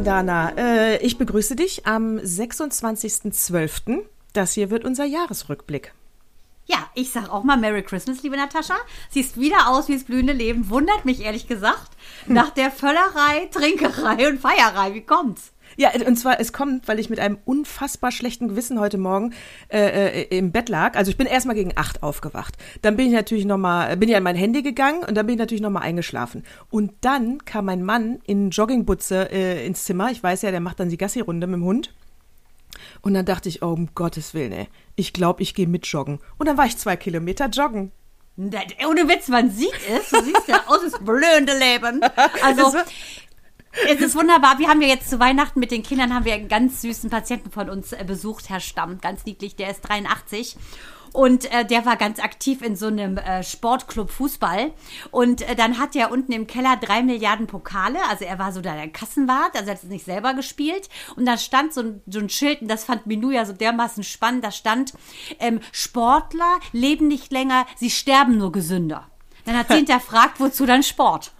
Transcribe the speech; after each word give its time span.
Mandana. 0.00 0.54
Äh, 0.56 0.96
ich 1.04 1.18
begrüße 1.18 1.56
dich 1.56 1.86
am 1.86 2.16
26.12. 2.16 3.98
Das 4.32 4.54
hier 4.54 4.70
wird 4.70 4.86
unser 4.86 5.04
Jahresrückblick. 5.04 5.92
Ja, 6.64 6.78
ich 6.94 7.10
sag 7.10 7.28
auch 7.28 7.44
mal 7.44 7.58
Merry 7.58 7.82
Christmas, 7.82 8.22
liebe 8.22 8.38
Natascha. 8.38 8.76
Siehst 9.10 9.38
wieder 9.38 9.68
aus 9.68 9.88
wie 9.88 9.94
das 9.94 10.04
blühende 10.04 10.32
Leben. 10.32 10.70
Wundert 10.70 11.04
mich 11.04 11.20
ehrlich 11.20 11.48
gesagt. 11.48 11.90
Nach 12.26 12.48
der 12.54 12.70
Völlerei, 12.70 13.50
Trinkerei 13.52 14.30
und 14.30 14.40
Feierei. 14.40 14.94
Wie 14.94 15.02
kommt's? 15.02 15.52
Ja, 15.80 15.92
und 16.06 16.16
zwar, 16.16 16.38
es 16.38 16.52
kommt, 16.52 16.88
weil 16.88 16.98
ich 16.98 17.08
mit 17.08 17.20
einem 17.20 17.38
unfassbar 17.46 18.12
schlechten 18.12 18.48
Gewissen 18.48 18.78
heute 18.78 18.98
Morgen 18.98 19.32
äh, 19.70 20.24
äh, 20.24 20.36
im 20.36 20.52
Bett 20.52 20.68
lag. 20.68 20.94
Also 20.94 21.10
ich 21.10 21.16
bin 21.16 21.26
erstmal 21.26 21.54
gegen 21.56 21.72
acht 21.74 22.02
aufgewacht. 22.02 22.58
Dann 22.82 22.96
bin 22.98 23.06
ich 23.06 23.14
natürlich 23.14 23.46
nochmal, 23.46 23.96
bin 23.96 24.10
ja 24.10 24.18
in 24.18 24.22
mein 24.22 24.36
Handy 24.36 24.60
gegangen 24.60 25.02
und 25.02 25.14
dann 25.14 25.24
bin 25.24 25.36
ich 25.36 25.38
natürlich 25.38 25.62
nochmal 25.62 25.84
eingeschlafen. 25.84 26.44
Und 26.68 26.92
dann 27.00 27.46
kam 27.46 27.64
mein 27.64 27.82
Mann 27.82 28.18
in 28.26 28.50
Joggingbutze 28.50 29.32
äh, 29.32 29.66
ins 29.66 29.84
Zimmer. 29.84 30.10
Ich 30.10 30.22
weiß 30.22 30.42
ja, 30.42 30.50
der 30.50 30.60
macht 30.60 30.80
dann 30.80 30.90
die 30.90 30.98
Gassi-Runde 30.98 31.46
mit 31.46 31.56
dem 31.56 31.64
Hund. 31.64 31.94
Und 33.00 33.14
dann 33.14 33.24
dachte 33.24 33.48
ich, 33.48 33.62
oh, 33.62 33.68
um 33.68 33.88
Gottes 33.94 34.34
Willen, 34.34 34.52
ey, 34.52 34.68
ich 34.96 35.14
glaube, 35.14 35.42
ich 35.42 35.54
gehe 35.54 35.66
mit 35.66 35.86
joggen. 35.86 36.18
Und 36.36 36.46
dann 36.46 36.58
war 36.58 36.66
ich 36.66 36.76
zwei 36.76 36.96
Kilometer 36.96 37.46
joggen. 37.46 37.90
Ohne 38.36 39.08
Witz, 39.08 39.28
man 39.28 39.50
sieht 39.50 39.72
es. 39.88 40.10
Du 40.10 40.22
siehst 40.22 40.46
ja 40.46 40.62
aus, 40.66 40.80
das 40.82 41.02
blöde 41.02 41.58
Leben. 41.58 42.02
Also, 42.42 42.72
es 43.72 44.00
ist 44.00 44.16
wunderbar. 44.16 44.58
Wir 44.58 44.68
haben 44.68 44.82
ja 44.82 44.88
jetzt 44.88 45.10
zu 45.10 45.20
Weihnachten 45.20 45.60
mit 45.60 45.70
den 45.70 45.82
Kindern 45.82 46.14
haben 46.14 46.24
wir 46.24 46.34
einen 46.34 46.48
ganz 46.48 46.82
süßen 46.82 47.10
Patienten 47.10 47.50
von 47.50 47.70
uns 47.70 47.92
äh, 47.92 48.04
besucht, 48.06 48.48
Herr 48.48 48.60
Stamm, 48.60 49.00
ganz 49.00 49.24
niedlich, 49.24 49.56
der 49.56 49.70
ist 49.70 49.82
83. 49.82 50.56
Und 51.12 51.52
äh, 51.52 51.64
der 51.64 51.84
war 51.86 51.96
ganz 51.96 52.20
aktiv 52.20 52.62
in 52.62 52.76
so 52.76 52.86
einem 52.86 53.16
äh, 53.16 53.42
Sportclub 53.42 54.10
Fußball. 54.10 54.72
Und 55.10 55.42
äh, 55.42 55.56
dann 55.56 55.78
hat 55.78 55.96
er 55.96 56.12
unten 56.12 56.32
im 56.32 56.46
Keller 56.46 56.76
drei 56.76 57.02
Milliarden 57.02 57.46
Pokale. 57.46 57.98
Also 58.08 58.24
er 58.24 58.38
war 58.38 58.52
so 58.52 58.60
da 58.60 58.74
der 58.74 58.88
Kassenwart, 58.88 59.56
also 59.56 59.66
er 59.66 59.74
hat 59.74 59.82
es 59.82 59.88
nicht 59.88 60.04
selber 60.04 60.34
gespielt. 60.34 60.88
Und 61.16 61.26
da 61.26 61.36
stand 61.36 61.74
so 61.74 61.80
ein, 61.80 62.02
so 62.06 62.20
ein 62.20 62.28
Schild, 62.28 62.62
und 62.62 62.68
das 62.68 62.84
fand 62.84 63.06
Minou 63.06 63.30
ja 63.30 63.44
so 63.44 63.52
dermaßen 63.52 64.04
spannend. 64.04 64.44
Da 64.44 64.52
stand, 64.52 64.92
ähm, 65.40 65.60
Sportler 65.72 66.60
leben 66.72 67.08
nicht 67.08 67.32
länger, 67.32 67.66
sie 67.76 67.90
sterben 67.90 68.38
nur 68.38 68.52
gesünder. 68.52 69.08
Dann 69.44 69.56
hat 69.58 69.68
sie 69.68 69.74
hinterfragt, 69.78 70.38
wozu 70.38 70.64
dann 70.64 70.82
Sport? 70.82 71.32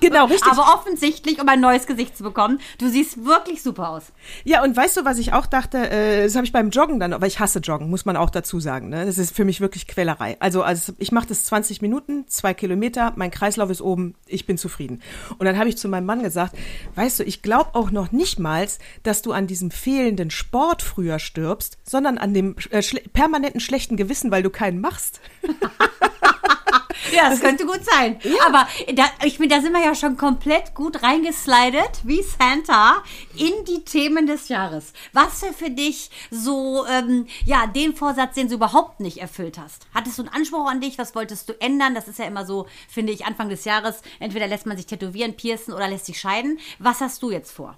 Genau, 0.00 0.26
richtig. 0.26 0.50
Aber 0.50 0.74
offensichtlich, 0.74 1.40
um 1.40 1.48
ein 1.48 1.60
neues 1.60 1.86
Gesicht 1.86 2.16
zu 2.16 2.24
bekommen. 2.24 2.60
Du 2.78 2.88
siehst 2.88 3.24
wirklich 3.24 3.62
super 3.62 3.90
aus. 3.90 4.12
Ja, 4.44 4.62
und 4.62 4.76
weißt 4.76 4.96
du, 4.96 5.04
was 5.04 5.18
ich 5.18 5.32
auch 5.32 5.46
dachte, 5.46 5.90
äh, 5.90 6.24
das 6.24 6.34
habe 6.36 6.46
ich 6.46 6.52
beim 6.52 6.70
Joggen 6.70 7.00
dann, 7.00 7.12
weil 7.20 7.28
ich 7.28 7.40
hasse 7.40 7.60
Joggen, 7.60 7.90
muss 7.90 8.04
man 8.04 8.16
auch 8.16 8.30
dazu 8.30 8.60
sagen. 8.60 8.88
Ne? 8.88 9.04
Das 9.06 9.18
ist 9.18 9.34
für 9.34 9.44
mich 9.44 9.60
wirklich 9.60 9.86
Quälerei. 9.86 10.36
Also, 10.40 10.62
also 10.62 10.92
ich 10.98 11.12
mache 11.12 11.26
das 11.26 11.44
20 11.44 11.82
Minuten, 11.82 12.26
zwei 12.28 12.54
Kilometer, 12.54 13.12
mein 13.16 13.30
Kreislauf 13.30 13.70
ist 13.70 13.82
oben, 13.82 14.14
ich 14.26 14.46
bin 14.46 14.58
zufrieden. 14.58 15.02
Und 15.38 15.46
dann 15.46 15.58
habe 15.58 15.68
ich 15.68 15.76
zu 15.76 15.88
meinem 15.88 16.06
Mann 16.06 16.22
gesagt, 16.22 16.56
weißt 16.94 17.20
du, 17.20 17.24
ich 17.24 17.42
glaube 17.42 17.74
auch 17.74 17.90
noch 17.90 18.12
nicht 18.12 18.38
mal, 18.38 18.54
dass 19.02 19.20
du 19.20 19.32
an 19.32 19.46
diesem 19.46 19.70
fehlenden 19.70 20.30
Sport 20.30 20.80
früher 20.82 21.18
stirbst, 21.18 21.76
sondern 21.82 22.16
an 22.18 22.32
dem 22.32 22.56
äh, 22.70 22.80
schle 22.82 23.00
permanenten 23.12 23.60
schlechten 23.60 23.96
Gewissen, 23.96 24.30
weil 24.30 24.42
du 24.42 24.50
keinen 24.50 24.80
machst. 24.80 25.20
Ja, 27.12 27.30
das 27.30 27.40
könnte 27.40 27.66
gut 27.66 27.84
sein. 27.84 28.18
Ja. 28.22 28.46
Aber 28.46 28.68
da, 28.94 29.04
ich 29.24 29.36
finde, 29.36 29.54
da 29.56 29.62
sind 29.62 29.72
wir 29.72 29.84
ja 29.84 29.94
schon 29.94 30.16
komplett 30.16 30.74
gut 30.74 31.02
reingeslidet, 31.02 32.00
wie 32.04 32.22
Santa, 32.22 33.02
in 33.36 33.64
die 33.66 33.84
Themen 33.84 34.26
des 34.26 34.48
Jahres. 34.48 34.92
Was 35.12 35.40
für, 35.40 35.52
für 35.52 35.70
dich 35.70 36.10
so, 36.30 36.86
ähm, 36.86 37.26
ja, 37.44 37.66
den 37.66 37.94
Vorsatz, 37.94 38.34
den 38.34 38.48
du 38.48 38.54
überhaupt 38.54 39.00
nicht 39.00 39.18
erfüllt 39.18 39.58
hast? 39.58 39.86
Hattest 39.94 40.18
du 40.18 40.22
einen 40.22 40.32
Anspruch 40.32 40.70
an 40.70 40.80
dich? 40.80 40.98
Was 40.98 41.14
wolltest 41.14 41.48
du 41.48 41.60
ändern? 41.60 41.94
Das 41.94 42.08
ist 42.08 42.18
ja 42.18 42.26
immer 42.26 42.46
so, 42.46 42.66
finde 42.88 43.12
ich, 43.12 43.24
Anfang 43.26 43.48
des 43.48 43.64
Jahres. 43.64 44.00
Entweder 44.20 44.46
lässt 44.46 44.66
man 44.66 44.76
sich 44.76 44.86
tätowieren, 44.86 45.34
piercen 45.34 45.72
oder 45.72 45.88
lässt 45.88 46.06
sich 46.06 46.20
scheiden. 46.20 46.58
Was 46.78 47.00
hast 47.00 47.22
du 47.22 47.30
jetzt 47.30 47.52
vor? 47.52 47.76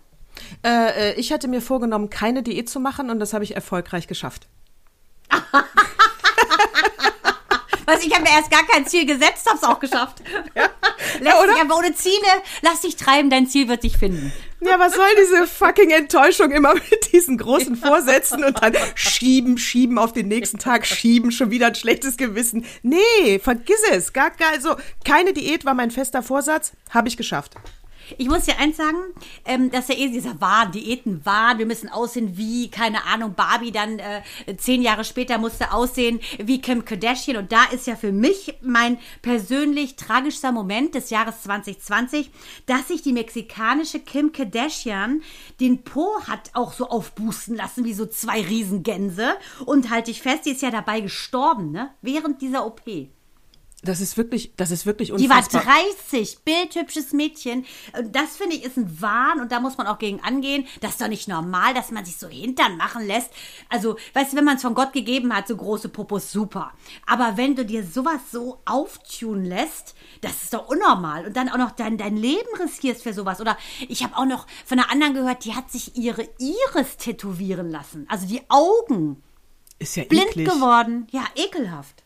Äh, 0.65 1.15
ich 1.15 1.33
hatte 1.33 1.49
mir 1.49 1.63
vorgenommen, 1.63 2.11
keine 2.11 2.43
Diät 2.43 2.69
zu 2.69 2.81
machen 2.81 3.11
und 3.11 3.19
das 3.21 3.33
habe 3.33 3.45
ich 3.45 3.55
erfolgreich 3.55 4.07
geschafft. 4.07 4.49
Was, 7.87 8.05
ich 8.05 8.13
habe 8.13 8.25
mir 8.25 8.31
erst 8.31 8.51
gar 8.51 8.67
kein 8.67 8.87
Ziel 8.87 9.07
gesetzt, 9.07 9.47
hab's 9.49 9.63
auch 9.63 9.81
geschafft. 9.81 10.23
Ja. 10.55 10.71
Lass 11.21 11.35
ja, 11.35 11.47
dich 11.53 11.61
aber 11.61 11.77
ohne 11.77 11.95
Ziele, 11.95 12.15
lass 12.63 12.81
dich 12.81 12.97
treiben, 12.97 13.29
dein 13.29 13.47
Ziel 13.47 13.69
wird 13.69 13.83
dich 13.83 13.99
finden. 13.99 14.33
Ja, 14.61 14.79
was 14.79 14.95
soll 14.95 15.09
diese 15.21 15.47
fucking 15.47 15.91
Enttäuschung 15.91 16.51
immer 16.51 16.75
mit 16.91 17.13
diesen 17.13 17.37
großen 17.37 17.77
Vorsätzen 17.77 18.43
und 18.43 18.63
dann 18.63 18.75
schieben, 18.95 19.59
schieben 19.59 19.99
auf 19.99 20.13
den 20.13 20.29
nächsten 20.29 20.59
Tag, 20.59 20.87
schieben, 20.87 21.31
schon 21.31 21.51
wieder 21.51 21.67
ein 21.67 21.75
schlechtes 21.75 22.17
Gewissen. 22.17 22.65
Nee, 22.83 23.39
vergiss 23.39 23.83
es. 23.91 24.13
Gar, 24.13 24.31
gar, 24.31 24.53
also, 24.53 24.77
keine 25.05 25.35
Diät 25.35 25.65
war 25.65 25.75
mein 25.75 25.91
fester 25.91 26.23
Vorsatz, 26.23 26.73
habe 26.91 27.09
ich 27.09 27.17
geschafft. 27.17 27.55
Ich 28.19 28.29
muss 28.29 28.45
dir 28.45 28.59
eins 28.59 28.77
sagen, 28.77 28.99
ähm, 29.45 29.71
dass 29.71 29.89
ja 29.89 29.97
eh 29.97 30.09
dieser 30.09 30.41
Wahn, 30.41 30.73
Diäten 30.73 31.25
Wahn, 31.25 31.59
wir 31.59 31.67
müssen 31.67 31.89
aussehen 31.89 32.37
wie, 32.37 32.71
keine 32.71 33.05
Ahnung, 33.05 33.35
Barbie 33.35 33.73
dann 33.73 33.99
äh, 33.99 34.23
zehn 34.57 34.83
Jahre 34.83 35.05
später 35.05 35.39
musste 35.39 35.73
aussehen 35.73 36.21
wie 36.39 36.61
Kim 36.61 36.85
Kardashian. 36.85 37.37
Und 37.37 37.53
da 37.53 37.65
ist 37.65 37.87
ja 37.87 37.97
für 37.97 38.13
mich 38.13 38.55
mein 38.63 38.99
persönlich 39.23 39.97
tragischster 39.97 40.53
Moment 40.53 40.95
des 40.95 41.11
Jahres 41.11 41.43
2020, 41.43 42.31
dass 42.67 42.89
sich 42.89 43.03
die 43.03 43.13
mexikanische 43.13 44.01
Kim 44.01 44.33
Kardashian 44.33 45.23
den 45.61 45.83
Po 45.83 46.21
hat 46.27 46.51
auch 46.55 46.73
so 46.73 46.89
aufbusten 46.89 47.57
lassen 47.57 47.85
wie 47.85 47.95
so 47.95 48.07
zwei 48.07 48.43
Riesengänse. 48.43 49.37
Und 49.65 49.91
halte 49.91 50.11
ich 50.11 50.23
fest, 50.23 50.47
die 50.47 50.51
ist 50.51 50.63
ja 50.63 50.71
dabei 50.71 51.01
gestorben, 51.01 51.73
ne? 51.73 51.91
Während 52.03 52.41
dieser 52.41 52.67
OP. 52.67 52.83
Das 53.87 54.01
ist 54.01 54.17
wirklich, 54.17 54.53
das 54.57 54.71
ist 54.71 54.85
wirklich 54.85 55.13
unfassbar. 55.13 55.63
Die 55.63 55.67
war 55.67 55.75
30, 56.09 56.39
bildhübsches 56.45 57.13
Mädchen. 57.13 57.65
Das 58.11 58.37
finde 58.37 58.57
ich 58.57 58.65
ist 58.65 58.77
ein 58.77 59.01
Wahn 59.01 59.41
und 59.41 59.53
da 59.53 59.61
muss 59.61 59.79
man 59.79 59.87
auch 59.87 59.99
gegen 59.99 60.21
angehen. 60.21 60.67
Das 60.81 60.93
ist 60.93 61.01
doch 61.01 61.09
nicht 61.09 61.29
normal, 61.29 61.73
dass 61.75 61.91
man 61.91 62.05
sich 62.05 62.17
so 62.17 62.29
hintern 62.29 62.77
machen 62.77 63.07
lässt. 63.07 63.31
Also, 63.69 63.97
weißt 64.15 64.33
du, 64.33 64.37
wenn 64.37 64.45
man 64.45 64.57
es 64.57 64.63
von 64.63 64.75
Gott 64.75 64.93
gegeben 64.93 65.35
hat, 65.35 65.49
so 65.49 65.57
große 65.57 65.89
Popos, 65.89 66.33
super. 66.33 66.73
Aber 67.07 67.37
wenn 67.37 67.57
du 67.57 67.65
dir 67.65 67.85
sowas 67.85 68.21
so 68.31 68.61
auftun 68.65 69.45
lässt, 69.45 69.95
das 70.21 70.43
ist 70.43 70.55
doch 70.55 70.69
unnormal. 70.69 71.27
Und 71.27 71.37
dann 71.37 71.49
auch 71.49 71.59
noch 71.59 71.71
dein, 71.71 71.99
dein 71.99 72.17
Leben 72.17 72.49
riskierst 72.61 73.03
für 73.03 73.13
sowas. 73.13 73.41
Oder 73.41 73.57
ich 73.89 74.03
habe 74.03 74.17
auch 74.17 74.27
noch 74.27 74.47
von 74.65 74.79
einer 74.79 74.91
anderen 74.91 75.15
gehört, 75.15 75.45
die 75.45 75.55
hat 75.55 75.71
sich 75.71 75.97
ihre 75.97 76.29
Iris 76.39 76.97
tätowieren 76.97 77.71
lassen. 77.71 78.07
Also 78.09 78.27
die 78.27 78.43
Augen. 78.49 79.23
Ist 79.79 79.97
ja 79.97 80.05
blind 80.05 80.31
eklig. 80.31 80.49
geworden. 80.49 81.07
Ja, 81.11 81.25
ekelhaft. 81.35 82.06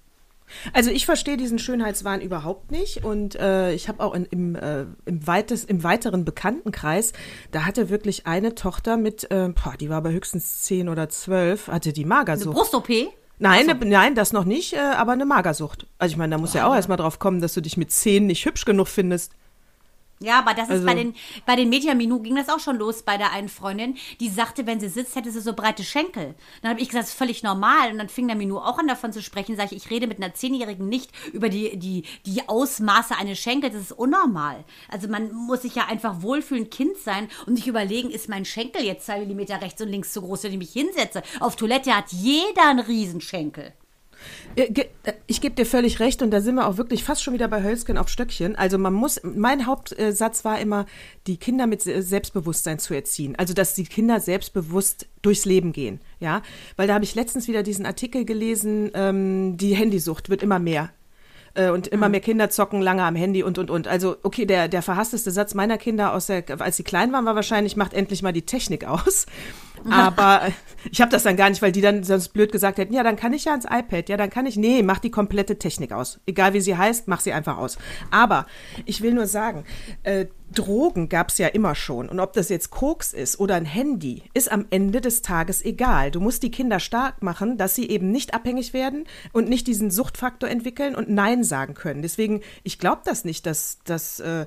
Also 0.73 0.91
ich 0.91 1.07
verstehe 1.07 1.37
diesen 1.37 1.59
Schönheitswahn 1.59 2.21
überhaupt 2.21 2.71
nicht 2.71 3.05
und 3.05 3.37
äh, 3.37 3.73
ich 3.73 3.89
habe 3.89 4.03
auch 4.03 4.15
in, 4.15 4.25
im, 4.27 4.55
äh, 4.57 4.87
im, 5.05 5.27
weites, 5.27 5.65
im 5.65 5.83
weiteren 5.83 6.25
Bekanntenkreis, 6.25 7.13
da 7.51 7.65
hatte 7.65 7.91
wirklich 7.91 8.27
eine 8.27 8.55
Tochter 8.55 8.97
mit, 8.97 9.31
äh, 9.31 9.49
boah, 9.49 9.75
die 9.79 9.89
war 9.89 9.99
aber 9.99 10.11
höchstens 10.11 10.63
zehn 10.63 10.89
oder 10.89 11.09
zwölf, 11.09 11.69
hatte 11.69 11.93
die 11.93 12.05
Magersucht. 12.05 12.49
Eine 12.49 12.55
Brust-OP? 12.55 12.89
Nein, 13.39 13.67
so. 13.67 13.73
ne, 13.73 13.87
nein, 13.87 14.15
das 14.15 14.33
noch 14.33 14.45
nicht, 14.45 14.75
äh, 14.75 14.79
aber 14.79 15.13
eine 15.13 15.25
Magersucht. 15.25 15.87
Also 15.99 16.13
ich 16.13 16.19
meine, 16.19 16.37
da 16.37 16.39
muss 16.39 16.53
ja 16.53 16.69
auch 16.69 16.75
erstmal 16.75 16.99
drauf 16.99 17.19
kommen, 17.19 17.41
dass 17.41 17.55
du 17.55 17.63
dich 17.63 17.79
mit 17.79 17.91
zehn 17.91 18.27
nicht 18.27 18.45
hübsch 18.45 18.67
genug 18.67 18.89
findest. 18.89 19.33
Ja, 20.23 20.39
aber 20.39 20.53
das 20.53 20.65
ist 20.65 20.71
also, 20.71 20.87
bei 20.87 20.95
den, 20.95 21.15
bei 21.47 21.57
den 21.57 21.71
Mediaminou 21.71 22.21
ging 22.21 22.37
das 22.37 22.51
auch 22.51 22.61
schon 22.61 22.77
los 22.77 23.03
bei 23.03 23.17
der 23.17 23.33
einen 23.33 23.49
Freundin, 23.49 23.97
die 24.21 24.29
sagte, 24.29 24.67
wenn 24.67 24.79
sie 24.79 24.91
sitzt, 24.91 25.17
hätte 25.17 25.31
sie 25.31 25.41
so 25.41 25.55
breite 25.55 25.83
Schenkel. 25.83 26.35
Dann 26.61 26.73
habe 26.73 26.81
ich 26.81 26.89
gesagt, 26.89 27.05
das 27.05 27.13
ist 27.13 27.19
völlig 27.19 27.43
normal. 27.43 27.91
Und 27.91 27.97
dann 27.97 28.11
fing 28.11 28.27
der 28.27 28.37
Minou 28.37 28.59
auch 28.59 28.79
an 28.79 28.87
davon 28.87 29.15
zu 29.15 29.23
sprechen. 29.23 29.57
Sage 29.57 29.75
ich, 29.75 29.85
ich 29.85 29.91
rede 29.91 30.07
mit 30.07 30.19
einer 30.19 30.35
Zehnjährigen 30.35 30.91
nicht 30.91 31.11
über 31.33 31.49
die, 31.49 31.79
die, 31.79 32.05
die 32.27 32.47
Ausmaße 32.47 33.17
eines 33.17 33.39
Schenkels. 33.39 33.73
Das 33.73 33.83
ist 33.85 33.93
unnormal. 33.93 34.65
Also 34.91 35.09
man 35.09 35.33
muss 35.33 35.63
sich 35.63 35.75
ja 35.75 35.87
einfach 35.87 36.21
wohlfühlen, 36.21 36.69
Kind 36.69 36.99
sein 36.99 37.29
und 37.47 37.55
nicht 37.55 37.67
überlegen, 37.67 38.11
ist 38.11 38.29
mein 38.29 38.45
Schenkel 38.45 38.85
jetzt 38.85 39.07
zwei 39.07 39.21
Millimeter 39.21 39.63
rechts 39.63 39.81
und 39.81 39.89
links 39.89 40.13
zu 40.13 40.21
groß, 40.21 40.45
wenn 40.45 40.53
ich 40.53 40.59
mich 40.59 40.73
hinsetze. 40.73 41.23
Auf 41.41 41.57
Toilette 41.57 41.97
hat 41.97 42.13
jeder 42.13 42.69
einen 42.69 42.81
Riesenschenkel. 42.81 43.73
Äh, 44.57 44.65
äh, 45.05 45.13
ich 45.27 45.41
gebe 45.41 45.55
dir 45.55 45.67
völlig 45.67 46.01
recht 46.01 46.23
und 46.23 46.31
da 46.31 46.41
sind 46.41 46.55
wir 46.57 46.67
auch 46.67 46.77
wirklich 46.77 47.05
fast 47.05 47.23
schon 47.23 47.35
wieder 47.35 47.49
bei 47.49 47.63
Hölzgen 47.63 47.99
auf 47.99 48.09
Stöckchen. 48.09 48.57
Also 48.57 48.79
man 48.79 48.93
muss, 48.93 49.21
mein 49.23 49.67
Hauptsatz 49.67 50.45
war 50.45 50.61
immer, 50.61 50.87
die 51.27 51.37
Kinder 51.37 51.67
mit 51.67 51.83
Selbstbewusstsein 51.83 52.79
zu 52.79 52.95
erziehen. 52.95 53.35
Also 53.37 53.55
dass 53.55 53.75
die 53.75 53.85
Kinder 53.85 54.21
selbstbewusst 54.21 55.07
durchs 55.23 55.45
Leben 55.45 55.73
gehen, 55.73 56.01
ja. 56.19 56.43
Weil 56.77 56.89
da 56.89 56.95
habe 56.95 57.05
ich 57.05 57.15
letztens 57.15 57.49
wieder 57.49 57.63
diesen 57.63 57.87
Artikel 57.87 58.25
gelesen, 58.25 58.91
ähm, 58.95 59.57
die 59.57 59.75
Handysucht 59.75 60.31
wird 60.31 60.43
immer 60.43 60.59
mehr 60.59 60.91
äh, 61.55 61.71
und 61.71 61.87
immer 61.89 62.09
mhm. 62.09 62.13
mehr 62.13 62.21
Kinder 62.21 62.51
zocken 62.51 62.81
lange 62.81 63.03
am 63.03 63.17
Handy 63.17 63.43
und 63.43 63.59
und 63.59 63.71
und. 63.71 63.89
Also 63.89 64.17
okay, 64.23 64.47
der 64.47 64.69
der 64.69 64.83
verhassteste 64.83 65.31
Satz 65.31 65.55
meiner 65.55 65.79
Kinder 65.79 66.13
aus 66.13 66.27
der, 66.27 66.45
als 66.61 66.77
sie 66.77 66.85
klein 66.85 67.13
waren, 67.13 67.25
war 67.25 67.35
wahrscheinlich 67.35 67.77
macht 67.77 67.95
endlich 67.95 68.23
mal 68.23 68.33
die 68.33 68.47
Technik 68.47 68.85
aus. 68.85 69.27
Aber 69.91 70.43
äh, 70.47 70.51
ich 70.91 71.01
habe 71.01 71.11
das 71.11 71.23
dann 71.23 71.37
gar 71.37 71.49
nicht, 71.49 71.63
weil 71.63 71.73
die 71.73 71.81
dann 71.81 72.05
sonst 72.05 72.29
blöd 72.29 72.53
gesagt 72.53 72.79
hätten, 72.79 72.93
ja, 72.93 73.03
dann 73.03 73.17
kann 73.17 73.33
ich 73.33 73.47
ja 73.47 73.53
ans 73.53 73.65
iPad, 73.65 74.09
ja, 74.09 74.17
dann 74.17 74.31
kann 74.31 74.47
ich, 74.47 74.57
nee, 74.57 74.83
mach 74.83 74.99
die 74.99 75.11
komplette 75.11 75.59
Technik 75.59 75.93
aus. 75.93 76.21
Egal 76.27 76.53
wie 76.53 76.61
sie 76.61 76.77
heißt, 76.77 77.09
mach 77.09 77.21
sie 77.21 77.33
einfach 77.33 77.57
aus. 77.57 77.79
Aber 78.11 78.47
ich 78.85 79.01
will 79.01 79.15
nur 79.15 79.27
sagen, 79.27 79.65
äh, 80.03 80.27
Drogen 80.55 81.09
gab's 81.09 81.39
ja 81.39 81.49
immer 81.49 81.75
schon. 81.75 82.09
Und 82.09 82.21
ob 82.21 82.33
das 82.33 82.49
jetzt 82.49 82.71
Koks 82.71 83.13
ist 83.13 83.39
oder 83.39 83.55
ein 83.55 83.65
Handy, 83.65 84.23
ist 84.35 84.51
am 84.51 84.67
Ende 84.71 85.01
des 85.01 85.23
Tages 85.23 85.65
egal. 85.65 86.11
Du 86.11 86.21
musst 86.21 86.43
die 86.43 86.51
Kinder 86.51 86.81
stark 86.81 87.23
machen, 87.23 87.57
dass 87.57 87.75
sie 87.75 87.89
eben 87.89 88.11
nicht 88.11 88.35
abhängig 88.35 88.73
werden 88.73 89.05
und 89.33 89.49
nicht 89.49 89.67
diesen 89.67 89.91
Suchtfaktor 89.91 90.49
entwickeln 90.49 90.95
und 90.95 91.09
Nein 91.09 91.45
sagen 91.45 91.75
können. 91.75 92.03
Deswegen, 92.03 92.41
ich 92.63 92.79
glaube 92.79 93.03
das 93.05 93.25
nicht, 93.25 93.47
dass 93.47 93.79
das 93.85 94.21
äh, 94.21 94.47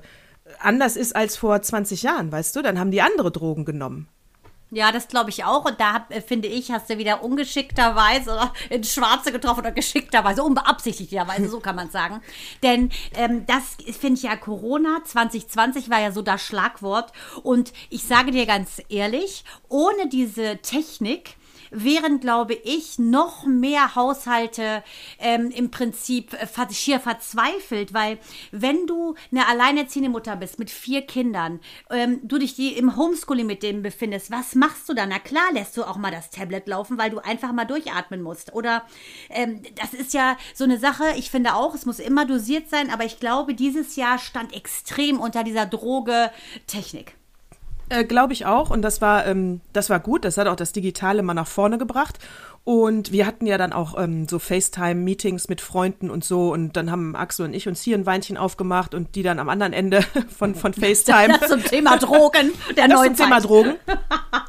anders 0.58 0.96
ist 0.96 1.16
als 1.16 1.36
vor 1.36 1.60
20 1.60 2.02
Jahren, 2.02 2.30
weißt 2.30 2.54
du? 2.56 2.62
Dann 2.62 2.78
haben 2.78 2.90
die 2.90 3.02
andere 3.02 3.30
Drogen 3.30 3.64
genommen. 3.64 4.08
Ja, 4.70 4.90
das 4.90 5.08
glaube 5.08 5.30
ich 5.30 5.44
auch. 5.44 5.64
Und 5.64 5.78
da 5.78 6.06
äh, 6.08 6.20
finde 6.20 6.48
ich, 6.48 6.72
hast 6.72 6.90
du 6.90 6.98
wieder 6.98 7.22
ungeschickterweise 7.22 8.30
oder 8.34 8.52
ins 8.70 8.92
Schwarze 8.92 9.30
getroffen 9.30 9.60
oder 9.60 9.72
geschickterweise, 9.72 10.42
unbeabsichtigterweise, 10.42 11.48
so 11.48 11.60
kann 11.60 11.76
man 11.76 11.90
sagen. 11.90 12.20
Denn 12.62 12.90
ähm, 13.14 13.46
das 13.46 13.76
finde 13.98 14.18
ich 14.18 14.24
ja 14.24 14.36
Corona 14.36 15.02
2020 15.04 15.90
war 15.90 16.00
ja 16.00 16.12
so 16.12 16.22
das 16.22 16.42
Schlagwort. 16.42 17.12
Und 17.42 17.72
ich 17.90 18.04
sage 18.04 18.30
dir 18.30 18.46
ganz 18.46 18.82
ehrlich, 18.88 19.44
ohne 19.68 20.08
diese 20.08 20.58
Technik, 20.58 21.36
wären, 21.74 22.20
glaube 22.20 22.54
ich, 22.54 22.98
noch 22.98 23.44
mehr 23.44 23.94
Haushalte 23.94 24.82
ähm, 25.18 25.50
im 25.50 25.70
Prinzip 25.70 26.32
äh, 26.34 26.46
schier 26.72 27.00
verzweifelt, 27.00 27.92
weil 27.92 28.18
wenn 28.52 28.86
du 28.86 29.14
eine 29.30 29.46
alleinerziehende 29.48 30.10
Mutter 30.10 30.36
bist 30.36 30.58
mit 30.58 30.70
vier 30.70 31.02
Kindern, 31.02 31.60
ähm, 31.90 32.20
du 32.22 32.38
dich 32.38 32.54
die 32.54 32.76
im 32.76 32.96
Homeschooling 32.96 33.46
mit 33.46 33.62
denen 33.62 33.82
befindest, 33.82 34.30
was 34.30 34.54
machst 34.54 34.88
du 34.88 34.94
dann? 34.94 35.08
Na 35.08 35.18
klar, 35.18 35.52
lässt 35.52 35.76
du 35.76 35.84
auch 35.84 35.96
mal 35.96 36.10
das 36.10 36.30
Tablet 36.30 36.66
laufen, 36.68 36.98
weil 36.98 37.10
du 37.10 37.18
einfach 37.18 37.52
mal 37.52 37.64
durchatmen 37.64 38.22
musst. 38.22 38.54
Oder 38.54 38.84
ähm, 39.30 39.62
das 39.76 39.92
ist 39.94 40.14
ja 40.14 40.36
so 40.54 40.64
eine 40.64 40.78
Sache, 40.78 41.04
ich 41.16 41.30
finde 41.30 41.54
auch, 41.54 41.74
es 41.74 41.86
muss 41.86 41.98
immer 41.98 42.24
dosiert 42.26 42.68
sein, 42.68 42.90
aber 42.90 43.04
ich 43.04 43.20
glaube, 43.20 43.54
dieses 43.54 43.96
Jahr 43.96 44.18
stand 44.18 44.54
extrem 44.54 45.20
unter 45.20 45.44
dieser 45.44 45.66
Droge 45.66 46.30
Technik. 46.66 47.16
Äh, 47.88 48.04
Glaube 48.04 48.32
ich 48.32 48.46
auch. 48.46 48.70
Und 48.70 48.82
das 48.82 49.00
war, 49.00 49.26
ähm, 49.26 49.60
das 49.72 49.90
war 49.90 50.00
gut. 50.00 50.24
Das 50.24 50.36
hat 50.38 50.46
auch 50.46 50.56
das 50.56 50.72
Digitale 50.72 51.22
mal 51.22 51.34
nach 51.34 51.46
vorne 51.46 51.78
gebracht. 51.78 52.18
Und 52.64 53.12
wir 53.12 53.26
hatten 53.26 53.44
ja 53.44 53.58
dann 53.58 53.74
auch 53.74 54.02
ähm, 54.02 54.26
so 54.26 54.38
FaceTime-Meetings 54.38 55.48
mit 55.48 55.60
Freunden 55.60 56.10
und 56.10 56.24
so. 56.24 56.50
Und 56.50 56.78
dann 56.78 56.90
haben 56.90 57.14
Axel 57.14 57.44
und 57.44 57.52
ich 57.52 57.68
uns 57.68 57.82
hier 57.82 57.96
ein 57.96 58.06
Weinchen 58.06 58.38
aufgemacht 58.38 58.94
und 58.94 59.14
die 59.16 59.22
dann 59.22 59.38
am 59.38 59.50
anderen 59.50 59.74
Ende 59.74 60.00
von, 60.36 60.54
von 60.54 60.72
FaceTime. 60.72 61.38
Das 61.38 61.48
zum 61.50 61.62
Thema 61.62 61.98
Drogen, 61.98 62.52
der 62.74 62.88
das 62.88 62.98
neuen 62.98 63.14
zum 63.14 63.26
Thema. 63.26 63.40
Drogen. 63.40 63.74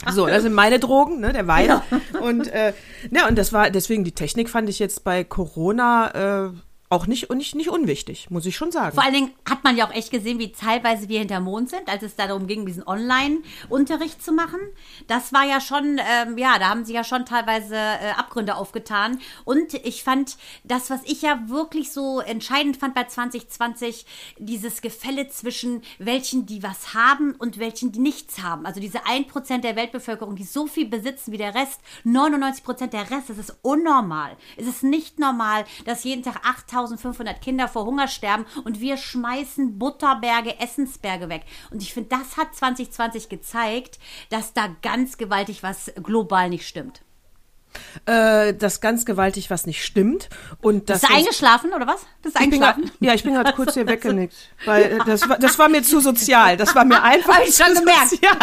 So, 0.09 0.27
das 0.27 0.43
sind 0.43 0.53
meine 0.53 0.79
Drogen, 0.79 1.19
ne, 1.19 1.33
der 1.33 1.47
Wein. 1.47 1.81
Und, 2.21 2.47
äh, 2.53 2.73
ja, 3.11 3.27
und 3.27 3.37
das 3.37 3.51
war, 3.51 3.69
deswegen 3.69 4.05
die 4.05 4.13
Technik 4.13 4.49
fand 4.49 4.69
ich 4.69 4.79
jetzt 4.79 5.03
bei 5.03 5.25
Corona 5.25 6.45
äh, 6.45 6.49
auch 6.89 7.07
nicht, 7.07 7.31
nicht, 7.31 7.55
nicht 7.55 7.69
unwichtig, 7.69 8.29
muss 8.29 8.45
ich 8.45 8.55
schon 8.55 8.71
sagen. 8.71 8.93
Vor 8.93 9.03
allen 9.03 9.13
Dingen 9.13 9.33
hat 9.49 9.63
man 9.63 9.75
ja 9.75 9.87
auch 9.87 9.93
echt 9.93 10.11
gesehen, 10.11 10.37
wie 10.37 10.51
teilweise 10.51 11.09
wir 11.09 11.19
hinterm 11.19 11.45
Mond 11.45 11.69
sind, 11.69 11.89
als 11.89 12.03
es 12.03 12.15
darum 12.15 12.45
ging, 12.45 12.65
diesen 12.65 12.85
Online-Unterricht 12.85 14.23
zu 14.23 14.31
machen. 14.31 14.59
Das 15.07 15.33
war 15.33 15.45
ja 15.45 15.59
schon, 15.59 15.99
ähm, 15.99 16.37
ja, 16.37 16.59
da 16.59 16.69
haben 16.69 16.85
sich 16.85 16.93
ja 16.93 17.03
schon 17.03 17.25
teilweise 17.25 17.75
äh, 17.75 18.11
Abgründe 18.15 18.55
aufgetan. 18.55 19.19
Und 19.45 19.73
ich 19.73 20.03
fand, 20.03 20.37
das, 20.63 20.91
was 20.91 21.01
ich 21.05 21.23
ja 21.23 21.39
wirklich 21.47 21.91
so 21.91 22.19
entscheidend 22.19 22.77
fand 22.77 22.93
bei 22.93 23.05
2020, 23.05 24.05
dieses 24.37 24.81
Gefälle 24.81 25.27
zwischen 25.29 25.81
welchen, 25.97 26.45
die 26.45 26.61
was 26.61 26.93
haben 26.93 27.33
und 27.33 27.57
welchen, 27.57 27.91
die 27.93 27.99
nichts 27.99 28.43
haben. 28.43 28.67
Also 28.67 28.79
diese 28.79 29.05
1% 29.05 29.61
der 29.61 29.75
Weltbevölkerung, 29.75 30.35
die 30.35 30.43
so 30.43 30.67
viel 30.67 30.87
besitzen 30.87 31.31
wie 31.31 31.37
der 31.37 31.55
Rest, 31.55 31.81
99% 32.05 32.87
der 32.87 33.09
Rest, 33.09 33.29
das 33.29 33.39
ist 33.39 33.57
unnormal. 33.63 34.37
Es 34.55 34.67
ist 34.67 34.83
nicht 34.83 35.17
normal, 35.17 35.65
dass 35.85 36.03
jeden 36.03 36.21
Tag 36.21 36.45
8500 36.75 37.41
Kinder 37.41 37.67
vor 37.67 37.85
Hunger 37.85 38.07
sterben 38.07 38.45
und 38.63 38.79
wir 38.79 38.97
schmeißen 38.97 39.79
Butterberge, 39.79 40.59
Essensberge 40.59 41.29
weg. 41.29 41.45
Und 41.71 41.81
ich 41.81 41.93
finde, 41.93 42.09
das 42.09 42.37
hat 42.37 42.53
2020 42.55 43.29
gezeigt, 43.29 43.99
dass 44.29 44.53
da 44.53 44.67
ganz 44.81 45.17
gewaltig 45.17 45.63
was 45.63 45.91
global 46.03 46.49
nicht 46.49 46.67
stimmt. 46.67 47.01
Äh, 48.05 48.53
das 48.53 48.81
ganz 48.81 49.05
gewaltig, 49.05 49.49
was 49.49 49.65
nicht 49.65 49.83
stimmt. 49.83 50.29
Und 50.61 50.85
Bist 50.85 51.03
du 51.03 51.13
eingeschlafen 51.13 51.73
oder 51.73 51.87
was? 51.87 52.05
Bist 52.21 52.37
du 52.37 52.43
ich 52.43 52.49
bin 52.49 52.63
eingeschlafen? 52.63 52.91
ja, 52.99 53.13
ich 53.13 53.23
bin 53.23 53.33
gerade 53.33 53.53
kurz 53.53 53.73
hier 53.73 53.87
weggenickt, 53.87 54.35
weil 54.65 54.83
äh, 54.83 54.99
das 55.05 55.27
war, 55.27 55.37
das 55.37 55.57
war 55.59 55.69
mir 55.69 55.83
zu 55.83 55.99
sozial. 55.99 56.57
Das 56.57 56.75
war 56.75 56.85
mir 56.85 57.01
einfach 57.01 57.35
Hab 57.37 57.47
ich 57.47 57.55
schon 57.55 57.73
zu 57.75 57.81
gemerkt. 57.81 58.09
sozial. 58.09 58.37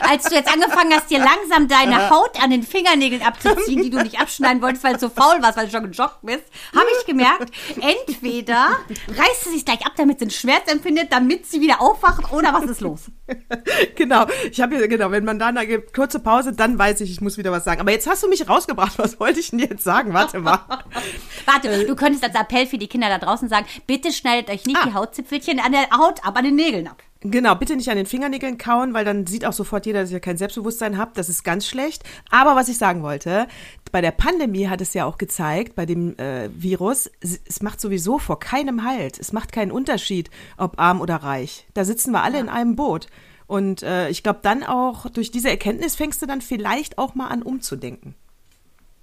Als 0.00 0.24
du 0.24 0.34
jetzt 0.34 0.52
angefangen 0.52 0.92
hast, 0.92 1.10
dir 1.10 1.18
langsam 1.18 1.68
deine 1.68 2.10
Haut 2.10 2.42
an 2.42 2.50
den 2.50 2.62
Fingernägeln 2.62 3.22
abzuziehen, 3.22 3.82
die 3.82 3.90
du 3.90 4.02
nicht 4.02 4.20
abschneiden 4.20 4.62
wolltest, 4.62 4.84
weil 4.84 4.94
du 4.94 5.00
so 5.00 5.08
faul 5.08 5.40
warst, 5.42 5.56
weil 5.56 5.66
du 5.66 5.72
schon 5.72 5.90
gejoggt 5.90 6.18
bist, 6.22 6.44
habe 6.74 6.86
ich 7.00 7.06
gemerkt, 7.06 7.50
entweder 7.80 8.68
reißt 9.08 9.44
sie 9.44 9.50
sich 9.50 9.64
gleich 9.64 9.84
ab, 9.86 9.92
damit 9.96 10.18
sie 10.18 10.24
einen 10.24 10.30
Schmerz 10.30 10.70
empfindet, 10.70 11.12
damit 11.12 11.46
sie 11.46 11.60
wieder 11.60 11.80
aufwacht, 11.80 12.32
oder 12.32 12.52
was 12.52 12.64
ist 12.64 12.80
los? 12.80 13.02
genau, 13.96 14.26
ich 14.50 14.60
habe 14.60 14.88
genau, 14.88 15.10
wenn 15.10 15.24
man 15.24 15.38
dann 15.38 15.56
eine 15.58 15.80
kurze 15.80 16.20
Pause, 16.20 16.52
dann 16.52 16.78
weiß 16.78 17.00
ich, 17.02 17.10
ich 17.10 17.20
muss 17.20 17.38
wieder 17.38 17.52
was 17.52 17.64
sagen. 17.64 17.80
Aber 17.80 17.90
jetzt 17.90 18.06
hast 18.06 18.22
du 18.22 18.28
mich 18.28 18.48
rausgebracht. 18.58 18.98
Was 18.98 19.18
wollte 19.20 19.40
ich 19.40 19.50
denn 19.50 19.60
jetzt 19.60 19.84
sagen? 19.84 20.12
Warte 20.12 20.40
mal. 20.40 20.60
Warte, 21.46 21.86
du 21.86 21.96
könntest 21.96 22.24
als 22.24 22.34
Appell 22.34 22.66
für 22.66 22.78
die 22.78 22.88
Kinder 22.88 23.08
da 23.08 23.18
draußen 23.18 23.48
sagen, 23.48 23.66
bitte 23.86 24.12
schneidet 24.12 24.50
euch 24.50 24.66
nicht 24.66 24.78
Ah. 24.78 24.86
die 24.86 24.94
Hautzipfelchen 24.94 25.60
an 25.60 25.72
der 25.72 25.88
Haut 25.90 26.24
ab, 26.24 26.36
an 26.36 26.44
den 26.44 26.56
Nägeln 26.56 26.86
ab. 26.86 27.02
Genau, 27.20 27.56
bitte 27.56 27.74
nicht 27.74 27.90
an 27.90 27.96
den 27.96 28.06
Fingernägeln 28.06 28.58
kauen, 28.58 28.94
weil 28.94 29.04
dann 29.04 29.26
sieht 29.26 29.44
auch 29.44 29.52
sofort 29.52 29.86
jeder, 29.86 30.02
dass 30.02 30.12
ihr 30.12 30.20
kein 30.20 30.36
Selbstbewusstsein 30.36 30.98
habt. 30.98 31.18
Das 31.18 31.28
ist 31.28 31.42
ganz 31.42 31.66
schlecht. 31.66 32.04
Aber 32.30 32.54
was 32.54 32.68
ich 32.68 32.78
sagen 32.78 33.02
wollte, 33.02 33.48
bei 33.90 34.00
der 34.00 34.12
Pandemie 34.12 34.68
hat 34.68 34.80
es 34.80 34.94
ja 34.94 35.04
auch 35.04 35.18
gezeigt, 35.18 35.74
bei 35.74 35.84
dem 35.84 36.16
äh, 36.18 36.48
Virus, 36.54 37.10
es, 37.20 37.60
macht 37.60 37.80
sowieso 37.80 38.18
vor 38.20 38.38
keinem 38.38 38.84
Halt. 38.84 39.18
Es 39.18 39.32
macht 39.32 39.50
keinen 39.50 39.72
Unterschied, 39.72 40.30
ob 40.58 40.78
arm 40.78 41.00
oder 41.00 41.16
reich. 41.16 41.66
Da 41.74 41.84
sitzen 41.84 42.12
wir 42.12 42.22
alle 42.22 42.38
in 42.38 42.48
einem 42.48 42.76
Boot. 42.76 43.08
Und 43.48 43.82
äh, 43.82 44.10
ich 44.10 44.22
glaube, 44.22 44.38
dann 44.42 44.62
auch 44.62 45.10
durch 45.10 45.32
diese 45.32 45.50
Erkenntnis 45.50 45.96
fängst 45.96 46.22
du 46.22 46.26
dann 46.26 46.40
vielleicht 46.40 46.98
auch 46.98 47.16
mal 47.16 47.28
an 47.28 47.42
umzudenken. 47.42 48.14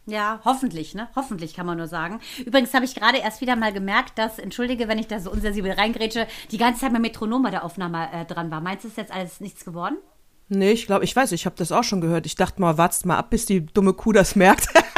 Ja, 0.07 0.39
hoffentlich, 0.45 0.93
ne? 0.93 1.09
Hoffentlich 1.15 1.55
kann 1.55 1.65
man 1.65 1.77
nur 1.77 1.87
sagen. 1.87 2.19
Übrigens 2.45 2.73
habe 2.73 2.85
ich 2.85 2.93
gerade 2.93 3.17
erst 3.17 3.41
wieder 3.41 3.55
mal 3.55 3.73
gemerkt, 3.73 4.17
dass, 4.19 4.37
entschuldige, 4.37 4.87
wenn 4.87 4.99
ich 4.99 5.07
da 5.07 5.19
so 5.19 5.31
unsensibel 5.31 5.71
reingrätsche, 5.71 6.27
die 6.51 6.57
ganze 6.57 6.81
Zeit 6.81 6.91
mein 6.91 7.01
Metronom 7.01 7.41
bei 7.41 7.49
der 7.49 7.63
Aufnahme 7.63 8.09
äh, 8.13 8.25
dran 8.25 8.51
war. 8.51 8.61
Meinst 8.61 8.83
du, 8.83 8.87
ist 8.87 8.97
jetzt 8.97 9.11
alles 9.11 9.39
nichts 9.39 9.65
geworden? 9.65 9.97
Nee, 10.47 10.73
ich 10.73 10.85
glaube, 10.85 11.03
ich 11.03 11.15
weiß, 11.15 11.31
ich 11.31 11.47
habe 11.47 11.55
das 11.57 11.71
auch 11.71 11.83
schon 11.83 12.01
gehört. 12.01 12.27
Ich 12.27 12.35
dachte 12.35 12.61
mal, 12.61 12.77
wartest 12.77 13.07
mal 13.07 13.17
ab, 13.17 13.31
bis 13.31 13.47
die 13.47 13.65
dumme 13.65 13.93
Kuh 13.93 14.11
das 14.11 14.35
merkt. 14.35 14.67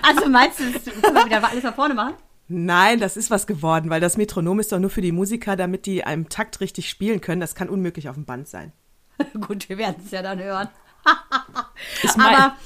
Also 0.00 0.26
meinst 0.30 0.60
du, 0.60 0.72
das 0.72 0.84
können 0.84 1.14
wir 1.14 1.26
wieder 1.26 1.46
alles 1.46 1.64
nach 1.64 1.74
vorne 1.74 1.92
machen? 1.92 2.14
Nein, 2.48 2.98
das 2.98 3.18
ist 3.18 3.30
was 3.30 3.46
geworden, 3.46 3.90
weil 3.90 4.00
das 4.00 4.16
Metronom 4.16 4.58
ist 4.58 4.72
doch 4.72 4.78
nur 4.78 4.88
für 4.88 5.02
die 5.02 5.12
Musiker, 5.12 5.54
damit 5.54 5.84
die 5.84 6.02
einem 6.02 6.30
Takt 6.30 6.60
richtig 6.60 6.88
spielen 6.88 7.20
können. 7.20 7.42
Das 7.42 7.54
kann 7.54 7.68
unmöglich 7.68 8.08
auf 8.08 8.14
dem 8.14 8.24
Band 8.24 8.48
sein. 8.48 8.72
Gut, 9.46 9.68
wir 9.68 9.76
werden 9.76 9.96
es 10.02 10.10
ja 10.10 10.22
dann 10.22 10.42
hören. 10.42 10.68
Ist 12.02 12.16
mein- 12.16 12.34
Aber 12.34 12.56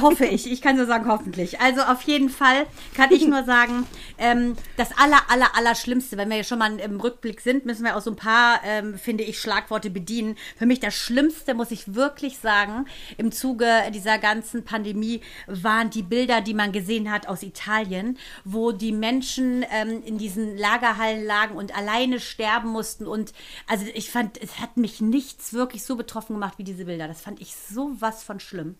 hoffe 0.00 0.24
ich. 0.26 0.50
Ich 0.50 0.62
kann 0.62 0.76
so 0.76 0.86
sagen, 0.86 1.06
hoffentlich. 1.08 1.60
Also 1.60 1.82
auf 1.82 2.02
jeden 2.02 2.28
Fall 2.28 2.66
kann 2.94 3.12
ich 3.12 3.26
nur 3.26 3.44
sagen, 3.44 3.86
ähm, 4.18 4.56
das 4.76 4.96
aller, 4.96 5.18
aller, 5.28 5.56
aller 5.56 5.74
Schlimmste, 5.74 6.16
wenn 6.16 6.30
wir 6.30 6.36
ja 6.36 6.44
schon 6.44 6.58
mal 6.58 6.78
im 6.78 7.00
Rückblick 7.00 7.40
sind, 7.40 7.66
müssen 7.66 7.84
wir 7.84 7.96
auch 7.96 8.00
so 8.00 8.10
ein 8.10 8.16
paar, 8.16 8.60
ähm, 8.64 8.96
finde 8.98 9.24
ich, 9.24 9.40
Schlagworte 9.40 9.90
bedienen. 9.90 10.36
Für 10.56 10.66
mich 10.66 10.80
das 10.80 10.94
Schlimmste, 10.94 11.54
muss 11.54 11.70
ich 11.70 11.94
wirklich 11.94 12.38
sagen, 12.38 12.86
im 13.16 13.32
Zuge 13.32 13.66
dieser 13.92 14.18
ganzen 14.18 14.64
Pandemie 14.64 15.20
waren 15.46 15.90
die 15.90 16.02
Bilder, 16.02 16.40
die 16.40 16.54
man 16.54 16.72
gesehen 16.72 17.10
hat 17.10 17.28
aus 17.28 17.42
Italien, 17.42 18.18
wo 18.44 18.72
die 18.72 18.92
Menschen 18.92 19.64
ähm, 19.70 20.02
in 20.04 20.18
diesen 20.18 20.56
Lagerhallen 20.56 21.24
lagen 21.24 21.56
und 21.56 21.76
alleine 21.76 22.20
sterben 22.20 22.70
mussten. 22.70 23.06
Und 23.06 23.32
also 23.66 23.86
ich 23.94 24.10
fand, 24.10 24.40
es 24.40 24.60
hat 24.60 24.76
mich 24.76 25.00
nichts 25.00 25.52
wirklich 25.52 25.82
so 25.82 25.96
betroffen 25.96 26.34
gemacht 26.34 26.58
wie 26.58 26.64
diese 26.64 26.84
Bilder. 26.84 27.08
Das 27.08 27.20
fand 27.20 27.40
ich 27.40 27.56
sowas 27.56 28.22
von 28.22 28.38
schlimm. 28.38 28.76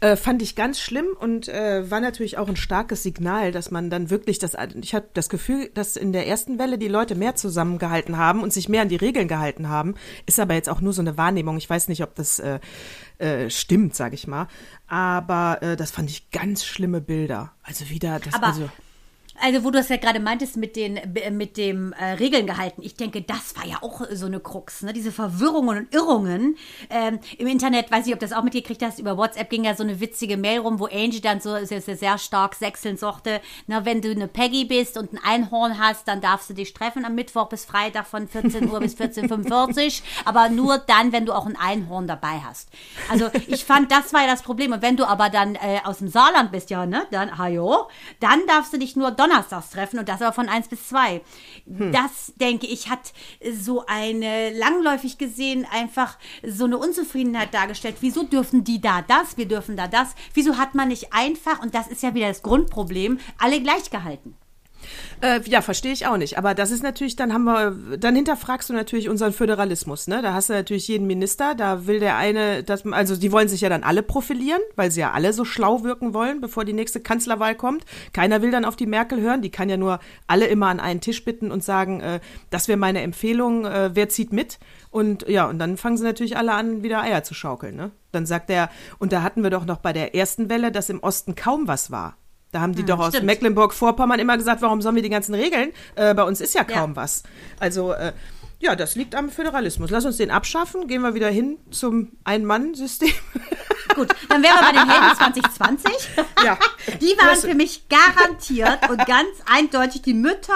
Äh, 0.00 0.16
fand 0.16 0.42
ich 0.42 0.54
ganz 0.54 0.80
schlimm 0.80 1.06
und 1.18 1.48
äh, 1.48 1.90
war 1.90 2.00
natürlich 2.00 2.38
auch 2.38 2.48
ein 2.48 2.56
starkes 2.56 3.02
Signal, 3.02 3.52
dass 3.52 3.70
man 3.70 3.90
dann 3.90 4.10
wirklich 4.10 4.38
das. 4.38 4.56
Ich 4.80 4.94
habe 4.94 5.08
das 5.14 5.28
Gefühl, 5.28 5.70
dass 5.74 5.96
in 5.96 6.12
der 6.12 6.26
ersten 6.26 6.58
Welle 6.58 6.78
die 6.78 6.88
Leute 6.88 7.14
mehr 7.14 7.34
zusammengehalten 7.34 8.16
haben 8.16 8.42
und 8.42 8.52
sich 8.52 8.68
mehr 8.68 8.82
an 8.82 8.88
die 8.88 8.96
Regeln 8.96 9.28
gehalten 9.28 9.68
haben. 9.68 9.94
Ist 10.26 10.40
aber 10.40 10.54
jetzt 10.54 10.68
auch 10.68 10.80
nur 10.80 10.92
so 10.92 11.00
eine 11.00 11.16
Wahrnehmung. 11.16 11.56
Ich 11.56 11.68
weiß 11.68 11.88
nicht, 11.88 12.02
ob 12.02 12.14
das 12.14 12.38
äh, 12.38 12.60
äh, 13.18 13.50
stimmt, 13.50 13.94
sage 13.94 14.14
ich 14.14 14.26
mal. 14.26 14.48
Aber 14.86 15.62
äh, 15.62 15.76
das 15.76 15.90
fand 15.90 16.10
ich 16.10 16.30
ganz 16.30 16.64
schlimme 16.64 17.00
Bilder. 17.00 17.52
Also 17.62 17.88
wieder 17.88 18.20
das. 18.20 18.34
Aber 18.34 18.48
also, 18.48 18.68
Also, 19.40 19.64
wo 19.64 19.70
du 19.70 19.78
es 19.78 19.88
ja 19.88 19.96
gerade 19.96 20.20
meintest 20.20 20.56
mit 20.56 20.76
den 20.76 21.00
mit 21.32 21.56
dem 21.56 21.92
äh, 21.92 22.12
Regeln 22.12 22.46
gehalten. 22.46 22.82
Ich 22.82 22.94
denke, 22.94 23.22
das 23.22 23.56
war 23.56 23.66
ja 23.66 23.78
auch 23.82 24.02
so 24.12 24.26
eine 24.26 24.40
Krux, 24.40 24.82
ne? 24.82 24.92
Diese 24.92 25.12
Verwirrungen 25.12 25.78
und 25.78 25.94
Irrungen 25.94 26.56
ähm, 26.88 27.18
im 27.38 27.46
Internet. 27.46 27.90
Weiß 27.90 28.06
ich, 28.06 28.12
ob 28.12 28.20
du 28.20 28.26
das 28.26 28.36
auch 28.36 28.44
mitgekriegt 28.44 28.82
hast. 28.82 28.98
Über 28.98 29.16
WhatsApp 29.16 29.50
ging 29.50 29.64
ja 29.64 29.74
so 29.74 29.82
eine 29.82 30.00
witzige 30.00 30.36
Mail 30.36 30.60
rum, 30.60 30.78
wo 30.78 30.86
Angie 30.86 31.20
dann 31.20 31.40
so 31.40 31.56
sehr, 31.64 31.80
sehr 31.80 32.18
stark 32.18 32.54
sechseln 32.54 32.96
sagte, 32.96 33.40
na, 33.66 33.84
wenn 33.84 34.00
du 34.00 34.10
eine 34.10 34.28
Peggy 34.28 34.64
bist 34.64 34.96
und 34.96 35.12
ein 35.12 35.20
Einhorn 35.24 35.78
hast, 35.78 36.06
dann 36.06 36.20
darfst 36.20 36.48
du 36.50 36.54
dich 36.54 36.72
treffen 36.72 37.04
am 37.04 37.14
Mittwoch 37.14 37.48
bis 37.48 37.64
Freitag 37.64 38.06
von 38.06 38.28
14 38.28 38.70
Uhr 38.70 38.80
bis 38.80 38.94
14:45. 38.96 40.02
aber 40.24 40.48
nur 40.48 40.78
dann, 40.78 41.12
wenn 41.12 41.26
du 41.26 41.32
auch 41.32 41.46
ein 41.46 41.56
Einhorn 41.56 42.06
dabei 42.06 42.40
hast. 42.44 42.68
Also 43.10 43.30
ich 43.46 43.64
fand, 43.64 43.90
das 43.90 44.12
war 44.12 44.22
ja 44.22 44.26
das 44.26 44.42
Problem. 44.42 44.72
Und 44.72 44.82
wenn 44.82 44.96
du 44.96 45.04
aber 45.04 45.28
dann 45.28 45.56
äh, 45.56 45.80
aus 45.84 45.98
dem 45.98 46.08
Saarland 46.08 46.52
bist, 46.52 46.70
ja, 46.70 46.86
ne, 46.86 47.06
dann, 47.10 47.38
hajo, 47.38 47.88
dann 48.20 48.46
darfst 48.46 48.72
du 48.72 48.78
dich 48.78 48.96
nur 48.96 49.10
donnerstags 49.24 49.70
treffen 49.70 49.98
und 49.98 50.08
das 50.08 50.22
aber 50.22 50.32
von 50.32 50.48
1 50.48 50.68
bis 50.68 50.88
2. 50.88 51.20
Hm. 51.66 51.92
Das, 51.92 52.32
denke 52.36 52.66
ich, 52.66 52.90
hat 52.90 53.12
so 53.52 53.84
eine, 53.86 54.50
langläufig 54.50 55.18
gesehen, 55.18 55.66
einfach 55.70 56.18
so 56.46 56.64
eine 56.64 56.78
Unzufriedenheit 56.78 57.54
dargestellt. 57.54 57.96
Wieso 58.00 58.24
dürfen 58.24 58.64
die 58.64 58.80
da 58.80 59.02
das, 59.02 59.36
wir 59.36 59.48
dürfen 59.48 59.76
da 59.76 59.88
das? 59.88 60.14
Wieso 60.34 60.58
hat 60.58 60.74
man 60.74 60.88
nicht 60.88 61.12
einfach, 61.12 61.62
und 61.62 61.74
das 61.74 61.88
ist 61.88 62.02
ja 62.02 62.14
wieder 62.14 62.28
das 62.28 62.42
Grundproblem, 62.42 63.18
alle 63.38 63.60
gleich 63.60 63.90
gehalten? 63.90 64.36
Äh, 65.20 65.40
ja, 65.46 65.62
verstehe 65.62 65.92
ich 65.92 66.06
auch 66.06 66.16
nicht. 66.16 66.38
Aber 66.38 66.54
das 66.54 66.70
ist 66.70 66.82
natürlich, 66.82 67.16
dann 67.16 67.32
haben 67.32 67.44
wir, 67.44 67.96
dann 67.98 68.14
hinterfragst 68.14 68.68
du 68.68 68.74
natürlich 68.74 69.08
unseren 69.08 69.32
Föderalismus, 69.32 70.06
ne? 70.06 70.22
Da 70.22 70.34
hast 70.34 70.48
du 70.48 70.52
natürlich 70.52 70.88
jeden 70.88 71.06
Minister, 71.06 71.54
da 71.54 71.86
will 71.86 72.00
der 72.00 72.16
eine, 72.16 72.62
dass, 72.62 72.84
also 72.86 73.16
die 73.16 73.32
wollen 73.32 73.48
sich 73.48 73.60
ja 73.60 73.68
dann 73.68 73.82
alle 73.82 74.02
profilieren, 74.02 74.60
weil 74.76 74.90
sie 74.90 75.00
ja 75.00 75.12
alle 75.12 75.32
so 75.32 75.44
schlau 75.44 75.82
wirken 75.84 76.14
wollen, 76.14 76.40
bevor 76.40 76.64
die 76.64 76.72
nächste 76.72 77.00
Kanzlerwahl 77.00 77.54
kommt. 77.54 77.84
Keiner 78.12 78.42
will 78.42 78.50
dann 78.50 78.64
auf 78.64 78.76
die 78.76 78.86
Merkel 78.86 79.20
hören, 79.20 79.42
die 79.42 79.50
kann 79.50 79.68
ja 79.68 79.76
nur 79.76 80.00
alle 80.26 80.46
immer 80.46 80.68
an 80.68 80.80
einen 80.80 81.00
Tisch 81.00 81.24
bitten 81.24 81.50
und 81.50 81.64
sagen, 81.64 82.00
äh, 82.00 82.20
das 82.50 82.68
wäre 82.68 82.78
meine 82.78 83.02
Empfehlung, 83.02 83.66
äh, 83.66 83.90
wer 83.94 84.08
zieht 84.08 84.32
mit? 84.32 84.58
Und 84.90 85.28
ja, 85.28 85.46
und 85.46 85.58
dann 85.58 85.76
fangen 85.76 85.96
sie 85.96 86.04
natürlich 86.04 86.36
alle 86.36 86.52
an, 86.52 86.82
wieder 86.82 87.02
Eier 87.02 87.22
zu 87.24 87.34
schaukeln, 87.34 87.76
ne? 87.76 87.90
Dann 88.12 88.26
sagt 88.26 88.48
er, 88.48 88.70
und 88.98 89.12
da 89.12 89.22
hatten 89.22 89.42
wir 89.42 89.50
doch 89.50 89.64
noch 89.64 89.78
bei 89.78 89.92
der 89.92 90.14
ersten 90.14 90.48
Welle, 90.48 90.70
dass 90.70 90.88
im 90.88 91.02
Osten 91.02 91.34
kaum 91.34 91.66
was 91.66 91.90
war. 91.90 92.16
Da 92.54 92.60
haben 92.60 92.72
die 92.72 92.82
hm, 92.82 92.86
doch 92.86 93.00
aus 93.00 93.20
Mecklenburg-Vorpommern 93.20 94.20
immer 94.20 94.36
gesagt, 94.36 94.62
warum 94.62 94.80
sollen 94.80 94.94
wir 94.94 95.02
die 95.02 95.10
ganzen 95.10 95.34
Regeln? 95.34 95.72
Äh, 95.96 96.14
bei 96.14 96.22
uns 96.22 96.40
ist 96.40 96.54
ja 96.54 96.62
kaum 96.62 96.90
ja. 96.90 96.96
was. 96.96 97.24
Also, 97.58 97.92
äh, 97.92 98.12
ja, 98.60 98.76
das 98.76 98.94
liegt 98.94 99.16
am 99.16 99.28
Föderalismus. 99.28 99.90
Lass 99.90 100.04
uns 100.04 100.18
den 100.18 100.30
abschaffen. 100.30 100.86
Gehen 100.86 101.02
wir 101.02 101.14
wieder 101.14 101.28
hin 101.28 101.58
zum 101.72 102.12
Ein-Mann-System. 102.22 103.10
Gut, 103.96 104.14
dann 104.28 104.40
wären 104.44 104.54
wir 104.54 104.62
bei 104.62 104.72
den 104.72 104.88
Helden 104.88 105.16
2020. 105.52 105.92
Ja. 106.44 106.56
Die 107.00 107.18
waren 107.18 107.36
für 107.36 107.56
mich 107.56 107.88
garantiert 107.88 108.88
und 108.88 108.98
ganz 108.98 109.30
eindeutig 109.52 110.02
die 110.02 110.14
Mütter 110.14 110.54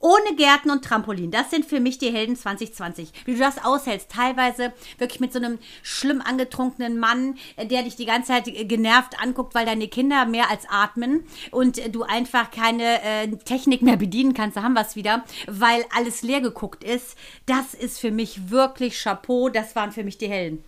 ohne 0.00 0.36
Gärten 0.36 0.70
und 0.70 0.84
Trampolin. 0.84 1.30
Das 1.30 1.50
sind 1.50 1.64
für 1.64 1.80
mich 1.80 1.98
die 1.98 2.10
Helden 2.10 2.36
2020. 2.36 3.12
Wie 3.24 3.34
du 3.34 3.38
das 3.38 3.64
aushältst. 3.64 4.10
Teilweise 4.10 4.72
wirklich 4.98 5.20
mit 5.20 5.32
so 5.32 5.38
einem 5.38 5.58
schlimm 5.82 6.20
angetrunkenen 6.20 6.98
Mann, 6.98 7.36
äh, 7.56 7.66
der 7.66 7.82
dich 7.82 7.96
die 7.96 8.06
ganze 8.06 8.28
Zeit 8.28 8.48
äh, 8.48 8.64
genervt 8.64 9.20
anguckt, 9.20 9.54
weil 9.54 9.66
deine 9.66 9.88
Kinder 9.88 10.24
mehr 10.26 10.50
als 10.50 10.64
atmen 10.68 11.24
und 11.50 11.94
du 11.94 12.02
einfach 12.04 12.50
keine 12.50 13.02
äh, 13.02 13.28
Technik 13.44 13.82
mehr 13.82 13.96
bedienen 13.96 14.34
kannst. 14.34 14.56
Da 14.56 14.62
haben 14.62 14.74
wir 14.74 14.82
es 14.82 14.96
wieder, 14.96 15.24
weil 15.46 15.84
alles 15.96 16.22
leer 16.22 16.40
geguckt 16.40 16.84
ist. 16.84 17.16
Das 17.46 17.74
ist 17.74 17.98
für 17.98 18.10
mich 18.10 18.50
wirklich 18.50 19.02
Chapeau. 19.02 19.48
Das 19.48 19.74
waren 19.74 19.92
für 19.92 20.04
mich 20.04 20.18
die 20.18 20.28
Helden. 20.28 20.62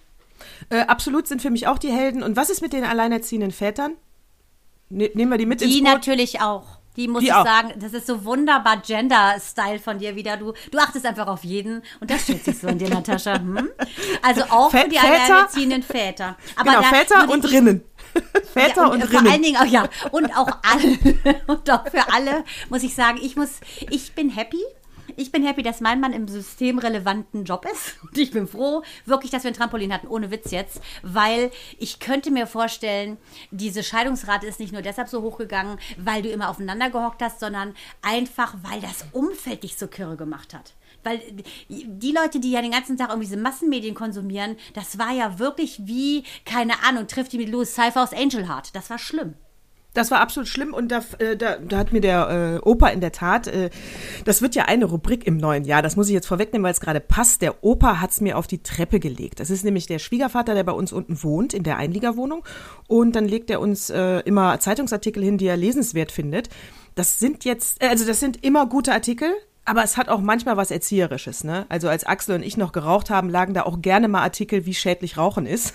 Äh, 0.71 0.81
absolut 0.81 1.27
sind 1.29 1.43
für 1.43 1.51
mich 1.51 1.67
auch 1.67 1.79
die 1.79 1.93
Helden. 1.93 2.23
Und 2.23 2.37
was 2.37 2.51
ist 2.51 2.63
mit 2.63 2.73
den 2.73 2.85
alleinerziehenden 2.85 3.51
Vätern? 3.51 3.95
Ne 4.89 5.11
nehmen 5.15 5.31
wir 5.31 5.39
die 5.39 5.47
mit 5.47 5.61
die 5.61 5.67
ins 5.67 5.75
Boot? 5.75 5.81
Die 5.81 5.85
natürlich 5.85 6.41
auch. 6.41 6.80
Die 6.97 7.09
muss 7.09 7.20
die 7.20 7.26
ich 7.26 7.32
auch. 7.32 7.44
sagen, 7.44 7.73
das 7.76 7.92
ist 7.92 8.06
so 8.06 8.25
wunderbar 8.25 8.78
Gender-Style 8.78 9.78
von 9.78 9.99
dir 9.99 10.16
wieder. 10.16 10.37
Du, 10.37 10.52
du 10.70 10.78
achtest 10.78 11.06
einfach 11.06 11.28
auf 11.28 11.44
jeden 11.44 11.82
und 12.00 12.11
das 12.11 12.26
schätze 12.26 12.50
ich 12.50 12.59
so 12.59 12.68
an 12.68 12.78
dir, 12.78 12.88
Natascha. 12.90 13.38
Hm? 13.38 13.68
Also 14.23 14.42
auch 14.44 14.70
für 14.70 14.88
die 14.88 14.99
alleinerziehenden 14.99 15.82
Väter. 15.82 16.37
Aber 16.56 16.70
genau, 16.73 16.82
Väter 16.82 17.30
und 17.30 17.50
Rinnen. 17.50 17.82
Väter 18.52 18.82
ja, 18.82 18.87
und, 18.88 19.02
und 19.02 19.11
Rinnen. 19.11 19.25
Vor 19.25 19.32
allen 19.32 19.42
Dingen 19.42 19.56
auch, 19.56 19.66
ja. 19.66 19.88
Und 20.11 20.37
auch 20.37 20.50
alle. 20.62 21.42
und 21.47 21.70
auch 21.70 21.88
für 21.88 22.12
alle 22.12 22.44
muss 22.68 22.82
ich 22.82 22.94
sagen, 22.94 23.18
ich 23.23 23.37
muss, 23.37 23.61
ich 23.90 24.12
bin 24.12 24.30
happy 24.30 24.62
ich 25.17 25.33
bin 25.33 25.45
happy, 25.45 25.62
dass 25.62 25.81
mein 25.81 26.00
Mann 26.00 26.12
im 26.12 26.29
systemrelevanten 26.29 27.45
Job 27.45 27.67
ist. 27.71 27.97
Und 28.02 28.17
ich 28.17 28.31
bin 28.31 28.47
froh, 28.47 28.83
wirklich, 29.07 29.31
dass 29.31 29.45
wir 29.45 29.50
ein 29.50 29.55
Trampolin 29.55 29.93
hatten, 29.93 30.09
ohne 30.09 30.31
Witz 30.31 30.50
jetzt. 30.50 30.81
Weil 31.02 31.50
ich 31.79 32.00
könnte 32.00 32.31
mir 32.31 32.47
vorstellen, 32.47 33.19
diese 33.50 33.83
Scheidungsrate 33.83 34.47
ist 34.47 34.61
nicht 34.61 34.73
nur 34.73 34.83
deshalb 34.83 35.09
so 35.09 35.23
hochgegangen, 35.23 35.79
weil 35.97 36.23
du 36.23 36.31
immer 36.31 36.49
aufeinander 36.49 36.90
gehockt 36.90 37.23
hast, 37.23 37.40
sondern 37.40 37.75
einfach, 38.02 38.55
weil 38.62 38.81
das 38.81 39.05
Umfeld 39.12 39.62
dich 39.62 39.76
so 39.76 39.87
kirre 39.87 40.17
gemacht 40.17 40.55
hat. 40.55 40.75
Weil 41.02 41.21
die 41.69 42.12
Leute, 42.12 42.40
die 42.40 42.50
ja 42.50 42.61
den 42.61 42.73
ganzen 42.73 42.97
Tag 42.99 43.09
irgendwie 43.09 43.26
diese 43.26 43.40
Massenmedien 43.40 43.95
konsumieren, 43.95 44.57
das 44.75 44.99
war 44.99 45.12
ja 45.12 45.38
wirklich 45.38 45.81
wie, 45.87 46.25
keine 46.45 46.83
Ahnung, 46.85 47.07
trifft 47.07 47.33
die 47.33 47.38
mit 47.38 47.49
Louis 47.49 47.75
Cypher 47.75 48.02
aus 48.02 48.12
Angel 48.12 48.49
Heart. 48.49 48.75
Das 48.75 48.90
war 48.90 48.99
schlimm. 48.99 49.35
Das 49.92 50.12
war 50.12 50.20
absolut 50.20 50.49
schlimm 50.49 50.73
und 50.73 50.92
da, 50.92 51.02
äh, 51.18 51.37
da, 51.37 51.56
da 51.56 51.78
hat 51.78 51.92
mir 51.92 52.00
der 52.00 52.61
äh, 52.62 52.68
Opa 52.68 52.88
in 52.88 53.00
der 53.00 53.11
Tat, 53.11 53.49
äh, 53.49 53.70
das 54.25 54.40
wird 54.40 54.54
ja 54.54 54.66
eine 54.66 54.85
Rubrik 54.85 55.26
im 55.26 55.37
neuen 55.37 55.64
Jahr, 55.64 55.82
das 55.82 55.97
muss 55.97 56.06
ich 56.06 56.14
jetzt 56.14 56.28
vorwegnehmen, 56.28 56.64
weil 56.64 56.73
es 56.73 56.80
gerade 56.80 57.00
passt. 57.00 57.42
Der 57.42 57.64
Opa 57.64 58.00
hat's 58.00 58.20
mir 58.20 58.38
auf 58.38 58.47
die 58.47 58.62
Treppe 58.62 59.00
gelegt. 59.00 59.40
Das 59.40 59.50
ist 59.50 59.64
nämlich 59.64 59.87
der 59.87 59.99
Schwiegervater, 59.99 60.54
der 60.54 60.62
bei 60.62 60.73
uns 60.73 60.92
unten 60.92 61.23
wohnt, 61.25 61.54
in 61.54 61.64
der 61.64 61.76
Einliegerwohnung. 61.76 62.44
Und 62.87 63.16
dann 63.16 63.26
legt 63.26 63.50
er 63.50 63.61
uns 63.61 63.90
äh, 63.90 64.20
immer 64.20 64.61
Zeitungsartikel 64.61 65.25
hin, 65.25 65.38
die 65.38 65.47
er 65.47 65.56
lesenswert 65.56 66.12
findet. 66.12 66.50
Das 66.94 67.18
sind 67.18 67.44
jetzt, 67.44 67.82
äh, 67.82 67.88
also 67.88 68.06
das 68.06 68.20
sind 68.20 68.44
immer 68.44 68.66
gute 68.66 68.92
Artikel, 68.92 69.32
aber 69.64 69.82
es 69.82 69.97
hat 69.97 70.09
auch 70.09 70.20
manchmal 70.20 70.56
was 70.56 70.70
Erzieherisches, 70.70 71.44
ne? 71.44 71.66
Also 71.68 71.88
als 71.88 72.04
Axel 72.04 72.37
und 72.37 72.42
ich 72.42 72.56
noch 72.56 72.73
geraucht 72.73 73.11
haben, 73.11 73.28
lagen 73.28 73.54
da 73.54 73.62
auch 73.62 73.82
gerne 73.82 74.09
mal 74.09 74.23
Artikel, 74.23 74.66
wie 74.66 74.75
schädlich 74.75 75.16
Rauchen 75.16 75.47
ist. 75.47 75.75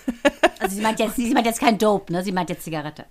also 0.58 0.74
sie 0.74 0.82
meint 0.82 1.00
jetzt, 1.00 1.16
sie 1.16 1.34
meint 1.34 1.46
jetzt 1.46 1.60
kein 1.60 1.78
Dope, 1.78 2.12
ne? 2.12 2.24
Sie 2.24 2.32
meint 2.32 2.48
jetzt 2.48 2.64
Zigarette. 2.64 3.04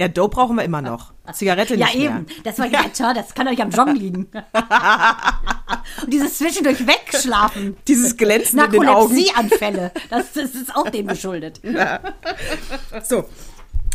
Ja, 0.00 0.08
Dope 0.08 0.34
brauchen 0.34 0.56
wir 0.56 0.64
immer 0.64 0.80
noch. 0.80 1.12
Zigarette 1.30 1.76
nicht 1.76 1.94
Ja, 1.94 2.00
eben. 2.00 2.14
Mehr. 2.14 2.24
Das 2.42 2.58
war 2.58 2.64
ja, 2.64 2.84
tja, 2.90 3.12
das 3.12 3.34
kann 3.34 3.46
euch 3.48 3.60
am 3.60 3.68
Jong 3.68 3.94
liegen. 3.94 4.28
Und 6.02 6.10
dieses 6.10 6.38
zwischendurch 6.38 6.86
wegschlafen. 6.86 7.76
Dieses 7.86 8.16
Glänzen 8.16 8.60
in 8.60 8.70
den 8.70 8.88
Augen. 8.88 9.14
Narkolepsieanfälle. 9.14 9.92
Das, 10.08 10.32
das 10.32 10.54
ist 10.54 10.74
auch 10.74 10.88
dem 10.88 11.06
geschuldet. 11.06 11.60
Ja. 11.70 12.00
So, 13.02 13.26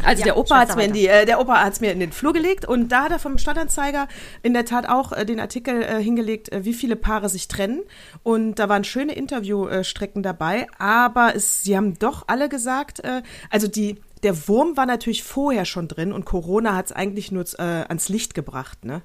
also 0.04 0.20
ja, 0.20 0.26
der 0.26 0.38
Opa 0.38 0.60
hat's 0.60 0.76
mir 0.76 0.84
in 0.84 0.94
die, 0.94 1.08
äh, 1.08 1.26
der 1.26 1.40
Opa 1.40 1.64
hat's 1.64 1.82
mir 1.82 1.92
in 1.92 2.00
den 2.00 2.12
Flur 2.12 2.34
gelegt 2.34 2.66
und 2.66 2.90
da 2.90 3.04
hat 3.04 3.12
er 3.12 3.20
vom 3.20 3.38
Stadtanzeiger 3.38 4.08
in 4.44 4.54
der 4.54 4.66
Tat 4.66 4.88
auch 4.88 5.12
äh, 5.12 5.26
den 5.26 5.40
Artikel 5.40 5.82
äh, 5.82 6.02
hingelegt, 6.02 6.52
äh, 6.52 6.66
wie 6.66 6.74
viele 6.74 6.96
Paare 6.96 7.30
sich 7.30 7.48
trennen 7.48 7.82
und 8.24 8.56
da 8.56 8.70
waren 8.70 8.84
schöne 8.84 9.14
Interviewstrecken 9.14 10.22
dabei, 10.22 10.68
aber 10.78 11.36
es, 11.36 11.64
sie 11.64 11.76
haben 11.78 11.98
doch 11.98 12.26
alle 12.28 12.50
gesagt, 12.50 13.00
äh, 13.02 13.24
also 13.50 13.68
die 13.68 13.98
der 14.26 14.48
Wurm 14.48 14.76
war 14.76 14.88
natürlich 14.88 15.24
vorher 15.24 15.66
schon 15.66 15.88
drin 15.88 16.12
und 16.12 16.26
Corona 16.26 16.76
hat 16.76 16.88
es 16.88 16.92
eigentlich 16.92 17.32
nur 17.32 17.46
äh, 17.60 17.62
ans 17.88 18.10
Licht 18.10 18.34
gebracht, 18.34 18.84
ne? 18.84 19.04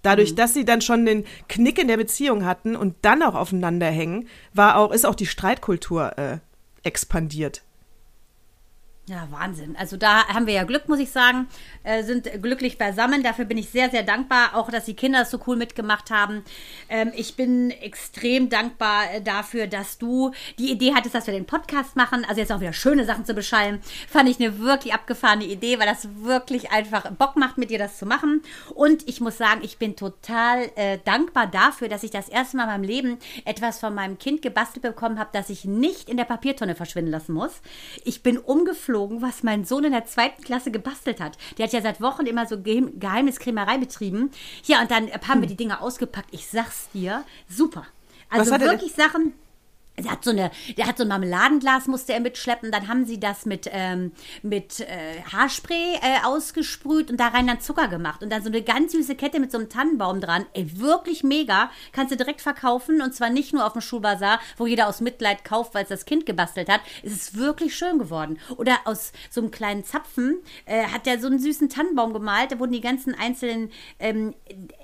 Dadurch, 0.00 0.32
mhm. 0.32 0.36
dass 0.36 0.54
sie 0.54 0.64
dann 0.64 0.80
schon 0.80 1.04
den 1.04 1.24
Knick 1.48 1.78
in 1.78 1.88
der 1.88 1.98
Beziehung 1.98 2.44
hatten 2.44 2.74
und 2.74 2.94
dann 3.02 3.22
auch 3.22 3.34
aufeinander 3.34 3.88
hängen, 3.88 4.28
war 4.54 4.76
auch, 4.76 4.92
ist 4.92 5.04
auch 5.04 5.14
die 5.14 5.26
Streitkultur 5.26 6.16
äh, 6.16 6.38
expandiert. 6.84 7.62
Ja, 9.08 9.28
Wahnsinn. 9.30 9.76
Also 9.78 9.96
da 9.96 10.26
haben 10.26 10.48
wir 10.48 10.54
ja 10.54 10.64
Glück, 10.64 10.88
muss 10.88 10.98
ich 10.98 11.12
sagen, 11.12 11.46
äh, 11.84 12.02
sind 12.02 12.28
glücklich 12.42 12.76
beisammen. 12.76 13.22
Dafür 13.22 13.44
bin 13.44 13.56
ich 13.56 13.70
sehr, 13.70 13.88
sehr 13.88 14.02
dankbar, 14.02 14.56
auch 14.56 14.68
dass 14.68 14.86
die 14.86 14.94
Kinder 14.94 15.20
das 15.20 15.30
so 15.30 15.38
cool 15.46 15.54
mitgemacht 15.54 16.10
haben. 16.10 16.42
Ähm, 16.88 17.12
ich 17.14 17.36
bin 17.36 17.70
extrem 17.70 18.48
dankbar 18.48 19.04
äh, 19.12 19.22
dafür, 19.22 19.68
dass 19.68 19.98
du 19.98 20.32
die 20.58 20.72
Idee 20.72 20.92
hattest, 20.92 21.14
dass 21.14 21.28
wir 21.28 21.34
den 21.34 21.46
Podcast 21.46 21.94
machen. 21.94 22.24
Also 22.24 22.40
jetzt 22.40 22.50
auch 22.50 22.58
wieder 22.58 22.72
schöne 22.72 23.04
Sachen 23.04 23.24
zu 23.24 23.34
beschallen. 23.34 23.78
Fand 24.08 24.28
ich 24.28 24.40
eine 24.40 24.58
wirklich 24.58 24.92
abgefahrene 24.92 25.44
Idee, 25.44 25.78
weil 25.78 25.86
das 25.86 26.08
wirklich 26.16 26.72
einfach 26.72 27.08
Bock 27.12 27.36
macht, 27.36 27.58
mit 27.58 27.70
dir 27.70 27.78
das 27.78 27.98
zu 27.98 28.06
machen. 28.06 28.42
Und 28.74 29.08
ich 29.08 29.20
muss 29.20 29.38
sagen, 29.38 29.60
ich 29.62 29.78
bin 29.78 29.94
total 29.94 30.68
äh, 30.74 30.98
dankbar 31.04 31.46
dafür, 31.46 31.88
dass 31.88 32.02
ich 32.02 32.10
das 32.10 32.28
erste 32.28 32.56
Mal 32.56 32.64
in 32.64 32.70
meinem 32.70 32.82
Leben 32.82 33.18
etwas 33.44 33.78
von 33.78 33.94
meinem 33.94 34.18
Kind 34.18 34.42
gebastelt 34.42 34.82
bekommen 34.82 35.20
habe, 35.20 35.30
das 35.32 35.48
ich 35.48 35.64
nicht 35.64 36.08
in 36.08 36.16
der 36.16 36.24
Papiertonne 36.24 36.74
verschwinden 36.74 37.12
lassen 37.12 37.34
muss. 37.34 37.60
Ich 38.04 38.24
bin 38.24 38.36
umgeflogen 38.36 38.95
geflogen, 38.96 39.22
was 39.22 39.42
mein 39.42 39.64
Sohn 39.64 39.84
in 39.84 39.92
der 39.92 40.06
zweiten 40.06 40.42
Klasse 40.42 40.70
gebastelt 40.70 41.20
hat. 41.20 41.36
Der 41.58 41.66
hat 41.66 41.72
ja 41.72 41.82
seit 41.82 42.00
Wochen 42.00 42.26
immer 42.26 42.46
so 42.46 42.60
Geheim 42.60 42.98
Geheimniskrämerei 42.98 43.78
betrieben. 43.78 44.30
Ja, 44.64 44.80
und 44.80 44.90
dann 44.90 45.10
haben 45.10 45.40
wir 45.40 45.48
hm. 45.48 45.48
die 45.48 45.56
Dinge 45.56 45.80
ausgepackt. 45.80 46.28
Ich 46.32 46.48
sag's 46.48 46.88
dir, 46.92 47.24
super. 47.48 47.86
Also 48.28 48.50
wirklich 48.58 48.92
Sachen, 48.92 49.34
Er 49.96 50.10
hat 50.10 50.24
so 50.24 50.30
eine, 50.30 50.50
der 50.76 50.86
hat 50.86 50.98
so 50.98 51.04
ein 51.04 51.08
Marmeladenglas, 51.08 51.86
musste 51.86 52.12
er 52.12 52.20
mitschleppen. 52.20 52.70
Dann 52.70 52.88
haben 52.88 53.06
sie 53.06 53.18
das 53.18 53.46
mit, 53.46 53.68
ähm, 53.72 54.12
mit 54.42 54.80
äh, 54.80 55.22
Haarspray 55.32 55.94
äh, 55.94 56.24
ausgesprüht 56.24 57.10
und 57.10 57.18
da 57.18 57.28
rein 57.28 57.46
dann 57.46 57.60
Zucker 57.60 57.88
gemacht. 57.88 58.22
Und 58.22 58.30
dann 58.30 58.42
so 58.42 58.48
eine 58.48 58.62
ganz 58.62 58.92
süße 58.92 59.14
Kette 59.14 59.40
mit 59.40 59.50
so 59.50 59.58
einem 59.58 59.68
Tannenbaum 59.68 60.20
dran. 60.20 60.46
Ey, 60.52 60.78
wirklich 60.78 61.24
mega. 61.24 61.70
Kannst 61.92 62.12
du 62.12 62.16
direkt 62.16 62.42
verkaufen 62.42 63.00
und 63.00 63.14
zwar 63.14 63.30
nicht 63.30 63.54
nur 63.54 63.66
auf 63.66 63.72
dem 63.72 63.80
Schulbazar, 63.80 64.40
wo 64.56 64.66
jeder 64.66 64.88
aus 64.88 65.00
Mitleid 65.00 65.44
kauft, 65.44 65.74
weil 65.74 65.84
es 65.84 65.88
das 65.88 66.04
Kind 66.04 66.26
gebastelt 66.26 66.68
hat. 66.68 66.80
Es 67.02 67.12
ist 67.12 67.36
wirklich 67.36 67.74
schön 67.74 67.98
geworden. 67.98 68.38
Oder 68.56 68.78
aus 68.84 69.12
so 69.30 69.40
einem 69.40 69.50
kleinen 69.50 69.84
Zapfen 69.84 70.38
äh, 70.66 70.84
hat 70.84 71.06
er 71.06 71.18
so 71.18 71.26
einen 71.26 71.38
süßen 71.38 71.68
Tannenbaum 71.68 72.12
gemalt. 72.12 72.52
Da 72.52 72.58
wurden 72.58 72.72
die 72.72 72.80
ganzen 72.80 73.14
einzelnen 73.14 73.70
ähm, 73.98 74.34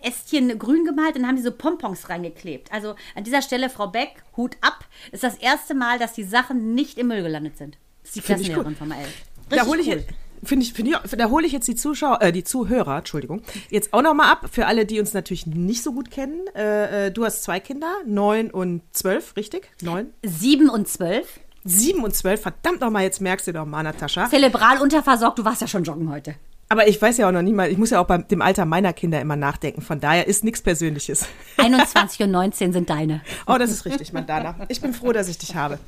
Ästchen 0.02 0.58
grün 0.58 0.84
gemalt 0.84 1.16
und 1.16 1.26
haben 1.26 1.36
die 1.36 1.42
so 1.42 1.52
Pompons 1.52 2.08
reingeklebt. 2.08 2.72
Also 2.72 2.94
an 3.14 3.24
dieser 3.24 3.42
Stelle, 3.42 3.68
Frau 3.68 3.88
Beck, 3.88 4.22
Hut 4.36 4.56
ab 4.60 4.84
ist 5.10 5.22
das 5.22 5.36
erste 5.36 5.74
Mal, 5.74 5.98
dass 5.98 6.12
die 6.12 6.24
Sachen 6.24 6.74
nicht 6.74 6.98
im 6.98 7.08
Müll 7.08 7.22
gelandet 7.22 7.58
sind. 7.58 7.78
Das 8.02 8.10
ist 8.10 8.16
die 8.16 8.20
Find 8.20 8.38
Klassenlehrerin 8.38 8.72
cool. 8.72 8.76
von 8.76 8.88
Mael. 8.88 9.06
Da 9.48 9.66
hole 9.66 9.80
ich 9.80 9.88
cool. 9.88 9.94
jetzt. 9.94 10.08
Finde 10.44 10.66
ich, 10.66 10.72
finde 10.72 10.98
ich, 11.04 11.10
da 11.12 11.30
hole 11.30 11.46
ich 11.46 11.52
jetzt 11.52 11.68
die 11.68 11.76
Zuschauer, 11.76 12.20
äh, 12.20 12.32
die 12.32 12.42
Zuhörer, 12.42 12.98
Entschuldigung, 12.98 13.42
jetzt 13.70 13.94
auch 13.94 14.02
nochmal 14.02 14.28
ab, 14.28 14.48
für 14.50 14.66
alle, 14.66 14.86
die 14.86 14.98
uns 14.98 15.14
natürlich 15.14 15.46
nicht 15.46 15.84
so 15.84 15.92
gut 15.92 16.10
kennen. 16.10 16.48
Äh, 16.56 17.06
äh, 17.06 17.10
du 17.12 17.24
hast 17.24 17.44
zwei 17.44 17.60
Kinder, 17.60 17.94
neun 18.06 18.50
und 18.50 18.82
zwölf, 18.90 19.36
richtig? 19.36 19.70
Neun? 19.82 20.12
Sieben 20.24 20.68
und 20.68 20.88
zwölf. 20.88 21.38
Sieben 21.62 22.02
und 22.02 22.16
zwölf, 22.16 22.42
verdammt 22.42 22.80
nochmal, 22.80 23.04
jetzt 23.04 23.20
merkst 23.20 23.46
du 23.46 23.52
doch 23.52 23.66
mal, 23.66 23.84
Natascha. 23.84 24.28
Zelebral 24.28 24.82
unterversorgt, 24.82 25.38
du 25.38 25.44
warst 25.44 25.60
ja 25.60 25.68
schon 25.68 25.84
joggen 25.84 26.10
heute. 26.10 26.34
Aber 26.72 26.88
ich 26.88 27.02
weiß 27.02 27.18
ja 27.18 27.28
auch 27.28 27.32
noch 27.32 27.42
nie 27.42 27.52
mal, 27.52 27.70
ich 27.70 27.76
muss 27.76 27.90
ja 27.90 28.00
auch 28.00 28.06
beim 28.06 28.26
dem 28.28 28.40
Alter 28.40 28.64
meiner 28.64 28.94
Kinder 28.94 29.20
immer 29.20 29.36
nachdenken, 29.36 29.82
von 29.82 30.00
daher 30.00 30.26
ist 30.26 30.42
nichts 30.42 30.62
Persönliches. 30.62 31.26
21 31.58 32.22
und 32.22 32.30
19 32.30 32.72
sind 32.72 32.88
deine. 32.88 33.20
Oh, 33.46 33.56
das 33.58 33.70
ist 33.70 33.84
richtig, 33.84 34.14
Mandana. 34.14 34.54
Ich 34.68 34.80
bin 34.80 34.94
froh, 34.94 35.12
dass 35.12 35.28
ich 35.28 35.36
dich 35.36 35.54
habe. 35.54 35.78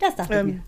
Das 0.00 0.14
dachte 0.16 0.34
ich 0.34 0.38
Ähm, 0.40 0.46
mir. 0.46 0.62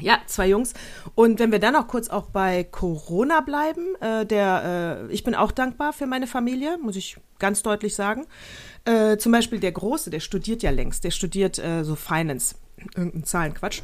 Ja, 0.00 0.18
zwei 0.26 0.48
Jungs. 0.48 0.74
Und 1.14 1.38
wenn 1.38 1.52
wir 1.52 1.60
dann 1.60 1.74
noch 1.74 1.86
kurz 1.86 2.08
auch 2.08 2.24
bei 2.30 2.64
Corona 2.64 3.42
bleiben, 3.42 3.94
äh, 4.00 4.26
der, 4.26 5.06
äh, 5.08 5.12
ich 5.12 5.22
bin 5.22 5.36
auch 5.36 5.52
dankbar 5.52 5.92
für 5.92 6.06
meine 6.08 6.26
Familie, 6.26 6.76
muss 6.82 6.96
ich 6.96 7.16
ganz 7.38 7.62
deutlich 7.62 7.94
sagen. 7.94 8.26
Äh, 8.86 9.18
zum 9.18 9.30
Beispiel 9.30 9.60
der 9.60 9.70
Große, 9.70 10.10
der 10.10 10.18
studiert 10.18 10.64
ja 10.64 10.70
längst, 10.72 11.04
der 11.04 11.12
studiert 11.12 11.60
äh, 11.60 11.84
so 11.84 11.94
Finance, 11.94 12.56
irgendein 12.96 13.22
Zahlenquatsch. 13.22 13.82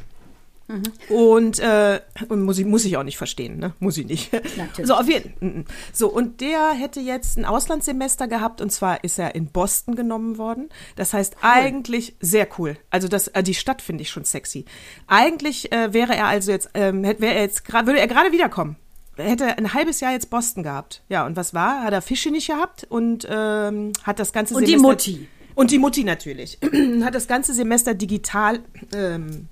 Und, 1.09 1.59
äh, 1.59 1.99
und 2.29 2.43
muss, 2.43 2.57
ich, 2.57 2.65
muss 2.65 2.85
ich 2.85 2.95
auch 2.97 3.03
nicht 3.03 3.17
verstehen, 3.17 3.57
ne? 3.57 3.73
Muss 3.79 3.97
ich 3.97 4.05
nicht. 4.05 4.31
Natürlich. 4.33 4.87
So, 4.87 4.93
auf 4.95 5.09
jeden 5.09 5.33
mm, 5.39 5.65
So, 5.91 6.07
und 6.09 6.41
der 6.41 6.71
hätte 6.71 6.99
jetzt 6.99 7.37
ein 7.37 7.45
Auslandssemester 7.45 8.27
gehabt 8.27 8.61
und 8.61 8.71
zwar 8.71 9.03
ist 9.03 9.19
er 9.19 9.35
in 9.35 9.47
Boston 9.47 9.95
genommen 9.95 10.37
worden. 10.37 10.69
Das 10.95 11.13
heißt, 11.13 11.37
eigentlich 11.41 12.15
sehr 12.21 12.47
cool. 12.57 12.77
Also 12.89 13.07
das, 13.07 13.27
äh, 13.29 13.43
die 13.43 13.53
Stadt 13.53 13.81
finde 13.81 14.03
ich 14.03 14.09
schon 14.09 14.23
sexy. 14.23 14.65
Eigentlich 15.07 15.71
äh, 15.71 15.93
wäre 15.93 16.15
er 16.15 16.27
also 16.27 16.51
jetzt, 16.51 16.69
ähm, 16.73 17.03
hätte, 17.03 17.21
wäre 17.21 17.35
er 17.35 17.41
jetzt, 17.41 17.71
würde 17.71 17.99
er 17.99 18.07
gerade 18.07 18.31
wiederkommen. 18.31 18.77
Er 19.17 19.25
Hätte 19.25 19.57
ein 19.57 19.73
halbes 19.73 19.99
Jahr 19.99 20.11
jetzt 20.11 20.29
Boston 20.29 20.63
gehabt. 20.63 21.03
Ja, 21.09 21.25
und 21.25 21.35
was 21.35 21.53
war? 21.53 21.83
Hat 21.83 21.93
er 21.93 22.01
Fische 22.01 22.31
nicht 22.31 22.47
gehabt 22.47 22.85
und 22.89 23.27
ähm, 23.29 23.91
hat 24.03 24.19
das 24.19 24.33
ganze 24.33 24.55
Und 24.55 24.67
die 24.67 24.71
Semester. 24.71 24.87
Mutti. 24.87 25.27
Und 25.55 25.69
die 25.69 25.77
Mutti 25.77 26.03
natürlich. 26.03 26.57
hat 27.03 27.13
das 27.13 27.27
ganze 27.27 27.53
Semester 27.53 27.93
digital 27.93 28.61
ähm, 28.95 29.49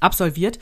absolviert. 0.00 0.58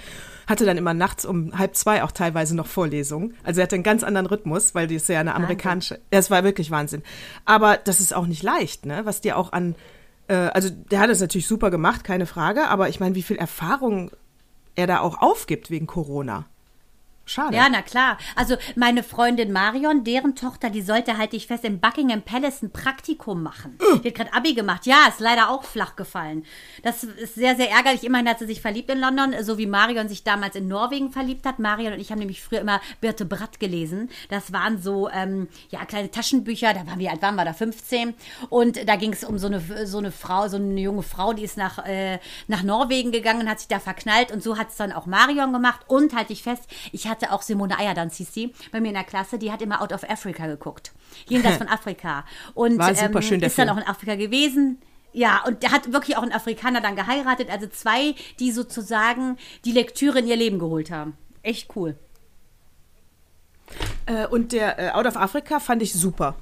Hatte 0.47 0.65
dann 0.65 0.79
immer 0.79 0.95
nachts 0.95 1.25
um 1.25 1.57
halb 1.59 1.77
zwei 1.77 2.03
auch 2.03 2.13
teilweise 2.13 2.57
noch 2.57 2.67
Vorlesungen. 2.67 3.35
Also 3.45 3.61
er 3.61 3.65
hatte 3.65 3.77
einen 3.77 3.85
ganz 3.85 4.03
anderen 4.03 4.27
Rhythmus, 4.27 4.75
weil 4.75 4.87
die 4.87 4.95
ist 4.97 5.09
ja 5.09 5.21
eine 5.21 5.35
amerikanische. 5.35 6.01
Es 6.11 6.31
war 6.31 6.45
wirklich 6.45 6.71
Wahnsinn. 6.71 7.03
Aber 7.45 7.77
das 7.77 8.01
ist 8.01 8.15
auch 8.15 8.27
nicht 8.27 8.43
leicht, 8.43 8.87
ne? 8.87 9.03
Was 9.05 9.21
dir 9.21 9.37
auch 9.37 9.53
an, 9.53 9.75
äh, 10.29 10.35
also 10.35 10.71
der 10.71 11.01
hat 11.01 11.11
es 11.11 11.21
natürlich 11.21 11.47
super 11.47 11.71
gemacht, 11.71 12.05
keine 12.05 12.27
Frage. 12.27 12.69
Aber 12.69 12.89
ich 12.89 13.01
meine, 13.01 13.15
wie 13.15 13.23
viel 13.23 13.37
Erfahrung 13.37 14.11
er 14.75 14.87
da 14.87 15.01
auch 15.01 15.21
aufgibt 15.21 15.71
wegen 15.71 15.87
Corona. 15.87 16.47
Schade. 17.29 17.55
Ja, 17.55 17.69
na 17.71 17.83
klar. 17.83 18.17
Also 18.37 18.57
meine 18.75 19.03
Freundin 19.03 19.53
Marion, 19.53 20.03
deren 20.03 20.35
Tochter, 20.35 20.71
die 20.71 20.81
sollte, 20.81 21.19
halte 21.19 21.37
ich 21.37 21.47
fest, 21.47 21.65
im 21.65 21.79
Buckingham 21.79 22.23
Palace 22.23 22.63
ein 22.63 22.71
Praktikum 22.71 23.43
machen. 23.43 23.79
Die 24.03 24.09
hat 24.09 24.15
gerade 24.15 24.33
Abi 24.33 24.55
gemacht. 24.55 24.87
Ja, 24.87 25.07
ist 25.09 25.21
leider 25.21 25.51
auch 25.51 25.65
flach 25.65 25.95
gefallen. 25.95 26.45
Das 26.83 27.05
ist 27.05 27.35
sehr, 27.35 27.55
sehr 27.55 27.71
ärgerlich. 27.71 28.05
Immerhin 28.05 28.29
hat 28.29 28.39
sie 28.39 28.47
sich 28.47 28.63
verliebt 28.63 28.91
in 28.91 28.99
London, 28.99 29.35
so 29.43 29.59
wie 29.59 29.67
Marion 29.67 30.09
sich 30.09 30.25
damals 30.25 30.57
in 30.57 30.69
Norwegen 30.69 31.11
verliebt 31.11 31.45
hat. 31.45 31.59
Marion 31.59 31.93
und 31.93 32.01
ich 32.01 32.11
haben 32.11 32.19
nämlich 32.19 32.43
früher 32.43 32.61
immer 32.61 32.81
Birte 33.03 33.27
Bratt 33.27 33.61
gelesen. 33.61 34.09
Das 34.31 34.53
waren 34.53 34.81
so, 34.81 35.11
ähm, 35.11 35.49
ja, 35.69 35.85
kleine 35.85 36.11
Taschenbücher. 36.11 36.73
Da 36.73 36.87
waren 36.87 36.99
wir, 36.99 37.11
alt 37.11 37.21
waren 37.21 37.35
wir 37.35 37.45
da 37.45 37.53
15. 37.53 38.15
Und 38.49 38.89
da 38.89 38.97
ging 38.97 39.13
es 39.13 39.23
um 39.23 39.39
so 39.39 39.49
eine, 39.49 39.87
so 39.87 39.99
eine 39.99 40.13
Frau, 40.13 40.49
so 40.49 40.57
eine 40.57 40.81
junge 40.81 41.03
Frau, 41.03 41.35
die 41.35 41.45
ist 41.45 41.59
nach, 41.59 41.85
äh, 41.85 42.21
nach 42.47 42.63
Norwegen 42.63 43.13
gegangen 43.13 43.43
und 43.43 43.51
hat 43.51 43.59
sich 43.59 43.69
da 43.69 43.81
verknallt. 43.81 44.33
Und 44.33 44.43
so 44.43 44.57
hat 44.57 44.71
es 44.71 44.77
dann 44.77 44.93
auch 44.93 45.05
Marion 45.05 45.53
gemacht. 45.53 45.81
Und 45.89 46.15
halte 46.15 46.33
ich 46.33 46.43
fest, 46.43 46.65
ich 46.93 47.07
hatte 47.07 47.18
auch 47.27 47.43
Simone 47.43 47.79
Ayerdans, 47.79 48.17
hieß 48.17 48.33
sie, 48.33 48.55
bei 48.73 48.81
mir 48.81 48.89
in 48.89 48.95
der 48.95 49.05
Klasse, 49.05 49.39
die 49.39 49.53
hat 49.53 49.63
immer 49.63 49.83
Out 49.83 49.93
of 49.93 50.09
Africa 50.09 50.47
geguckt. 50.47 50.93
Jenseits 51.29 51.57
von 51.59 51.69
Afrika. 51.69 52.25
Und 52.55 52.79
War 52.79 52.95
super 52.95 53.23
schön, 53.23 53.41
der 53.41 53.49
ist 53.49 53.59
dann 53.59 53.69
auch 53.69 53.77
in 53.77 53.83
Afrika 53.85 54.15
gewesen. 54.15 54.79
Ja, 55.13 55.43
und 55.47 55.63
der 55.63 55.73
hat 55.73 55.93
wirklich 55.93 56.17
auch 56.17 56.23
einen 56.23 56.33
Afrikaner 56.33 56.81
dann 56.81 56.97
geheiratet. 56.97 57.51
Also 57.51 57.67
zwei, 57.67 58.15
die 58.39 58.53
sozusagen 58.53 59.37
die 59.65 59.73
Lektüre 59.73 60.19
in 60.19 60.27
ihr 60.27 60.37
Leben 60.37 60.59
geholt 60.59 60.91
haben. 60.91 61.17
Echt 61.43 61.75
cool. 61.77 61.97
Äh, 64.07 64.27
und 64.27 64.53
der 64.53 64.79
äh, 64.79 64.91
Out 64.91 65.07
of 65.07 65.17
Africa 65.17 65.61
fand 65.61 65.83
ich 65.83 65.93
super. 65.93 66.35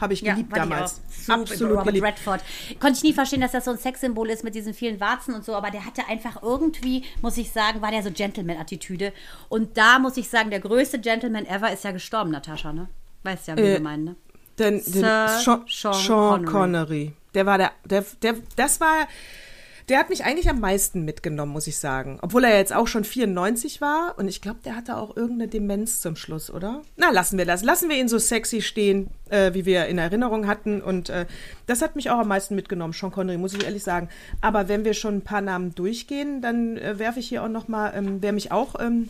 Habe 0.00 0.14
ich 0.14 0.24
geliebt 0.24 0.48
ich 0.50 0.54
damals. 0.54 1.00
Super, 1.10 1.40
Absolut 1.40 1.72
Robert 1.72 1.86
geliebt. 1.86 2.06
Redford. 2.06 2.40
Konnte 2.80 2.96
ich 2.96 3.02
nie 3.02 3.12
verstehen, 3.12 3.40
dass 3.40 3.52
das 3.52 3.64
so 3.64 3.70
ein 3.70 3.78
Sexsymbol 3.78 4.30
ist 4.30 4.44
mit 4.44 4.54
diesen 4.54 4.74
vielen 4.74 5.00
Warzen 5.00 5.34
und 5.34 5.44
so, 5.44 5.54
aber 5.54 5.70
der 5.70 5.84
hatte 5.84 6.06
einfach 6.08 6.42
irgendwie, 6.42 7.04
muss 7.22 7.36
ich 7.36 7.50
sagen, 7.52 7.82
war 7.82 7.90
der 7.90 8.02
so 8.02 8.10
Gentleman-Attitüde. 8.10 9.12
Und 9.48 9.76
da 9.76 9.98
muss 9.98 10.16
ich 10.16 10.28
sagen, 10.28 10.50
der 10.50 10.60
größte 10.60 10.98
Gentleman 11.00 11.46
ever 11.46 11.72
ist 11.72 11.84
ja 11.84 11.92
gestorben, 11.92 12.30
Natascha, 12.30 12.72
ne? 12.72 12.88
Weißt 13.22 13.48
ja, 13.48 13.56
wie 13.56 13.60
Äh, 13.60 13.72
wir 13.74 13.80
meinen, 13.80 14.04
ne? 14.04 14.16
Den, 14.58 14.74
den 14.74 14.82
Sir 14.82 15.28
Sean, 15.28 15.64
Sean 15.68 15.94
Sean, 15.94 16.44
Connery. 16.44 16.52
Connery. 16.52 17.12
Der 17.34 17.46
war 17.46 17.58
der, 17.58 17.72
der, 17.84 18.04
der, 18.22 18.34
das 18.56 18.80
war, 18.80 19.06
der 19.90 19.98
hat 19.98 20.08
mich 20.08 20.24
eigentlich 20.24 20.48
am 20.48 20.60
meisten 20.60 21.04
mitgenommen, 21.04 21.52
muss 21.52 21.66
ich 21.66 21.78
sagen. 21.78 22.18
Obwohl 22.22 22.44
er 22.44 22.56
jetzt 22.56 22.72
auch 22.72 22.86
schon 22.86 23.02
94 23.02 23.80
war 23.80 24.14
und 24.16 24.28
ich 24.28 24.40
glaube, 24.40 24.60
der 24.64 24.76
hatte 24.76 24.96
auch 24.96 25.16
irgendeine 25.16 25.48
Demenz 25.48 26.00
zum 26.00 26.14
Schluss, 26.14 26.48
oder? 26.48 26.82
Na, 26.96 27.10
lassen 27.10 27.36
wir 27.38 27.44
das. 27.44 27.64
Lassen 27.64 27.88
wir 27.88 27.96
ihn 27.96 28.08
so 28.08 28.18
sexy 28.18 28.62
stehen, 28.62 29.10
äh, 29.30 29.52
wie 29.52 29.66
wir 29.66 29.86
in 29.86 29.98
Erinnerung 29.98 30.46
hatten 30.46 30.80
und 30.80 31.08
äh, 31.08 31.26
das 31.66 31.82
hat 31.82 31.96
mich 31.96 32.08
auch 32.08 32.20
am 32.20 32.28
meisten 32.28 32.54
mitgenommen, 32.54 32.92
Sean 32.92 33.10
Connery, 33.10 33.36
muss 33.36 33.52
ich 33.52 33.64
ehrlich 33.64 33.82
sagen. 33.82 34.08
Aber 34.40 34.68
wenn 34.68 34.84
wir 34.84 34.94
schon 34.94 35.16
ein 35.16 35.24
paar 35.24 35.40
Namen 35.40 35.74
durchgehen, 35.74 36.40
dann 36.40 36.76
äh, 36.76 36.98
werfe 37.00 37.18
ich 37.18 37.28
hier 37.28 37.42
auch 37.42 37.48
noch 37.48 37.66
mal, 37.66 37.92
ähm, 37.94 38.18
wer 38.20 38.32
mich 38.32 38.52
auch 38.52 38.78
ähm, 38.78 39.08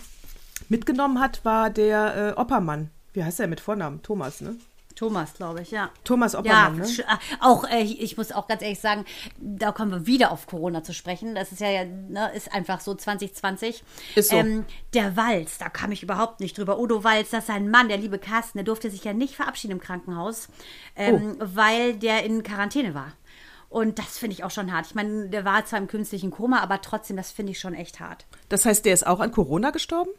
mitgenommen 0.71 1.21
hat, 1.21 1.45
war 1.45 1.69
der 1.69 2.35
äh, 2.37 2.41
Oppermann. 2.41 2.89
Wie 3.13 3.23
heißt 3.23 3.41
er 3.41 3.49
mit 3.49 3.61
Vornamen? 3.61 4.03
Thomas, 4.03 4.41
ne? 4.41 4.57
Thomas, 5.01 5.33
glaube 5.33 5.63
ich, 5.63 5.71
ja. 5.71 5.89
Thomas 6.05 6.35
Ja, 6.35 6.39
Oppermann, 6.41 6.77
ne? 6.77 6.85
sch- 6.85 7.01
äh, 7.01 7.17
auch 7.41 7.65
äh, 7.65 7.81
ich 7.81 8.19
muss 8.19 8.33
auch 8.33 8.47
ganz 8.47 8.61
ehrlich 8.61 8.81
sagen, 8.81 9.07
da 9.39 9.73
kommen 9.73 9.91
wir 9.91 10.07
wieder 10.07 10.31
auf 10.31 10.47
Corona 10.47 10.83
zu 10.85 10.93
sprechen. 10.93 11.35
Das 11.35 11.53
ist 11.53 11.61
ja, 11.63 11.71
ja 11.71 11.85
ne, 11.87 12.31
ist 12.35 12.53
einfach 12.53 12.81
so 12.81 12.95
2020. 12.95 13.83
Ist 14.15 14.29
so. 14.29 14.37
Ähm, 14.37 14.67
der 14.93 15.17
Walz, 15.17 15.57
da 15.57 15.71
kam 15.71 15.91
ich 15.91 16.03
überhaupt 16.03 16.41
nicht 16.41 16.59
drüber. 16.59 16.79
Udo 16.79 17.03
Walz, 17.03 17.31
das 17.31 17.41
ist 17.41 17.47
sein 17.47 17.71
Mann, 17.71 17.89
der 17.89 17.97
liebe 17.97 18.19
Carsten, 18.19 18.59
der 18.59 18.65
durfte 18.67 18.91
sich 18.91 19.03
ja 19.03 19.15
nicht 19.15 19.35
verabschieden 19.37 19.73
im 19.73 19.81
Krankenhaus, 19.81 20.49
ähm, 20.97 21.39
Oh. 21.41 21.45
weil 21.55 21.95
der 21.95 22.23
in 22.25 22.43
Quarantäne 22.43 22.95
war. 22.95 23.13
Und 23.71 23.99
das 23.99 24.19
finde 24.19 24.35
ich 24.35 24.45
auch 24.45 24.51
schon 24.51 24.71
hart. 24.71 24.85
Ich 24.87 24.95
meine, 24.95 25.31
der 25.31 25.47
war 25.47 25.65
zwar 25.65 25.79
im 25.79 25.87
künstlichen 25.87 26.31
Koma, 26.31 26.61
aber 26.61 26.83
trotzdem, 26.83 27.17
das 27.17 27.31
finde 27.31 27.53
ich 27.53 27.59
schon 27.61 27.73
echt 27.73 28.01
hart. 28.01 28.27
Das 28.51 28.67
heißt, 28.67 28.85
der 28.85 28.93
ist 28.93 29.07
auch 29.07 29.21
an 29.21 29.33
Corona 29.33 29.71
gestorben? 29.71 30.11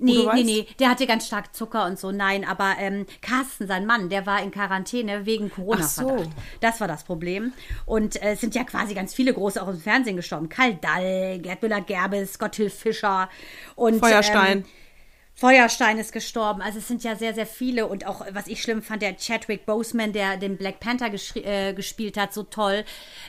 Nee, 0.00 0.26
nee, 0.34 0.42
nee, 0.42 0.66
der 0.78 0.90
hatte 0.90 1.06
ganz 1.06 1.26
stark 1.26 1.54
Zucker 1.54 1.86
und 1.86 1.98
so. 1.98 2.10
Nein, 2.10 2.44
aber 2.44 2.76
ähm, 2.78 3.06
Carsten, 3.20 3.66
sein 3.66 3.86
Mann, 3.86 4.08
der 4.08 4.26
war 4.26 4.42
in 4.42 4.50
Quarantäne 4.50 5.26
wegen 5.26 5.50
Corona-Verdacht. 5.50 6.16
Ach 6.20 6.24
so. 6.24 6.32
Das 6.60 6.80
war 6.80 6.88
das 6.88 7.04
Problem. 7.04 7.52
Und 7.86 8.20
äh, 8.22 8.32
es 8.32 8.40
sind 8.40 8.54
ja 8.54 8.64
quasi 8.64 8.94
ganz 8.94 9.14
viele 9.14 9.34
große 9.34 9.62
auch 9.62 9.68
im 9.68 9.78
Fernsehen 9.78 10.16
gestorben. 10.16 10.48
Karl 10.48 10.74
Dall, 10.74 11.38
Gerd 11.40 11.62
Müller-Gerbes, 11.62 12.38
Gotthilf 12.38 12.74
Fischer 12.74 13.28
und 13.76 14.00
Feuerstein. 14.00 14.58
Ähm, 14.58 14.64
Feuerstein 15.34 15.96
ist 15.96 16.12
gestorben. 16.12 16.60
Also 16.60 16.78
es 16.80 16.88
sind 16.88 17.02
ja 17.02 17.16
sehr, 17.16 17.32
sehr 17.32 17.46
viele. 17.46 17.86
Und 17.86 18.06
auch, 18.06 18.26
was 18.32 18.46
ich 18.46 18.60
schlimm 18.60 18.82
fand, 18.82 19.00
der 19.00 19.16
Chadwick 19.16 19.64
Boseman, 19.64 20.12
der 20.12 20.36
den 20.36 20.58
Black 20.58 20.80
Panther 20.80 21.10
äh, 21.36 21.72
gespielt 21.72 22.18
hat, 22.18 22.34
so 22.34 22.42
toll. 22.42 22.84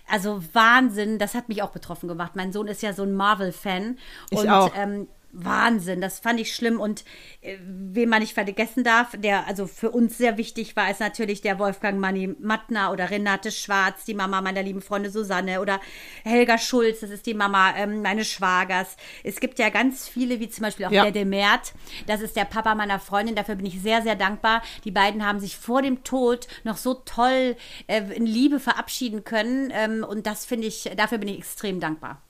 Also 0.10 0.44
Wahnsinn, 0.52 1.20
das 1.20 1.36
hat 1.36 1.48
mich 1.48 1.62
auch 1.62 1.70
betroffen 1.70 2.10
gemacht. 2.10 2.34
Mein 2.36 2.52
Sohn 2.52 2.68
ist 2.68 2.82
ja 2.82 2.92
so 2.92 3.04
ein 3.04 3.14
Marvel-Fan. 3.14 3.98
Ich 4.30 4.40
und, 4.40 4.50
auch. 4.50 4.72
Ähm, 4.76 5.08
Wahnsinn, 5.34 6.02
das 6.02 6.20
fand 6.20 6.40
ich 6.40 6.54
schlimm 6.56 6.80
und 6.80 7.04
äh, 7.42 7.58
wen 7.62 8.10
man 8.10 8.22
nicht 8.22 8.34
vergessen 8.34 8.84
darf, 8.84 9.16
der 9.18 9.48
also 9.48 9.68
für 9.68 9.92
uns 9.92 10.18
sehr 10.18 10.38
wichtig 10.38 10.76
war, 10.76 10.90
ist 10.90 11.00
natürlich 11.00 11.42
der 11.42 11.60
Wolfgang 11.60 12.00
Manni 12.00 12.36
Mattner 12.40 12.92
oder 12.92 13.10
Renate 13.10 13.52
Schwarz, 13.52 14.06
die 14.06 14.14
Mama 14.14 14.42
meiner 14.42 14.64
lieben 14.64 14.82
Freunde 14.82 15.10
Susanne 15.10 15.62
oder 15.62 15.80
Helga 16.24 16.58
Schulz, 16.58 17.00
das 17.02 17.10
ist 17.10 17.26
die 17.26 17.34
Mama 17.34 17.74
ähm, 17.78 18.02
meines 18.02 18.28
Schwagers. 18.30 18.98
Es 19.24 19.40
gibt 19.40 19.60
ja 19.60 19.70
ganz 19.70 20.08
viele, 20.08 20.40
wie 20.40 20.50
zum 20.50 20.64
Beispiel 20.64 20.86
auch 20.86 20.92
Ja. 20.92 21.04
der 21.04 21.12
Demert, 21.12 21.74
das 22.08 22.22
ist 22.22 22.36
der 22.36 22.46
Papa 22.46 22.76
meiner 22.76 23.00
Freundin, 23.00 23.36
dafür 23.36 23.56
bin 23.56 23.66
ich 23.66 23.82
sehr, 23.82 24.02
sehr 24.02 24.16
dankbar. 24.16 24.62
Die 24.84 24.92
beiden 24.92 25.26
haben 25.26 25.40
sich 25.40 25.58
vor 25.58 25.82
dem 25.82 26.04
Tod 26.04 26.48
noch 26.64 26.78
so 26.78 26.94
toll 26.94 27.56
äh, 27.88 28.02
in 28.14 28.26
Liebe 28.26 28.60
verabschieden 28.60 29.24
können 29.24 29.72
ähm, 29.74 30.04
und 30.08 30.28
das 30.28 30.46
finde 30.46 30.68
ich, 30.68 30.90
dafür 30.98 31.18
bin 31.18 31.30
ich 31.30 31.38
extrem 31.38 31.80
dankbar. 31.80 32.22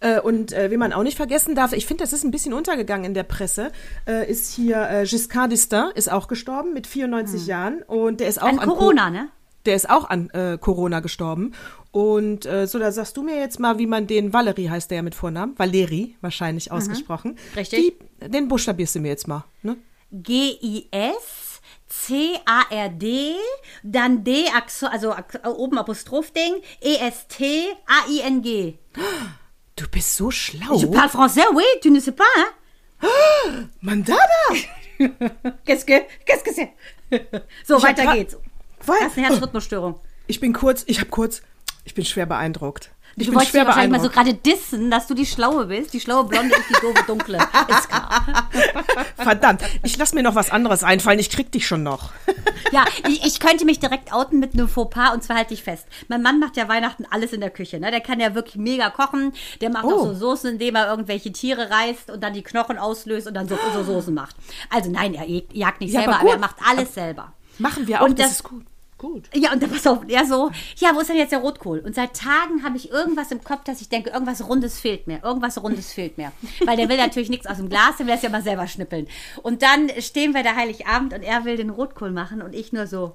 Äh, 0.00 0.20
und 0.20 0.52
äh, 0.52 0.70
wen 0.70 0.78
man 0.78 0.92
auch 0.92 1.02
nicht 1.02 1.16
vergessen 1.16 1.54
darf, 1.54 1.72
ich 1.72 1.86
finde, 1.86 2.04
das 2.04 2.12
ist 2.12 2.24
ein 2.24 2.30
bisschen 2.30 2.52
untergegangen 2.54 3.04
in 3.06 3.14
der 3.14 3.22
Presse, 3.24 3.72
äh, 4.06 4.30
ist 4.30 4.52
hier 4.54 4.88
äh, 4.90 5.04
Giscard 5.04 5.52
d'Estaing, 5.52 5.90
ist 5.94 6.10
auch 6.10 6.28
gestorben 6.28 6.72
mit 6.72 6.86
94 6.86 7.46
Jahren 7.46 7.82
und 7.82 8.20
der 8.20 8.28
ist 8.28 8.40
auch 8.42 8.48
An 8.48 8.58
an 8.58 8.68
Corona, 8.68 9.04
Co- 9.06 9.10
ne? 9.10 9.28
Der 9.66 9.76
ist 9.76 9.90
auch 9.90 10.08
an 10.08 10.30
äh, 10.30 10.56
Corona 10.58 11.00
gestorben. 11.00 11.52
Und 11.92 12.46
äh, 12.46 12.66
so, 12.66 12.78
da 12.78 12.92
sagst 12.92 13.16
du 13.18 13.22
mir 13.22 13.36
jetzt 13.38 13.60
mal, 13.60 13.78
wie 13.78 13.86
man 13.86 14.06
den, 14.06 14.32
Valerie 14.32 14.70
heißt 14.70 14.90
der 14.90 14.96
ja 14.96 15.02
mit 15.02 15.14
Vornamen, 15.14 15.58
Valeri 15.58 16.16
wahrscheinlich 16.22 16.72
ausgesprochen. 16.72 17.36
Richtig. 17.56 17.94
Wie, 18.20 18.28
den 18.28 18.48
buchstabierst 18.48 18.94
du 18.94 19.00
mir 19.00 19.08
jetzt 19.08 19.28
mal. 19.28 19.44
Ne? 19.62 19.76
G-I-S. 20.12 21.48
C-A-R-D, 21.88 23.34
dann 23.82 24.22
D, 24.22 24.44
also 24.90 25.12
oben 25.44 25.76
Apostroph-Ding, 25.76 26.54
E-S-T-A-I-N-G. 26.80 28.78
Du 29.80 29.88
bist 29.88 30.14
so 30.14 30.30
schlau. 30.30 30.78
Je 30.78 30.86
parle 30.86 31.08
français, 31.08 31.40
oui, 31.54 31.64
tu 31.80 31.90
ne 31.90 32.00
sais 32.00 32.12
pas, 32.12 32.24
hein? 32.36 33.08
Mandana! 33.80 34.18
Qu'est-ce 35.64 35.86
que, 35.86 36.02
qu'est-ce 36.26 36.44
que 36.44 36.52
c'est? 36.52 36.74
So, 37.66 37.78
Ich 37.78 37.84
hab 37.86 37.96
weiter 37.96 38.12
geht's. 38.12 38.36
Das 38.86 38.88
ist 38.88 39.16
eine 39.16 39.26
Herzrhythmusstörung. 39.28 39.98
Ich 40.26 40.38
bin 40.38 40.52
kurz, 40.52 40.84
ich 40.86 41.00
habe 41.00 41.08
kurz, 41.08 41.40
ich 41.84 41.94
bin 41.94 42.04
schwer 42.04 42.26
beeindruckt. 42.26 42.90
Ich 43.20 43.26
Du 43.26 43.32
bin 43.32 43.36
wolltest 43.36 43.52
schwer 43.52 43.66
wahrscheinlich 43.66 43.90
mal 43.92 44.00
so 44.00 44.08
gerade 44.10 44.34
dissen, 44.34 44.90
dass 44.90 45.06
du 45.06 45.14
die 45.14 45.26
Schlaue 45.26 45.66
bist. 45.66 45.92
Die 45.92 46.00
schlaue 46.00 46.24
Blonde 46.24 46.54
ist 46.54 46.68
die 46.70 46.80
doofe 46.80 47.04
Dunkle. 47.06 47.36
Ist 47.68 47.88
klar. 47.88 48.24
Verdammt, 49.16 49.62
ich 49.82 49.96
lass 49.96 50.12
mir 50.12 50.22
noch 50.22 50.34
was 50.34 50.50
anderes 50.50 50.82
einfallen. 50.82 51.18
Ich 51.18 51.30
krieg 51.30 51.52
dich 51.52 51.66
schon 51.66 51.82
noch. 51.82 52.10
Ja, 52.72 52.84
ich, 53.08 53.24
ich 53.26 53.40
könnte 53.40 53.64
mich 53.64 53.80
direkt 53.80 54.12
outen 54.12 54.38
mit 54.38 54.54
einem 54.54 54.68
Fauxpas 54.68 55.12
und 55.14 55.24
zwar 55.24 55.38
halte 55.38 55.54
ich 55.54 55.64
fest. 55.64 55.86
Mein 56.06 56.22
Mann 56.22 56.38
macht 56.38 56.56
ja 56.56 56.68
Weihnachten 56.68 57.04
alles 57.10 57.32
in 57.32 57.40
der 57.40 57.50
Küche. 57.50 57.80
Ne? 57.80 57.90
Der 57.90 58.00
kann 58.00 58.20
ja 58.20 58.36
wirklich 58.36 58.56
mega 58.56 58.90
kochen. 58.90 59.32
Der 59.60 59.70
macht 59.70 59.86
Oh. 59.86 59.90
auch 59.92 60.04
so 60.06 60.14
Soßen, 60.14 60.50
indem 60.52 60.76
er 60.76 60.88
irgendwelche 60.88 61.32
Tiere 61.32 61.68
reißt 61.68 62.10
und 62.12 62.22
dann 62.22 62.32
die 62.32 62.42
Knochen 62.42 62.78
auslöst 62.78 63.26
und 63.26 63.34
dann 63.34 63.48
so, 63.48 63.58
so 63.74 63.82
Soßen 63.82 64.14
macht. 64.14 64.36
Also 64.68 64.88
nein, 64.88 65.14
er 65.14 65.24
jag- 65.28 65.48
jagt 65.52 65.80
nicht 65.80 65.92
Ja, 65.92 66.00
selber, 66.02 66.14
aber 66.16 66.20
aber, 66.22 66.30
er 66.34 66.38
macht 66.38 66.56
alles 66.64 66.94
selber. 66.94 67.32
Machen 67.58 67.88
wir 67.88 68.00
auch, 68.02 68.04
Und 68.06 68.20
das, 68.20 68.26
das- 68.26 68.34
ist 68.36 68.42
gut. 68.44 68.64
Gut. 69.00 69.30
Ja, 69.34 69.50
und 69.54 69.62
dann 69.62 69.70
pass 69.70 69.86
auf, 69.86 70.00
er 70.08 70.26
so, 70.26 70.50
ja, 70.76 70.94
wo 70.94 71.00
ist 71.00 71.08
denn 71.08 71.16
jetzt 71.16 71.32
der 71.32 71.38
Rotkohl? 71.38 71.78
Und 71.78 71.94
seit 71.94 72.14
Tagen 72.14 72.62
habe 72.62 72.76
ich 72.76 72.90
irgendwas 72.90 73.32
im 73.32 73.42
Kopf, 73.42 73.64
dass 73.64 73.80
ich 73.80 73.88
denke, 73.88 74.10
irgendwas 74.10 74.46
Rundes 74.46 74.78
fehlt 74.78 75.06
mir, 75.06 75.24
irgendwas 75.24 75.62
Rundes 75.62 75.90
fehlt 75.90 76.18
mir. 76.18 76.32
Weil 76.66 76.76
der 76.76 76.90
will 76.90 76.98
natürlich 76.98 77.30
nichts 77.30 77.46
aus 77.46 77.56
dem 77.56 77.70
Glas, 77.70 77.96
der 77.96 78.06
will 78.06 78.12
das 78.12 78.22
ja 78.22 78.28
mal 78.28 78.42
selber 78.42 78.66
schnippeln. 78.66 79.08
Und 79.42 79.62
dann 79.62 79.88
stehen 80.00 80.34
wir 80.34 80.42
da 80.42 80.54
Heiligabend 80.54 81.14
und 81.14 81.22
er 81.22 81.46
will 81.46 81.56
den 81.56 81.70
Rotkohl 81.70 82.10
machen 82.10 82.42
und 82.42 82.54
ich 82.54 82.74
nur 82.74 82.86
so, 82.86 83.14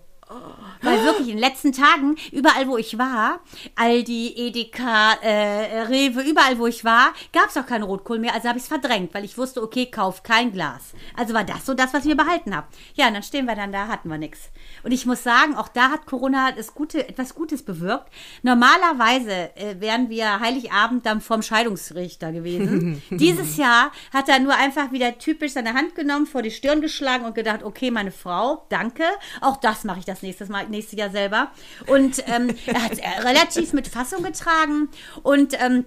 weil 0.81 1.03
wirklich 1.03 1.27
in 1.27 1.35
den 1.35 1.37
letzten 1.37 1.71
Tagen, 1.71 2.15
überall 2.31 2.67
wo 2.67 2.77
ich 2.77 2.97
war, 2.97 3.41
Aldi, 3.75 4.33
Edeka, 4.35 5.13
äh, 5.21 5.81
Rewe, 5.81 6.21
überall 6.21 6.57
wo 6.57 6.65
ich 6.65 6.83
war, 6.83 7.13
gab 7.31 7.49
es 7.49 7.57
auch 7.57 7.67
keinen 7.67 7.83
Rotkohl 7.83 8.17
mehr. 8.17 8.33
Also 8.33 8.47
habe 8.47 8.57
ich 8.57 8.63
es 8.63 8.67
verdrängt, 8.67 9.13
weil 9.13 9.23
ich 9.23 9.37
wusste, 9.37 9.61
okay, 9.61 9.85
kauf 9.85 10.23
kein 10.23 10.51
Glas. 10.51 10.93
Also 11.15 11.35
war 11.35 11.43
das 11.43 11.65
so 11.65 11.75
das, 11.75 11.93
was 11.93 12.05
ich 12.05 12.09
mir 12.09 12.17
behalten 12.17 12.55
habe. 12.55 12.67
Ja, 12.95 13.07
und 13.07 13.13
dann 13.13 13.23
stehen 13.23 13.45
wir 13.45 13.55
dann 13.55 13.71
da, 13.71 13.87
hatten 13.87 14.09
wir 14.09 14.17
nichts. 14.17 14.49
Und 14.85 14.91
ich 14.91 15.07
muss 15.07 15.23
sagen, 15.23 15.55
auch 15.55 15.67
da 15.67 15.89
hat 15.89 16.05
Corona 16.05 16.51
das 16.51 16.75
Gute, 16.75 17.09
etwas 17.09 17.33
Gutes 17.33 17.63
bewirkt. 17.63 18.07
Normalerweise 18.43 19.49
äh, 19.55 19.79
wären 19.79 20.11
wir 20.11 20.39
Heiligabend 20.39 21.07
dann 21.07 21.21
vorm 21.21 21.41
Scheidungsrichter 21.41 22.31
gewesen. 22.31 23.01
Dieses 23.09 23.57
Jahr 23.57 23.91
hat 24.13 24.29
er 24.29 24.39
nur 24.39 24.53
einfach 24.53 24.91
wieder 24.91 25.17
typisch 25.17 25.53
seine 25.53 25.73
Hand 25.73 25.95
genommen, 25.95 26.27
vor 26.27 26.43
die 26.43 26.51
Stirn 26.51 26.81
geschlagen 26.81 27.25
und 27.25 27.33
gedacht, 27.33 27.63
okay, 27.63 27.89
meine 27.89 28.11
Frau, 28.11 28.67
danke. 28.69 29.03
Auch 29.41 29.57
das 29.57 29.85
mache 29.85 29.97
ich 29.97 30.05
das 30.05 30.21
nächstes 30.21 30.49
Mal, 30.49 30.67
nächstes 30.67 30.99
Jahr 30.99 31.09
selber. 31.09 31.49
Und 31.87 32.23
ähm, 32.27 32.55
er 32.67 32.83
hat 32.83 32.91
es 32.91 32.99
relativ 33.25 33.73
mit 33.73 33.87
Fassung 33.87 34.21
getragen 34.21 34.89
und 35.23 35.59
ähm, 35.59 35.85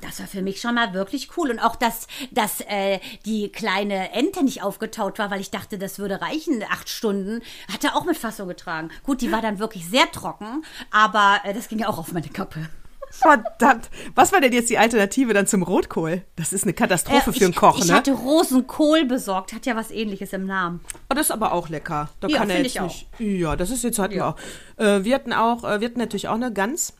das 0.00 0.20
war 0.20 0.26
für 0.26 0.42
mich 0.42 0.60
schon 0.60 0.74
mal 0.74 0.92
wirklich 0.94 1.30
cool. 1.36 1.50
Und 1.50 1.58
auch, 1.58 1.76
dass, 1.76 2.06
dass 2.30 2.60
äh, 2.62 3.00
die 3.24 3.50
kleine 3.50 4.12
Ente 4.12 4.44
nicht 4.44 4.62
aufgetaut 4.62 5.18
war, 5.18 5.30
weil 5.30 5.40
ich 5.40 5.50
dachte, 5.50 5.78
das 5.78 5.98
würde 5.98 6.20
reichen, 6.20 6.62
acht 6.70 6.88
Stunden, 6.88 7.42
hat 7.72 7.84
er 7.84 7.96
auch 7.96 8.04
mit 8.04 8.16
Fassung 8.16 8.48
getragen. 8.48 8.90
Gut, 9.02 9.20
die 9.20 9.32
war 9.32 9.42
dann 9.42 9.58
wirklich 9.58 9.88
sehr 9.88 10.10
trocken, 10.10 10.64
aber 10.90 11.40
äh, 11.44 11.54
das 11.54 11.68
ging 11.68 11.78
ja 11.78 11.88
auch 11.88 11.98
auf 11.98 12.12
meine 12.12 12.28
Kappe. 12.28 12.68
Verdammt. 13.10 13.88
Was 14.14 14.32
war 14.32 14.40
denn 14.40 14.52
jetzt 14.52 14.68
die 14.68 14.78
Alternative 14.78 15.32
dann 15.32 15.46
zum 15.46 15.62
Rotkohl? 15.62 16.22
Das 16.34 16.52
ist 16.52 16.64
eine 16.64 16.72
Katastrophe 16.74 17.30
Äh, 17.30 17.32
für 17.32 17.44
einen 17.44 17.50
ich, 17.52 17.56
Koch, 17.56 17.78
ich 17.78 17.86
ne? 17.86 17.94
hatte 17.94 18.12
Rosenkohl 18.12 19.04
besorgt, 19.06 19.52
hat 19.52 19.64
ja 19.64 19.76
was 19.76 19.90
ähnliches 19.90 20.32
im 20.32 20.44
Namen. 20.44 20.80
Oh, 21.08 21.14
das 21.14 21.26
ist 21.26 21.30
aber 21.30 21.52
auch 21.52 21.68
lecker. 21.68 22.10
Da 22.20 22.28
Ja, 22.28 22.38
kann 22.38 22.50
er 22.50 22.58
jetzt 22.62 22.74
ich 22.76 22.80
nicht. 22.80 23.06
Ja, 23.18 23.56
das 23.56 23.70
ist 23.70 23.84
jetzt 23.84 23.98
hatten 23.98 24.14
Ja. 24.14 24.34
wir 24.76 24.84
auch. 24.84 24.84
Äh, 24.98 25.04
wir 25.04 25.14
hatten 25.14 25.32
auch, 25.32 25.64
äh, 25.64 25.80
wir 25.80 25.88
hatten 25.88 25.98
natürlich 26.00 26.28
auch 26.28 26.34
eine 26.34 26.52
Gans. 26.52 26.94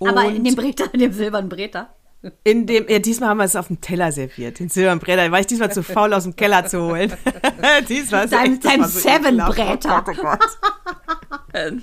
Aber 0.00 0.24
in 0.26 0.44
dem 0.44 0.54
Breter, 0.54 0.92
in 0.92 1.00
dem 1.00 1.12
silbernen 1.12 1.48
Breter. 1.48 1.94
in 2.44 2.66
dem, 2.66 2.86
ja, 2.88 2.98
diesmal 2.98 3.28
haben 3.30 3.38
wir 3.38 3.44
es 3.44 3.56
auf 3.56 3.68
dem 3.68 3.80
Teller 3.80 4.10
serviert, 4.12 4.58
den 4.58 4.68
Silberbretter. 4.68 5.24
Da 5.26 5.30
war 5.32 5.40
ich 5.40 5.46
diesmal 5.46 5.72
zu 5.72 5.82
faul, 5.82 6.12
aus 6.12 6.24
dem 6.24 6.34
Keller 6.36 6.66
zu 6.66 6.80
holen. 6.82 7.12
diesmal 7.88 8.24
ist 8.24 8.32
Dein- 8.32 8.58
dein 8.60 8.82
so. 8.84 8.98
Seven-Bretter. 9.00 10.04
Oh 10.06 10.12
Gott, 10.12 10.18
oh 10.18 10.22
Gott. 10.22 11.78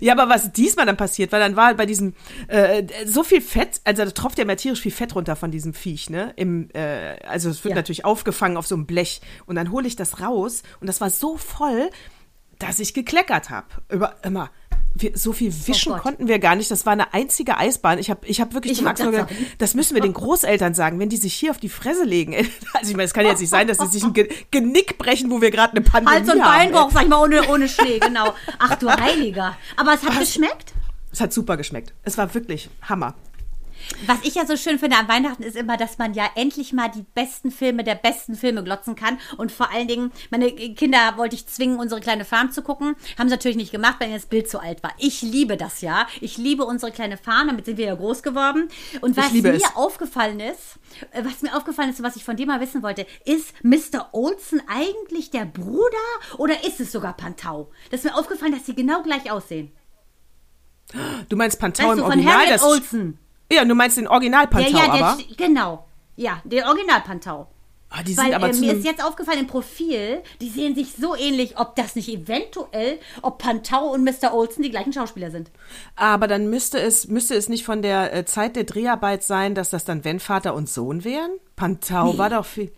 ja, 0.00 0.12
aber 0.14 0.28
was 0.32 0.52
diesmal 0.52 0.86
dann 0.86 0.96
passiert, 0.96 1.32
weil 1.32 1.40
dann 1.40 1.56
war 1.56 1.74
bei 1.74 1.86
diesem 1.86 2.14
äh, 2.48 2.84
so 3.04 3.22
viel 3.22 3.40
Fett, 3.40 3.80
also 3.84 4.04
da 4.04 4.10
tropft 4.10 4.38
ja 4.38 4.44
immer 4.44 4.56
tierisch 4.56 4.80
viel 4.80 4.92
Fett 4.92 5.14
runter 5.14 5.36
von 5.36 5.50
diesem 5.50 5.74
Viech, 5.74 6.08
ne? 6.10 6.32
Im, 6.36 6.70
äh, 6.72 7.16
also 7.26 7.50
es 7.50 7.62
wird 7.64 7.70
Ja. 7.70 7.76
natürlich 7.76 8.04
aufgefangen 8.04 8.56
auf 8.56 8.66
so 8.66 8.74
einem 8.74 8.86
Blech 8.86 9.20
und 9.46 9.56
dann 9.56 9.70
hole 9.70 9.86
ich 9.86 9.96
das 9.96 10.20
raus 10.20 10.62
und 10.80 10.86
das 10.86 11.00
war 11.00 11.10
so 11.10 11.36
voll, 11.36 11.90
dass 12.58 12.78
ich 12.78 12.94
gekleckert 12.94 13.50
habe. 13.50 13.66
Über 13.90 14.14
immer. 14.22 14.50
Wir, 14.94 15.16
so 15.16 15.32
viel 15.32 15.52
wischen 15.66 15.92
Oh 15.92 15.96
konnten 15.98 16.26
wir 16.28 16.38
gar 16.38 16.56
nicht. 16.56 16.70
Das 16.70 16.84
war 16.84 16.92
eine 16.92 17.14
einzige 17.14 17.56
Eisbahn. 17.56 17.98
Ich 17.98 18.10
habe 18.10 18.26
ich 18.26 18.40
hab 18.40 18.54
wirklich 18.54 18.72
Ich 18.72 18.78
zu 18.78 18.84
Max 18.84 19.00
wollte 19.00 19.12
nur 19.12 19.20
grad 19.20 19.28
gesagt, 19.28 19.52
das 19.58 19.74
müssen 19.74 19.94
wir 19.94 20.02
den 20.02 20.12
Großeltern 20.12 20.74
sagen, 20.74 20.98
wenn 20.98 21.08
die 21.08 21.16
sich 21.16 21.34
hier 21.34 21.52
auf 21.52 21.58
die 21.58 21.68
Fresse 21.68 22.04
legen. 22.04 22.34
Also 22.72 22.90
ich 22.90 22.96
meine, 22.96 23.06
es 23.06 23.14
kann 23.14 23.26
jetzt 23.26 23.40
nicht 23.40 23.50
sein, 23.50 23.66
dass 23.66 23.78
sie 23.78 23.86
sich 23.86 24.02
ein 24.04 24.12
Ge 24.12 24.28
Genick 24.50 24.96
brechen, 24.98 25.30
wo 25.30 25.40
wir 25.40 25.50
gerade 25.50 25.72
eine 25.72 25.82
Pandemie 25.82 26.16
Hals- 26.16 26.32
und 26.32 26.42
haben. 26.42 26.70
Beinbruch, 26.70 26.90
sag 26.92 27.02
ich 27.02 27.08
mal, 27.08 27.22
ohne, 27.22 27.48
ohne 27.48 27.68
Schnee, 27.68 27.98
genau. 27.98 28.32
Ach 28.58 28.74
du 28.76 28.88
Heiliger. 28.88 29.56
Aber 29.76 29.94
es 29.94 30.02
hat 30.02 30.18
geschmeckt? 30.18 30.72
Es 31.12 31.20
hat 31.20 31.32
super 31.32 31.56
geschmeckt. 31.56 31.92
Es 32.04 32.16
war 32.18 32.32
wirklich 32.34 32.70
Hammer. 32.82 33.14
Was 34.06 34.18
ich 34.22 34.34
ja 34.34 34.46
so 34.46 34.56
schön 34.56 34.78
finde 34.78 34.96
an 34.96 35.08
Weihnachten 35.08 35.42
ist 35.42 35.56
immer, 35.56 35.76
dass 35.76 35.98
man 35.98 36.14
ja 36.14 36.24
endlich 36.34 36.72
mal 36.72 36.88
die 36.88 37.04
besten 37.14 37.50
Filme 37.50 37.84
der 37.84 37.94
besten 37.94 38.34
Filme 38.34 38.64
glotzen 38.64 38.94
kann. 38.94 39.18
Und 39.36 39.52
vor 39.52 39.70
allen 39.70 39.88
Dingen, 39.88 40.12
meine 40.30 40.50
Kinder 40.52 40.98
wollte 41.16 41.36
ich 41.36 41.46
zwingen, 41.46 41.78
unsere 41.78 42.00
kleine 42.00 42.24
Farm 42.24 42.50
zu 42.50 42.62
gucken. 42.62 42.96
Haben 43.18 43.28
sie 43.28 43.34
natürlich 43.34 43.56
nicht 43.56 43.72
gemacht, 43.72 43.96
weil 43.98 44.08
ihnen 44.08 44.16
das 44.16 44.26
Bild 44.26 44.48
zu 44.48 44.58
alt 44.60 44.82
war. 44.82 44.92
Ich 44.98 45.22
liebe 45.22 45.56
das 45.56 45.80
ja. 45.80 46.06
Ich 46.20 46.38
liebe 46.38 46.64
unsere 46.64 46.92
kleine 46.92 47.16
Farm, 47.16 47.48
damit 47.48 47.66
sind 47.66 47.76
wir 47.76 47.86
ja 47.86 47.94
groß 47.94 48.22
geworden. 48.22 48.68
Und 49.00 49.16
was 49.16 49.32
mir 49.32 49.54
es. 49.54 49.76
aufgefallen 49.76 50.40
ist, 50.40 50.78
äh, 51.12 51.22
was 51.24 51.42
mir 51.42 51.54
aufgefallen 51.56 51.90
ist 51.90 51.98
und 51.98 52.06
was 52.06 52.16
ich 52.16 52.24
von 52.24 52.36
dir 52.36 52.46
mal 52.46 52.60
wissen 52.60 52.82
wollte, 52.82 53.06
ist 53.24 53.52
Mr. 53.62 54.08
Olsen 54.12 54.62
eigentlich 54.68 55.30
der 55.30 55.44
Bruder 55.44 55.80
oder 56.38 56.64
ist 56.64 56.80
es 56.80 56.92
sogar 56.92 57.16
Pantau? 57.16 57.70
Das 57.90 58.00
ist 58.00 58.10
mir 58.10 58.18
aufgefallen, 58.18 58.52
dass 58.52 58.66
sie 58.66 58.74
genau 58.74 59.02
gleich 59.02 59.30
aussehen. 59.30 59.72
Du 61.28 61.36
meinst 61.36 61.60
Pantau 61.60 61.84
Weißt 61.84 61.92
im 61.92 61.98
du, 61.98 62.02
von 62.02 62.12
Original? 62.12 62.34
Harriet 62.34 62.54
das, 62.54 62.62
Olsen. 62.62 63.18
Ja, 63.52 63.64
du 63.64 63.74
meinst 63.74 63.96
den 63.96 64.06
Original 64.08 64.46
Pantau, 64.46 64.70
ja, 64.70 64.94
ja, 64.94 65.04
aber? 65.12 65.18
genau. 65.36 65.86
Ja, 66.16 66.40
der 66.44 66.66
Original 66.66 67.00
Pantau. 67.00 67.48
Ah, 67.92 68.04
die 68.04 68.12
sind 68.14 68.24
Weil 68.24 68.34
aber 68.34 68.50
äh, 68.50 68.52
zu 68.52 68.60
mir 68.60 68.72
ist 68.74 68.84
jetzt 68.84 69.02
aufgefallen 69.04 69.40
im 69.40 69.46
Profil, 69.48 70.22
die 70.40 70.48
sehen 70.48 70.76
sich 70.76 70.92
so 70.92 71.16
ähnlich, 71.16 71.58
ob 71.58 71.74
das 71.74 71.96
nicht 71.96 72.08
eventuell, 72.08 73.00
ob 73.20 73.38
Pantau 73.38 73.92
und 73.92 74.04
Mr. 74.04 74.32
Olsen 74.32 74.62
die 74.62 74.70
gleichen 74.70 74.92
Schauspieler 74.92 75.32
sind. 75.32 75.50
Aber 75.96 76.28
dann 76.28 76.48
müsste 76.48 76.78
es, 76.78 77.08
müsste 77.08 77.34
es 77.34 77.48
nicht 77.48 77.64
von 77.64 77.82
der 77.82 78.14
äh, 78.14 78.24
Zeit 78.24 78.54
der 78.54 78.62
Dreharbeit 78.62 79.24
sein, 79.24 79.56
dass 79.56 79.70
das 79.70 79.84
dann 79.84 80.04
wenn 80.04 80.20
Vater 80.20 80.54
und 80.54 80.68
Sohn 80.68 81.02
wären? 81.02 81.32
Pantau 81.56 82.12
Nee. 82.12 82.18
war 82.18 82.30
doch 82.30 82.46
viel, 82.46 82.70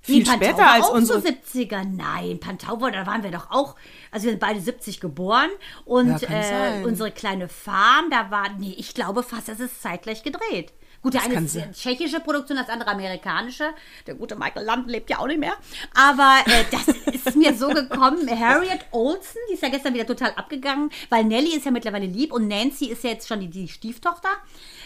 viel 0.00 0.24
Pantau 0.24 0.44
später 0.44 0.58
war 0.58 0.72
als 0.72 0.84
auch 0.86 0.94
unsere. 0.94 1.20
so 1.20 1.28
70er. 1.28 1.84
Nein, 1.84 2.40
Pantau 2.40 2.80
war, 2.80 2.90
da 2.90 3.06
waren 3.06 3.22
wir 3.22 3.30
doch 3.30 3.50
auch, 3.50 3.76
also 4.10 4.24
wir 4.24 4.30
sind 4.32 4.40
beide 4.40 4.60
70 4.60 5.00
geboren 5.00 5.50
und 5.84 6.20
Ja, 6.22 6.80
äh, 6.80 6.84
unsere 6.84 7.10
kleine 7.10 7.48
Farm, 7.48 8.10
da 8.10 8.30
war, 8.30 8.48
nee, 8.58 8.74
ich 8.78 8.94
glaube 8.94 9.22
fast, 9.22 9.48
das 9.48 9.60
ist 9.60 9.82
zeitgleich 9.82 10.22
gedreht. 10.22 10.72
Gut, 11.02 11.14
der 11.14 11.22
Das 11.22 11.30
eine 11.34 11.46
ist 11.46 11.52
sein. 11.54 11.72
tschechische 11.72 12.20
Produktion, 12.20 12.58
das 12.58 12.68
andere 12.68 12.90
amerikanische. 12.90 13.70
Der 14.06 14.14
gute 14.14 14.36
Michael 14.36 14.66
Landen 14.66 14.90
lebt 14.90 15.08
ja 15.08 15.18
auch 15.18 15.26
nicht 15.26 15.40
mehr. 15.40 15.54
Aber 15.94 16.40
äh, 16.44 16.64
das 16.70 16.88
ist 17.26 17.36
mir 17.36 17.54
so 17.54 17.68
gekommen. 17.68 18.28
Harriet 18.38 18.84
Olsen, 18.90 19.38
die 19.48 19.54
ist 19.54 19.62
ja 19.62 19.70
gestern 19.70 19.94
wieder 19.94 20.06
total 20.06 20.32
abgegangen, 20.32 20.90
weil 21.08 21.24
Nellie 21.24 21.56
ist 21.56 21.64
ja 21.64 21.70
mittlerweile 21.70 22.04
lieb 22.04 22.34
und 22.34 22.48
Nancy 22.48 22.86
ist 22.86 23.02
ja 23.02 23.10
jetzt 23.10 23.28
schon 23.28 23.40
die, 23.40 23.48
die 23.48 23.68
Stieftochter. 23.68 24.28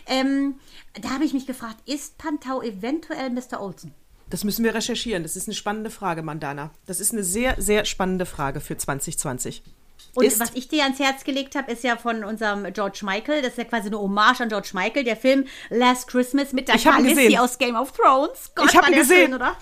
Ähm, 0.07 0.61
da 1.01 1.11
habe 1.11 1.25
ich 1.25 1.33
mich 1.35 1.47
gefragt, 1.49 1.79
ist 1.87 2.17
Pantau 2.17 2.63
eventuell 2.63 3.31
Mr. 3.31 3.61
Olsen? 3.61 3.93
Das 4.31 4.43
müssen 4.45 4.65
wir 4.65 4.75
recherchieren. 4.75 5.23
Das 5.23 5.37
ist 5.37 5.47
eine 5.49 5.55
spannende 5.55 5.91
Frage, 5.91 6.23
Mandana. 6.23 6.71
Das 6.87 6.99
ist 7.01 7.13
eine 7.13 7.23
sehr, 7.25 7.55
sehr 7.61 7.85
spannende 7.85 8.27
Frage 8.27 8.61
für 8.61 8.77
2020. 8.77 9.63
Und 10.15 10.25
Ist- 10.25 10.41
was 10.41 10.51
ich 10.55 10.69
dir 10.69 10.85
ans 10.85 10.99
Herz 10.99 11.25
gelegt 11.25 11.55
habe, 11.55 11.71
ist 11.73 11.85
ja 11.85 11.97
von 11.97 12.25
unserem 12.25 12.73
George 12.73 13.01
Michael. 13.03 13.43
Das 13.43 13.53
ist 13.53 13.59
ja 13.59 13.65
quasi 13.65 13.89
eine 13.89 13.99
Hommage 13.99 14.41
an 14.41 14.49
George 14.49 14.71
Michael. 14.73 15.05
Der 15.05 15.17
Film 15.17 15.47
Last 15.71 16.09
Christmas 16.09 16.53
mit 16.53 16.69
der 16.69 16.79
Khaleesi 16.79 17.37
aus 17.37 17.59
Game 17.59 17.77
of 17.77 17.93
Thrones. 17.93 18.51
Gott, 18.55 18.71
Ich 18.71 18.77
hab 18.77 18.85
war 18.85 18.91
ihn 18.91 18.97
gesehen. 18.99 19.25
Schön, 19.27 19.35
oder? 19.35 19.57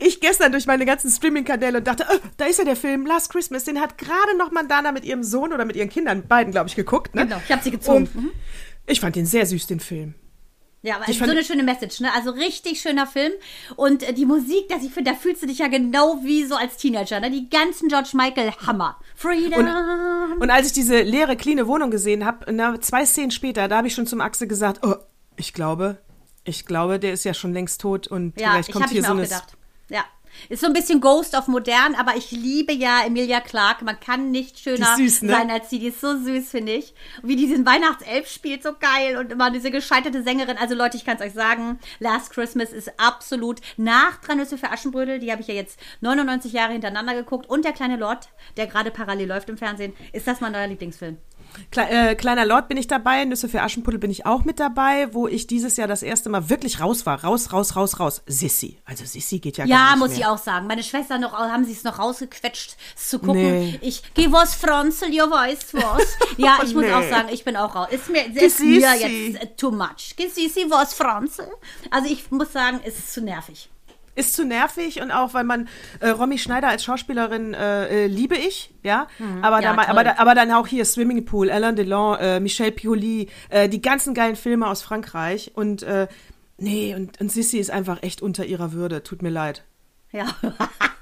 Ich 0.00 0.20
gestern 0.20 0.52
durch 0.52 0.66
meine 0.66 0.84
ganzen 0.84 1.10
Streaming-Kanäle 1.10 1.78
und 1.78 1.86
dachte, 1.86 2.06
oh, 2.12 2.18
da 2.36 2.44
ist 2.44 2.58
ja 2.58 2.64
der 2.66 2.76
Film 2.76 3.06
Last 3.06 3.30
Christmas. 3.32 3.64
Den 3.64 3.80
hat 3.80 3.96
gerade 3.96 4.36
noch 4.36 4.50
Mandana 4.50 4.92
mit 4.92 5.04
ihrem 5.04 5.22
Sohn 5.24 5.52
oder 5.52 5.64
mit 5.64 5.76
ihren 5.76 5.88
Kindern, 5.88 6.26
beiden, 6.28 6.52
glaube 6.52 6.68
ich, 6.68 6.76
geguckt. 6.76 7.14
Ne? 7.14 7.22
Genau, 7.24 7.40
ich 7.46 7.50
hab 7.50 7.62
sie 7.62 7.70
gezwungen. 7.70 8.06
Und 8.14 8.32
Ich 8.86 9.00
fand 9.00 9.16
den 9.16 9.24
sehr 9.24 9.46
süß, 9.46 9.66
den 9.68 9.80
Film. 9.80 10.14
Ja, 10.82 10.96
aber 10.96 11.04
Die 11.04 11.12
es 11.12 11.16
ist 11.16 11.24
so 11.24 11.30
eine 11.30 11.44
schöne 11.44 11.62
Message, 11.62 12.00
ne? 12.00 12.12
Also 12.12 12.30
richtig 12.30 12.80
schöner 12.80 13.06
Film. 13.06 13.32
Und 13.76 14.02
äh, 14.02 14.12
die 14.12 14.26
Musik, 14.26 14.68
dass 14.68 14.82
ich 14.82 14.92
finde, 14.92 15.12
da 15.12 15.16
fühlst 15.16 15.42
du 15.42 15.46
dich 15.46 15.58
ja 15.58 15.68
genau 15.68 16.20
wie 16.24 16.44
so 16.44 16.56
als 16.56 16.76
Teenager, 16.76 17.20
ne? 17.20 17.30
Die 17.30 17.48
ganzen 17.48 17.88
George 17.88 18.10
Michael 18.14 18.52
Hammer. 18.66 18.98
Freedom. 19.14 19.64
Und 20.40 20.50
als 20.50 20.66
ich 20.66 20.72
diese 20.72 21.02
leere, 21.02 21.36
cleane 21.36 21.68
Wohnung 21.68 21.90
gesehen 21.90 22.24
habe, 22.26 22.80
zwei 22.80 23.06
Szenen 23.06 23.30
später, 23.30 23.68
da 23.68 23.76
habe 23.78 23.86
ich 23.86 23.94
schon 23.94 24.06
zum 24.08 24.20
Axel 24.20 24.48
gesagt, 24.48 24.84
oh, 24.84 24.96
ich 25.36 25.52
glaube, 25.52 25.98
ich 26.44 26.66
glaube, 26.66 26.98
der 26.98 27.12
ist 27.12 27.24
ja 27.24 27.34
schon 27.34 27.52
längst 27.52 27.80
tot 27.80 28.08
und 28.08 28.38
ja, 28.40 28.50
vielleicht 28.50 28.68
ich 28.68 28.72
kommt 28.72 28.86
habe 28.86 28.92
hier 28.92 29.02
mir 29.02 29.06
so 29.06 29.12
auch 29.12 29.18
eine. 29.18 29.26
gedacht. 29.28 29.56
Ja. 29.88 30.04
Ist 30.48 30.60
so 30.60 30.66
ein 30.66 30.72
bisschen 30.72 31.00
Ghost 31.00 31.34
of 31.36 31.48
modern, 31.48 31.94
aber 31.94 32.16
ich 32.16 32.30
liebe 32.30 32.72
ja 32.72 33.04
Emilia 33.04 33.40
Clarke. 33.40 33.84
Man 33.84 34.00
kann 34.00 34.30
nicht 34.30 34.58
schöner 34.58 34.96
süß, 34.96 35.22
ne? 35.22 35.32
sein 35.32 35.50
als 35.50 35.70
sie. 35.70 35.78
Die 35.78 35.88
ist 35.88 36.00
so 36.00 36.18
süß, 36.18 36.50
finde 36.50 36.72
ich. 36.72 36.94
Und 37.22 37.28
wie 37.28 37.36
die 37.36 37.46
diesen 37.46 37.66
Weihnachtself 37.66 38.28
spielt, 38.28 38.62
so 38.62 38.70
geil. 38.78 39.16
Und 39.16 39.32
immer 39.32 39.50
diese 39.50 39.70
gescheiterte 39.70 40.22
Sängerin. 40.22 40.56
Also 40.56 40.74
Leute, 40.74 40.96
ich 40.96 41.04
kann 41.04 41.16
es 41.16 41.22
euch 41.22 41.32
sagen, 41.32 41.78
Last 41.98 42.30
Christmas 42.30 42.72
ist 42.72 42.98
absolut 42.98 43.60
nach 43.76 44.18
Drei 44.18 44.34
Nüsse 44.34 44.58
für 44.58 44.70
Aschenbrödel. 44.70 45.18
Die 45.18 45.30
habe 45.30 45.42
ich 45.42 45.48
ja 45.48 45.54
jetzt 45.54 45.78
99 46.00 46.52
Jahre 46.52 46.72
hintereinander 46.72 47.14
geguckt. 47.14 47.48
Und 47.48 47.64
Der 47.64 47.72
kleine 47.72 47.96
Lord, 47.96 48.28
der 48.56 48.66
gerade 48.66 48.90
parallel 48.90 49.28
läuft 49.28 49.48
im 49.48 49.58
Fernsehen. 49.58 49.92
Ist 50.12 50.26
das 50.26 50.40
mein 50.40 50.52
neuer 50.52 50.66
Lieblingsfilm? 50.66 51.18
Kle 51.70 51.88
äh, 51.88 52.14
Kleiner 52.14 52.44
Lord 52.44 52.68
bin 52.68 52.76
ich 52.76 52.86
dabei, 52.86 53.24
Nüsse 53.24 53.48
für 53.48 53.62
Aschenputtel 53.62 53.98
bin 53.98 54.10
ich 54.10 54.26
auch 54.26 54.44
mit 54.44 54.60
dabei, 54.60 55.12
wo 55.14 55.26
ich 55.28 55.46
dieses 55.46 55.76
Jahr 55.76 55.88
das 55.88 56.02
erste 56.02 56.28
Mal 56.28 56.48
wirklich 56.50 56.80
raus 56.80 57.06
war. 57.06 57.22
Raus, 57.24 57.52
raus, 57.52 57.76
raus, 57.76 57.98
raus. 58.00 58.22
Sissy. 58.26 58.78
Also 58.84 59.04
Sissy 59.04 59.38
geht 59.38 59.56
ja, 59.58 59.64
gar 59.64 59.70
Ja, 59.70 59.90
nicht 59.90 59.98
muss 59.98 60.08
mehr. 60.10 60.18
ich 60.18 60.26
auch 60.26 60.38
sagen. 60.38 60.66
Meine 60.66 60.82
Schwester 60.82 61.18
noch, 61.18 61.32
haben 61.32 61.64
sie 61.64 61.72
es 61.72 61.84
noch 61.84 61.98
rausgequetscht, 61.98 62.76
zu 62.96 63.18
gucken. 63.18 63.60
Nee. 63.60 63.78
Ich 63.82 64.02
geh 64.14 64.30
was 64.30 64.54
Franzel, 64.54 65.12
ihr 65.12 65.30
weißt 65.30 65.74
was. 65.74 66.02
Ja, 66.38 66.58
ich 66.64 66.74
muss 66.74 66.84
Nee. 66.84 66.92
auch 66.92 67.08
sagen, 67.08 67.28
ich 67.30 67.44
bin 67.44 67.56
auch 67.56 67.74
raus. 67.74 67.88
Ist 67.90 68.08
mir, 68.10 68.24
ist 68.34 68.60
mir 68.60 68.80
jetzt 68.96 69.42
äh, 69.42 69.46
too 69.56 69.70
much. 69.70 70.14
Gesissi 70.16 70.66
was 70.68 70.94
Franzel. 70.94 71.46
Also 71.90 72.08
ich 72.08 72.30
muss 72.30 72.52
sagen, 72.52 72.80
es 72.84 72.98
ist 72.98 73.12
zu 73.12 73.20
nervig. 73.22 73.68
Ist 74.14 74.34
zu 74.34 74.44
nervig 74.44 75.00
und 75.00 75.10
auch, 75.10 75.32
weil 75.32 75.44
man 75.44 75.68
äh, 76.00 76.10
Romy 76.10 76.36
Schneider 76.38 76.68
als 76.68 76.84
Schauspielerin 76.84 77.54
äh, 77.54 78.04
äh, 78.04 78.06
liebe 78.06 78.36
ich, 78.36 78.74
ja. 78.82 79.06
Aber, 79.40 79.56
Mhm. 79.58 79.62
Ja, 79.62 79.70
da, 79.70 79.72
mal- 79.74 79.82
toll. 79.84 79.90
aber, 79.90 80.04
da, 80.04 80.14
aber 80.18 80.34
dann 80.34 80.50
auch 80.52 80.66
hier 80.66 80.84
Swimming 80.84 81.24
Pool, 81.24 81.50
Alain 81.50 81.76
Delon, 81.76 82.18
äh, 82.18 82.38
Michel 82.40 82.72
Pioli, 82.72 83.28
äh, 83.48 83.68
die 83.70 83.80
ganzen 83.80 84.12
geilen 84.12 84.36
Filme 84.36 84.66
aus 84.66 84.82
Frankreich 84.82 85.52
und 85.54 85.82
äh, 85.82 86.08
nee, 86.58 86.94
und, 86.94 87.20
und 87.22 87.32
Sissy 87.32 87.56
ist 87.58 87.70
einfach 87.70 88.02
echt 88.02 88.20
unter 88.20 88.44
ihrer 88.44 88.72
Würde. 88.72 89.02
Tut 89.02 89.22
mir 89.22 89.30
leid. 89.30 89.64
Ja. 90.12 90.26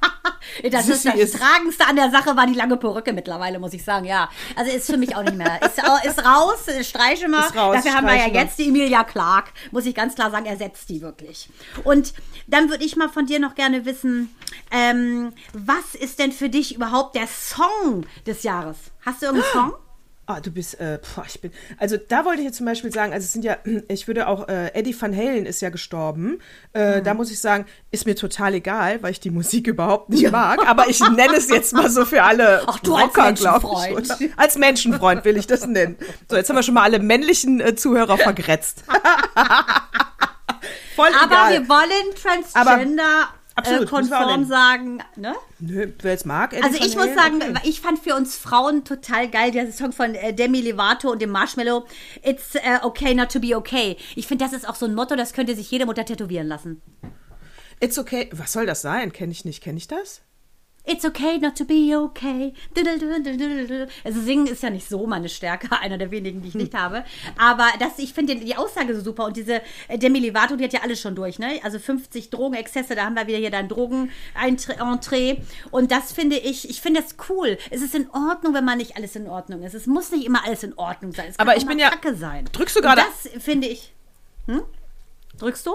Das 0.71 0.89
ist 0.89 1.03
Sissi 1.03 1.11
das 1.19 1.31
ist- 1.31 1.39
Tragendste 1.39 1.87
an 1.87 1.97
der 1.97 2.11
Sache 2.11 2.37
war 2.37 2.47
die 2.47 2.55
lange 2.55 2.77
Perücke 2.77 3.13
mittlerweile, 3.13 3.59
muss 3.59 3.73
ich 3.73 3.85
sagen, 3.85 4.05
ja. 4.05 4.29
Also 4.57 4.71
ist 4.71 4.87
für 4.87 4.97
mich 4.97 5.15
auch 5.17 5.23
nicht 5.23 5.37
mehr. 5.37 5.61
Ist, 5.63 5.79
ist 6.07 6.25
raus, 6.25 6.59
streiche 6.83 7.29
mal. 7.29 7.47
Ist 7.47 7.57
raus, 7.57 7.77
Dafür 7.77 7.95
haben 7.95 8.07
wir 8.07 8.17
ja 8.17 8.29
mal. 8.29 8.35
jetzt 8.35 8.59
die 8.59 8.69
Emilia 8.69 9.05
Clark, 9.05 9.53
muss 9.71 9.87
ich 9.87 9.95
ganz 9.95 10.15
klar 10.15 10.31
sagen, 10.31 10.47
ersetzt 10.47 10.89
die 10.89 11.01
wirklich. 11.01 11.49
Und 11.85 12.13
dann 12.47 12.69
würde 12.71 12.85
ich 12.85 12.97
mal 12.97 13.09
von 13.09 13.27
dir 13.27 13.39
noch 13.39 13.55
gerne 13.55 13.85
wissen, 13.85 14.35
ähm, 14.71 15.33
was 15.53 15.95
ist 15.95 16.19
denn 16.19 16.33
für 16.33 16.49
dich 16.49 16.75
überhaupt 16.75 17.15
der 17.15 17.27
Song 17.27 18.07
des 18.27 18.43
Jahres? 18.43 18.77
Hast 19.05 19.23
du 19.23 19.27
irgendeinen 19.27 19.53
Song? 19.71 19.75
Ah, 20.31 20.41
du 20.41 20.53
bist, 20.53 20.79
äh, 20.79 21.01
boah, 21.17 21.25
ich 21.27 21.41
bin, 21.41 21.51
also 21.79 21.97
da 21.97 22.25
wollte 22.25 22.41
ich 22.41 22.47
jetzt 22.47 22.59
zum 22.59 22.67
Beispiel 22.67 22.93
sagen, 22.93 23.13
also 23.13 23.25
es 23.25 23.33
sind 23.33 23.45
ja, 23.45 23.57
ich 23.89 24.07
würde 24.07 24.29
auch, 24.29 24.47
äh, 24.47 24.69
Eddie 24.75 24.95
Van 25.01 25.17
Halen 25.17 25.45
ist 25.45 25.61
ja 25.61 25.71
gestorben. 25.71 26.39
Äh, 26.73 26.99
Hm. 26.99 27.05
Da 27.05 27.15
muss 27.15 27.33
ich 27.33 27.41
sagen, 27.41 27.67
ist 27.91 28.07
mir 28.07 28.15
total 28.15 28.55
egal, 28.55 29.03
weil 29.03 29.11
ich 29.11 29.19
die 29.21 29.31
Musik 29.31 29.67
überhaupt 29.67 30.11
nicht 30.11 30.31
mag, 30.31 30.65
aber 30.69 30.89
ich 30.89 31.01
nenne 31.01 31.35
es 31.37 31.49
jetzt 31.49 31.73
mal 31.73 31.91
so 31.91 32.05
für 32.05 32.23
alle 32.23 32.63
Ach, 32.67 32.79
du 32.79 32.95
als 32.95 33.07
Rocker, 33.07 33.33
glaub 33.33 33.63
Menschenfreund. 33.65 34.07
Ich, 34.21 34.27
oder? 34.29 34.35
als 34.39 34.57
Menschenfreund 34.59 35.25
will 35.25 35.37
ich 35.37 35.47
das 35.49 35.67
nennen. 35.67 35.97
So, 36.29 36.37
jetzt 36.37 36.49
haben 36.49 36.57
wir 36.57 36.63
schon 36.63 36.75
mal 36.75 36.85
alle 36.85 37.01
männlichen 37.01 37.61
äh, 37.61 37.75
Zuhörer 37.75 38.17
vergrätzt. 38.19 38.85
Voll 40.97 41.09
Aber 41.21 41.33
egal. 41.33 41.53
wir 41.53 41.69
wollen 41.69 42.15
Transgender 42.23 43.29
absolut, 43.61 43.83
äh, 43.83 43.87
konform 43.87 44.45
sagen, 44.45 44.99
ne? 45.17 45.35
Nö, 45.59 45.93
wer 46.01 46.15
es 46.15 46.25
mag, 46.25 46.53
Eddie 46.53 46.63
Also 46.63 46.85
ich 46.85 46.97
muss 46.97 47.15
sagen, 47.15 47.37
okay. 47.43 47.61
ich 47.65 47.81
fand 47.81 47.99
für 47.99 48.15
uns 48.15 48.37
Frauen 48.37 48.85
total 48.85 49.29
geil 49.29 49.53
der 49.53 49.73
Song 49.73 49.93
von 49.93 50.15
äh, 50.15 50.35
Demi 50.35 50.61
Lovato 50.61 51.11
und 51.11 51.23
dem 51.23 51.31
Marshmallow. 51.31 51.87
It's 52.23 52.55
äh, 52.55 52.79
okay 52.83 53.15
not 53.15 53.31
to 53.33 53.41
be 53.41 53.57
okay. 53.57 53.97
Ich 54.17 54.27
finde, 54.27 54.45
das 54.45 54.53
ist 54.53 54.69
auch 54.69 54.75
so 54.75 54.87
ein 54.87 54.95
Motto, 54.95 55.17
das 55.17 55.33
könnte 55.33 55.55
sich 55.55 55.71
jede 55.71 55.87
Mutter 55.87 56.05
tätowieren 56.05 56.49
lassen. 56.49 56.83
It's 57.81 57.99
okay. 57.99 58.29
Was 58.33 58.53
soll 58.53 58.67
das 58.67 58.83
sein? 58.83 59.13
Kenne 59.13 59.33
ich 59.33 59.45
nicht. 59.45 59.63
Kenne 59.63 59.79
ich 59.79 59.89
das? 59.89 60.23
It's 60.87 61.05
okay 61.05 61.37
not 61.39 61.57
to 61.59 61.65
be 61.67 61.95
okay. 61.97 62.55
Also 64.03 64.21
singen 64.23 64.47
ist 64.47 64.63
ja 64.63 64.71
nicht 64.71 64.89
so 64.89 65.07
meine 65.07 65.29
Stärke, 65.29 65.69
einer 65.81 65.99
der 65.99 66.11
wenigen, 66.11 66.41
die 66.41 66.49
ich 66.49 66.55
nicht 66.55 66.75
habe. 66.75 67.05
Aber 67.37 67.67
das, 67.79 67.99
ich 67.99 68.15
finde 68.15 68.35
die 68.37 68.57
Aussage 68.57 68.95
so 68.97 69.03
super. 69.03 69.27
Und 69.27 69.37
diese 69.37 69.61
äh, 69.89 69.99
Demi 69.99 70.21
Lovato, 70.27 70.57
die 70.57 70.65
hat 70.65 70.73
ja 70.73 70.81
alles 70.83 71.01
schon 71.01 71.15
durch, 71.15 71.39
ne? 71.39 71.61
Also 71.63 71.79
50 71.79 72.31
Drogenexzesse, 72.31 72.95
da 72.95 73.05
haben 73.05 73.15
wir 73.15 73.27
wieder 73.27 73.39
hier 73.39 73.51
dann 73.51 73.69
Drogen-Entree. 73.69 75.37
Und 75.71 75.93
das 75.93 76.13
finde 76.13 76.37
ich, 76.39 76.69
ich 76.69 76.81
finde 76.81 77.03
das 77.03 77.15
cool. 77.29 77.59
Es 77.71 77.83
ist 77.83 77.95
in 77.95 78.09
Ordnung, 78.11 78.55
wenn 78.55 78.65
man 78.65 78.79
nicht 78.79 78.97
alles 78.97 79.15
in 79.17 79.27
Ordnung 79.29 79.63
ist. 79.63 79.75
Es 79.75 79.87
muss 79.87 80.11
nicht 80.11 80.25
immer 80.27 80.45
alles 80.45 80.63
in 80.63 80.77
Ordnung 80.79 81.13
sein. 81.13 81.27
Es 81.29 81.37
kann 81.37 81.47
Aber 81.47 81.55
auch 81.57 81.61
ich 81.61 81.67
bin 81.67 81.79
ja- 81.79 81.91
Kacke 81.91 82.15
sein. 82.17 82.47
Drückst 82.53 82.77
du 82.77 82.81
gerade- 82.81 83.03
Das 83.03 83.43
finde 83.43 83.69
ich. 83.69 83.93
Hm? 84.47 84.63
Drückst 85.39 85.67
du? 85.67 85.75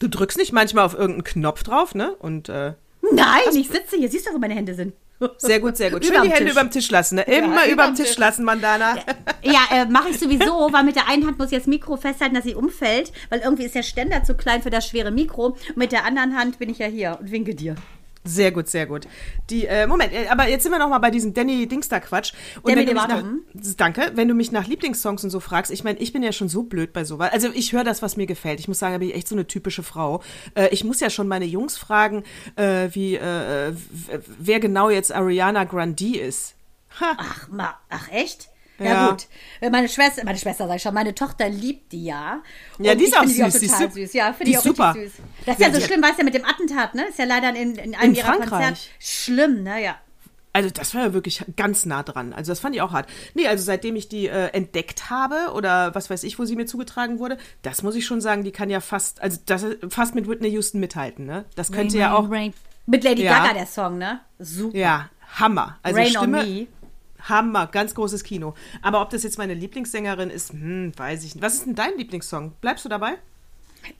Du 0.00 0.08
drückst 0.08 0.38
nicht 0.38 0.52
manchmal 0.52 0.84
auf 0.84 0.94
irgendeinen 0.94 1.24
Knopf 1.24 1.62
drauf, 1.64 1.94
ne? 1.94 2.14
Und 2.16 2.48
äh, 2.48 2.74
Nein, 3.14 3.54
ich 3.54 3.68
sitze 3.68 3.96
hier. 3.96 4.08
Siehst 4.08 4.26
du, 4.28 4.34
wo 4.34 4.38
meine 4.38 4.54
Hände 4.54 4.74
sind? 4.74 4.94
sehr 5.38 5.60
gut, 5.60 5.76
sehr 5.76 5.90
gut. 5.90 6.04
Schön 6.04 6.14
Überm 6.14 6.24
die 6.24 6.30
Hände 6.30 6.44
Tisch. 6.46 6.52
überm 6.52 6.70
Tisch 6.70 6.90
lassen, 6.90 7.14
ne? 7.16 7.22
Immer 7.22 7.36
Ja, 7.36 7.46
überm 7.46 7.70
überm 7.72 7.94
Tisch 7.94 8.08
Tisch. 8.08 8.18
lassen, 8.18 8.44
Mandana. 8.44 8.96
Ja, 9.42 9.60
äh, 9.70 9.84
mache 9.86 10.08
ich 10.10 10.18
sowieso, 10.18 10.68
weil 10.72 10.82
mit 10.82 10.96
der 10.96 11.08
einen 11.08 11.26
Hand 11.26 11.38
muss 11.38 11.52
ich 11.52 11.58
das 11.58 11.66
Mikro 11.68 11.96
festhalten, 11.96 12.34
dass 12.34 12.44
sie 12.44 12.54
umfällt, 12.56 13.12
weil 13.30 13.40
irgendwie 13.40 13.64
ist 13.64 13.74
der 13.76 13.82
Ständer 13.84 14.24
zu 14.24 14.34
klein 14.34 14.62
für 14.62 14.70
das 14.70 14.86
schwere 14.86 15.10
Mikro. 15.12 15.56
Und 15.68 15.76
mit 15.76 15.92
der 15.92 16.04
anderen 16.04 16.36
Hand 16.36 16.58
bin 16.58 16.70
ich 16.70 16.78
ja 16.78 16.86
hier 16.86 17.18
und 17.20 17.30
winke 17.30 17.54
dir. 17.54 17.76
Sehr 18.24 18.52
gut, 18.52 18.68
sehr 18.68 18.86
gut. 18.86 19.08
Die, 19.50 19.66
äh, 19.66 19.86
Moment, 19.86 20.12
äh, 20.12 20.28
aber 20.28 20.48
jetzt 20.48 20.62
sind 20.62 20.70
wir 20.70 20.78
noch 20.78 20.88
mal 20.88 20.98
bei 20.98 21.10
diesem 21.10 21.34
Danny 21.34 21.66
Dingster 21.66 22.00
Quatsch. 22.00 22.32
Und 22.62 22.68
Demi 22.68 22.86
wenn 22.86 22.86
du 22.86 22.94
mich 22.94 23.08
nach, 23.08 23.74
danke, 23.76 24.12
wenn 24.14 24.28
du 24.28 24.34
mich 24.34 24.52
nach 24.52 24.66
Lieblingssongs 24.68 25.24
und 25.24 25.30
so 25.30 25.40
fragst, 25.40 25.72
ich 25.72 25.82
meine, 25.82 25.98
ich 25.98 26.12
bin 26.12 26.22
ja 26.22 26.30
schon 26.30 26.48
so 26.48 26.62
blöd 26.62 26.92
bei 26.92 27.02
sowas. 27.04 27.32
Also 27.32 27.48
ich 27.52 27.72
höre 27.72 27.82
das, 27.82 28.00
was 28.00 28.16
mir 28.16 28.26
gefällt. 28.26 28.60
Ich 28.60 28.68
muss 28.68 28.78
sagen, 28.78 28.94
da 28.94 28.98
bin 28.98 29.08
ich 29.08 29.16
echt 29.16 29.26
so 29.26 29.34
eine 29.34 29.46
typische 29.48 29.82
Frau. 29.82 30.22
Äh, 30.54 30.68
ich 30.68 30.84
muss 30.84 31.00
ja 31.00 31.10
schon 31.10 31.26
meine 31.26 31.46
Jungs 31.46 31.76
fragen, 31.76 32.22
äh, 32.54 32.88
wie, 32.92 33.16
äh, 33.16 33.72
wer 34.38 34.60
genau 34.60 34.88
jetzt 34.88 35.12
Ariana 35.12 35.64
Grande 35.64 36.18
ist. 36.18 36.54
Ach, 37.00 37.48
ma, 37.48 37.74
ach 37.88 38.08
echt? 38.12 38.51
Ja, 38.84 38.90
Ja. 38.92 39.10
gut. 39.10 39.26
Meine 39.70 39.88
Schwester, 39.88 40.22
meine 40.24 40.38
Schwester 40.38 40.66
sag 40.68 40.76
ich 40.76 40.82
schon, 40.82 40.94
meine 40.94 41.14
Tochter 41.14 41.48
liebt 41.48 41.92
die 41.92 42.04
ja. 42.06 42.42
Ja, 42.78 42.92
Und 42.92 42.98
die 43.00 43.04
ist 43.04 43.16
auch 43.16 43.22
süß, 43.24 43.30
die 43.30 43.36
Die 43.36 43.44
auch 43.44 43.50
total 43.52 43.78
sup- 43.88 43.92
süß. 43.92 44.12
Ja, 44.12 44.32
finde 44.32 44.44
die 44.44 44.50
ich 44.52 44.58
auch 44.58 44.62
super. 44.62 44.94
richtig 44.94 45.12
süß. 45.14 45.22
Das 45.46 45.54
ist 45.56 45.60
Ja, 45.60 45.66
ja, 45.68 45.74
so 45.74 45.80
die 45.80 45.86
schlimm, 45.86 46.02
weißt 46.02 46.18
du, 46.20 46.24
mit 46.24 46.34
dem 46.34 46.44
Attentat, 46.44 46.94
ne? 46.94 47.04
Ist 47.08 47.18
ja 47.18 47.24
leider 47.24 47.50
in, 47.50 47.76
in 47.76 47.94
einem 47.94 48.10
In 48.10 48.14
ihrer 48.16 48.26
Frankreich. 48.26 48.48
Konzerte. 48.50 48.80
Schlimm, 48.98 49.62
ne? 49.62 49.82
Ja. 49.82 49.96
Also 50.54 50.68
das 50.68 50.94
war 50.94 51.02
ja 51.02 51.12
wirklich 51.14 51.42
ganz 51.56 51.86
nah 51.86 52.02
dran. 52.02 52.34
Also 52.34 52.52
das 52.52 52.60
fand 52.60 52.74
ich 52.76 52.82
auch 52.82 52.92
hart. 52.92 53.08
Nee, 53.32 53.46
also 53.48 53.64
seitdem 53.64 53.96
ich 53.96 54.08
die 54.10 54.26
äh, 54.28 54.48
entdeckt 54.48 55.08
habe 55.08 55.52
oder 55.54 55.94
was 55.94 56.10
weiß 56.10 56.24
ich, 56.24 56.38
wo 56.38 56.44
sie 56.44 56.56
mir 56.56 56.66
zugetragen 56.66 57.18
wurde, 57.18 57.38
das 57.62 57.82
muss 57.82 57.94
ich 57.94 58.04
schon 58.04 58.20
sagen, 58.20 58.44
die 58.44 58.52
kann 58.52 58.68
ja 58.68 58.80
fast, 58.80 59.22
also 59.22 59.38
das 59.46 59.64
fast 59.88 60.14
mit 60.14 60.28
Whitney 60.28 60.50
Houston 60.50 60.78
mithalten, 60.78 61.24
ne? 61.24 61.46
Das 61.54 61.72
könnte 61.72 61.96
ja 61.96 62.14
auch, 62.14 62.30
Rain. 62.30 62.52
Mit 62.84 63.02
Lady 63.02 63.22
Ja. 63.22 63.38
Gaga 63.38 63.54
der 63.54 63.66
Song, 63.66 63.96
ne? 63.96 64.20
Super. 64.40 64.76
ja, 64.76 65.08
Hammer. 65.36 65.78
Also 65.82 65.98
Rain 65.98 66.16
on 66.18 66.22
Stimme, 66.24 66.44
Me. 66.44 66.66
Hammer, 67.28 67.66
ganz 67.66 67.94
großes 67.94 68.24
Kino. 68.24 68.54
Aber 68.82 69.00
ob 69.02 69.10
das 69.10 69.22
jetzt 69.22 69.38
meine 69.38 69.54
Lieblingssängerin 69.54 70.30
ist, 70.30 70.52
hm, 70.52 70.92
weiß 70.96 71.24
ich 71.24 71.34
nicht. 71.34 71.42
Was 71.42 71.54
ist 71.54 71.66
denn 71.66 71.74
dein 71.74 71.96
Lieblingssong? 71.96 72.52
Bleibst 72.60 72.84
du 72.84 72.88
dabei? 72.88 73.18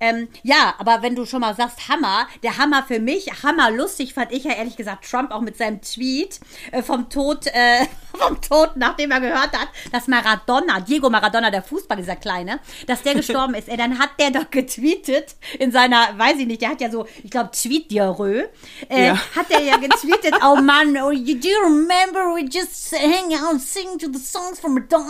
Ähm, 0.01 0.29
ja, 0.43 0.75
aber 0.79 1.03
wenn 1.03 1.15
du 1.15 1.25
schon 1.27 1.41
mal 1.41 1.55
sagst 1.55 1.89
Hammer, 1.89 2.27
der 2.43 2.59
Hammer 2.59 2.83
für 2.85 3.01
mich, 3.01 3.31
Hammer 3.43 3.71
lustig 3.71 4.15
fand 4.15 4.33
ich 4.33 4.45
ja 4.45 4.53
ehrlich 4.53 4.77
gesagt 4.77 5.09
Trump 5.11 5.31
auch 5.31 5.41
mit 5.41 5.57
seinem 5.57 5.81
Tweet 5.81 6.41
äh, 6.71 6.83
vom 6.83 7.09
Tod, 7.09 7.47
äh, 7.49 7.87
vom 8.19 8.41
Tod, 8.41 8.73
nachdem 8.77 9.11
er 9.11 9.21
gehört 9.21 9.53
hat, 9.59 9.69
dass 9.91 10.07
Maradona, 10.09 10.81
Diego 10.81 11.09
Maradona, 11.11 11.51
der 11.51 11.63
Fußball, 11.63 11.97
dieser 11.97 12.17
Kleine, 12.17 12.61
dass 12.87 13.03
der 13.03 13.15
gestorben 13.23 13.55
ist. 13.55 13.69
Ey, 13.69 13.77
dann 13.77 13.99
hat 13.99 14.11
der 14.19 14.31
doch 14.31 14.51
getweetet 14.51 15.37
in 15.59 15.73
seiner, 15.73 16.17
weiß 16.19 16.39
ich 16.39 16.47
nicht, 16.47 16.63
der 16.63 16.71
hat 16.71 16.81
ja 16.81 16.91
so, 16.91 17.07
ich 17.23 17.31
glaube, 17.31 17.51
Tweet-Diarrhoe, 17.53 18.49
äh, 18.89 19.07
Ja. 19.07 19.19
hat 19.37 19.51
er 19.51 19.61
ja 19.63 19.77
getweetet, 19.77 20.35
oh 20.45 20.57
Mann, 20.57 20.97
oh, 20.99 21.11
you, 21.11 21.39
do 21.39 21.49
you 21.49 21.59
remember 21.65 22.35
we 22.35 22.43
just 22.51 22.93
hang 22.97 23.33
out 23.35 23.53
and 23.53 23.61
sing 23.63 23.99
to 23.99 24.07
the 24.13 24.19
songs 24.19 24.61
from 24.61 24.75
Madonna? 24.75 25.03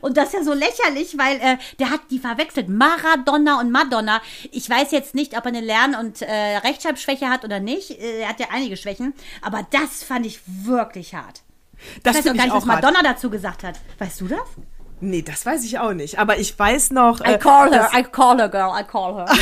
Und 0.00 0.16
das 0.16 0.28
ist 0.28 0.34
ja 0.34 0.44
so 0.44 0.52
lächerlich, 0.52 1.16
weil 1.18 1.36
äh, 1.40 1.56
der 1.78 1.90
hat 1.90 2.02
die 2.10 2.18
verwechselt, 2.18 2.68
Maradona 2.68 3.60
und 3.60 3.70
Madonna. 3.70 4.03
Ich 4.50 4.68
weiß 4.68 4.90
jetzt 4.92 5.14
nicht, 5.14 5.36
ob 5.36 5.44
er 5.44 5.48
eine 5.48 5.60
Lern- 5.60 5.94
und 5.94 6.22
äh, 6.22 6.56
Rechtschreibschwäche 6.58 7.28
hat 7.28 7.44
oder 7.44 7.60
nicht. 7.60 7.90
Äh, 7.90 8.20
Er 8.20 8.28
hat 8.28 8.40
ja 8.40 8.46
einige 8.52 8.76
Schwächen, 8.76 9.14
aber 9.42 9.66
das 9.70 10.02
fand 10.02 10.26
ich 10.26 10.40
wirklich 10.46 11.14
hart. 11.14 11.42
Das 12.02 12.16
ich 12.16 12.24
weiß 12.24 12.32
auch 12.32 12.36
gar 12.36 12.46
ich 12.46 12.52
nicht, 12.52 12.54
was 12.54 12.62
auch 12.64 12.68
hart. 12.68 12.82
Madonna 12.82 13.02
dazu 13.02 13.30
gesagt 13.30 13.62
hat. 13.64 13.74
Weißt 13.98 14.20
du 14.20 14.28
das? 14.28 14.40
Nee, 15.00 15.22
das 15.22 15.44
weiß 15.44 15.64
ich 15.64 15.78
auch 15.78 15.92
nicht. 15.92 16.18
Aber 16.18 16.38
ich 16.38 16.58
weiß 16.58 16.92
noch. 16.92 17.20
I 17.20 17.34
äh, 17.34 17.38
call 17.38 17.70
her, 17.72 17.90
I 17.94 18.02
call 18.04 18.38
her, 18.38 18.48
girl, 18.48 18.70
I 18.78 18.84
call 18.84 19.14
her. 19.16 19.26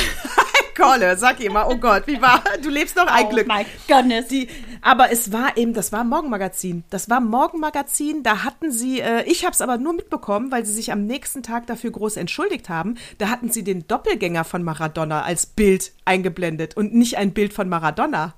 Kolle, 0.77 1.17
sag 1.17 1.41
ihr 1.41 1.51
mal, 1.51 1.67
oh 1.69 1.77
Gott, 1.77 2.07
wie 2.07 2.21
war, 2.21 2.43
du 2.63 2.71
lebst 2.71 2.97
noch 2.97 3.07
ein 3.07 3.27
oh 3.27 3.29
Glück. 3.31 3.47
my 3.47 3.67
goodness. 3.89 4.29
Die, 4.29 4.49
Aber 4.81 5.11
es 5.11 5.33
war 5.33 5.57
eben, 5.57 5.75
das 5.75 5.93
war 5.93 6.05
Morgenmagazin. 6.05 6.85
Das 6.91 7.09
war 7.11 7.21
Morgenmagazin. 7.21 8.23
Da 8.23 8.45
hatten 8.45 8.73
sie, 8.73 9.01
äh, 9.01 9.23
ich 9.25 9.45
habe 9.45 9.53
es 9.53 9.61
aber 9.61 9.79
nur 9.79 9.93
mitbekommen, 9.93 10.51
weil 10.51 10.65
sie 10.65 10.73
sich 10.73 10.93
am 10.93 11.07
nächsten 11.07 11.43
Tag 11.43 11.67
dafür 11.67 11.91
groß 11.91 12.17
entschuldigt 12.17 12.69
haben. 12.69 12.97
Da 13.19 13.29
hatten 13.29 13.51
sie 13.51 13.65
den 13.65 13.87
Doppelgänger 13.87 14.45
von 14.45 14.63
Maradona 14.63 15.23
als 15.23 15.47
Bild 15.47 15.93
eingeblendet 16.05 16.77
und 16.77 16.95
nicht 16.95 17.19
ein 17.19 17.33
Bild 17.33 17.53
von 17.53 17.69
Maradona. 17.69 18.35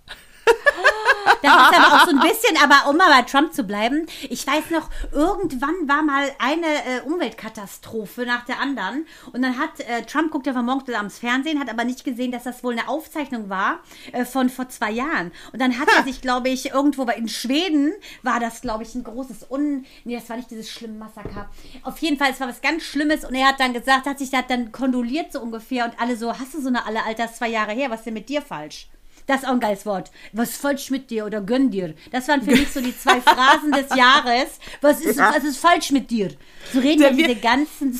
Das 1.42 1.70
ist 1.70 1.78
aber 1.78 1.96
auch 1.96 2.06
so 2.06 2.16
ein 2.16 2.20
bisschen, 2.20 2.56
aber 2.62 2.88
um 2.90 2.96
mal 2.96 3.10
bei 3.10 3.22
Trump 3.22 3.52
zu 3.52 3.64
bleiben, 3.64 4.06
ich 4.28 4.46
weiß 4.46 4.70
noch, 4.70 4.88
irgendwann 5.12 5.88
war 5.88 6.02
mal 6.02 6.30
eine 6.38 6.66
äh, 6.66 7.00
Umweltkatastrophe 7.04 8.26
nach 8.26 8.44
der 8.44 8.60
anderen 8.60 9.06
und 9.32 9.42
dann 9.42 9.58
hat 9.58 9.80
äh, 9.80 10.02
Trump 10.02 10.30
guckt 10.30 10.46
ja 10.46 10.52
von 10.52 10.64
morgens 10.64 10.84
bis 10.84 10.94
abends 10.94 11.18
Fernsehen, 11.18 11.60
hat 11.60 11.70
aber 11.70 11.84
nicht 11.84 12.04
gesehen, 12.04 12.32
dass 12.32 12.44
das 12.44 12.62
wohl 12.64 12.72
eine 12.72 12.88
Aufzeichnung 12.88 13.48
war 13.48 13.80
äh, 14.12 14.24
von 14.24 14.48
vor 14.48 14.68
zwei 14.68 14.90
Jahren. 14.90 15.32
Und 15.52 15.60
dann 15.60 15.78
hat 15.78 15.88
er 15.96 16.04
sich, 16.04 16.20
glaube 16.20 16.48
ich, 16.48 16.72
irgendwo 16.72 17.04
bei 17.04 17.14
in 17.14 17.28
Schweden 17.28 17.92
war 18.22 18.40
das, 18.40 18.60
glaube 18.60 18.82
ich, 18.82 18.94
ein 18.94 19.04
großes 19.04 19.50
Un... 19.50 19.84
Nee, 20.04 20.16
das 20.16 20.28
war 20.28 20.36
nicht 20.36 20.50
dieses 20.50 20.70
schlimme 20.70 20.98
Massaker. 20.98 21.50
Auf 21.82 21.98
jeden 21.98 22.18
Fall, 22.18 22.30
es 22.30 22.40
war 22.40 22.48
was 22.48 22.60
ganz 22.60 22.82
Schlimmes 22.82 23.24
und 23.24 23.34
er 23.34 23.48
hat 23.48 23.60
dann 23.60 23.72
gesagt, 23.72 24.06
hat 24.06 24.18
sich 24.18 24.30
da 24.30 24.42
dann 24.42 24.72
kondoliert 24.72 25.32
so 25.32 25.40
ungefähr 25.40 25.84
und 25.84 26.00
alle 26.00 26.16
so, 26.16 26.32
hast 26.32 26.54
du 26.54 26.60
so 26.60 26.68
eine 26.68 26.86
alle 26.86 27.04
Alter, 27.04 27.32
zwei 27.32 27.48
Jahre 27.48 27.72
her, 27.72 27.90
was 27.90 28.00
ist 28.00 28.06
denn 28.06 28.14
mit 28.14 28.28
dir 28.28 28.42
falsch? 28.42 28.88
Das 29.26 29.42
ist 29.42 29.46
auch 29.48 29.52
ein 29.52 29.60
geiles 29.60 29.86
Wort. 29.86 30.10
Was 30.32 30.50
ist 30.50 30.60
falsch 30.60 30.90
mit 30.90 31.10
dir 31.10 31.24
oder 31.24 31.40
gönn 31.40 31.70
dir? 31.70 31.94
Das 32.12 32.28
waren 32.28 32.42
für 32.42 32.50
mich 32.50 32.70
so 32.70 32.80
die 32.82 32.96
zwei 32.96 33.20
Phrasen 33.22 33.72
des 33.72 33.88
Jahres. 33.96 34.48
Was 34.82 35.00
ist, 35.00 35.18
Ja. 35.18 35.32
was 35.34 35.44
ist 35.44 35.56
falsch 35.56 35.90
mit 35.92 36.10
dir? 36.10 36.30
So 36.72 36.80
reden 36.80 37.02
ja 37.02 37.10
diese 37.10 37.36
ganzen 37.36 37.92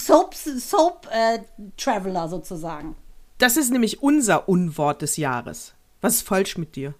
Soap-Traveler 1.08 2.28
sozusagen. 2.28 2.96
Das 3.38 3.56
ist 3.56 3.70
nämlich 3.70 4.02
unser 4.02 4.48
Unwort 4.48 5.02
des 5.02 5.16
Jahres. 5.16 5.74
Was 6.00 6.16
ist 6.16 6.26
falsch 6.28 6.56
mit 6.58 6.76
dir? 6.76 6.94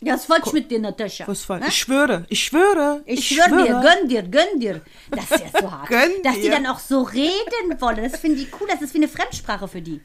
Ja, 0.00 0.14
was 0.14 0.20
ist 0.20 0.26
falsch 0.26 0.52
mit 0.52 0.70
dir, 0.70 0.78
Natascha? 0.80 1.26
Was 1.26 1.42
falsch? 1.44 1.62
Ne? 1.62 1.68
Ich 1.68 1.78
schwöre, 1.78 2.24
ich 2.28 2.44
schwöre. 2.44 3.02
Ich 3.06 3.28
schwöre 3.28 3.64
dir, 3.64 3.80
gönn 3.80 4.08
dir, 4.08 4.22
gönn 4.22 4.60
dir. 4.60 4.80
Das 5.10 5.30
ist 5.30 5.52
ja 5.52 5.60
so 5.60 5.70
hart. 5.72 5.88
Gönn 5.88 6.12
Dass 6.22 6.34
die 6.34 6.42
dir. 6.42 6.50
dann 6.52 6.66
auch 6.66 6.78
so 6.78 7.02
reden 7.02 7.80
wollen. 7.80 8.02
Das 8.10 8.20
finde 8.20 8.40
ich 8.40 8.48
cool. 8.60 8.68
Das 8.70 8.82
ist 8.82 8.94
wie 8.94 8.98
eine 8.98 9.08
Fremdsprache 9.08 9.66
für 9.66 9.82
die. 9.82 10.00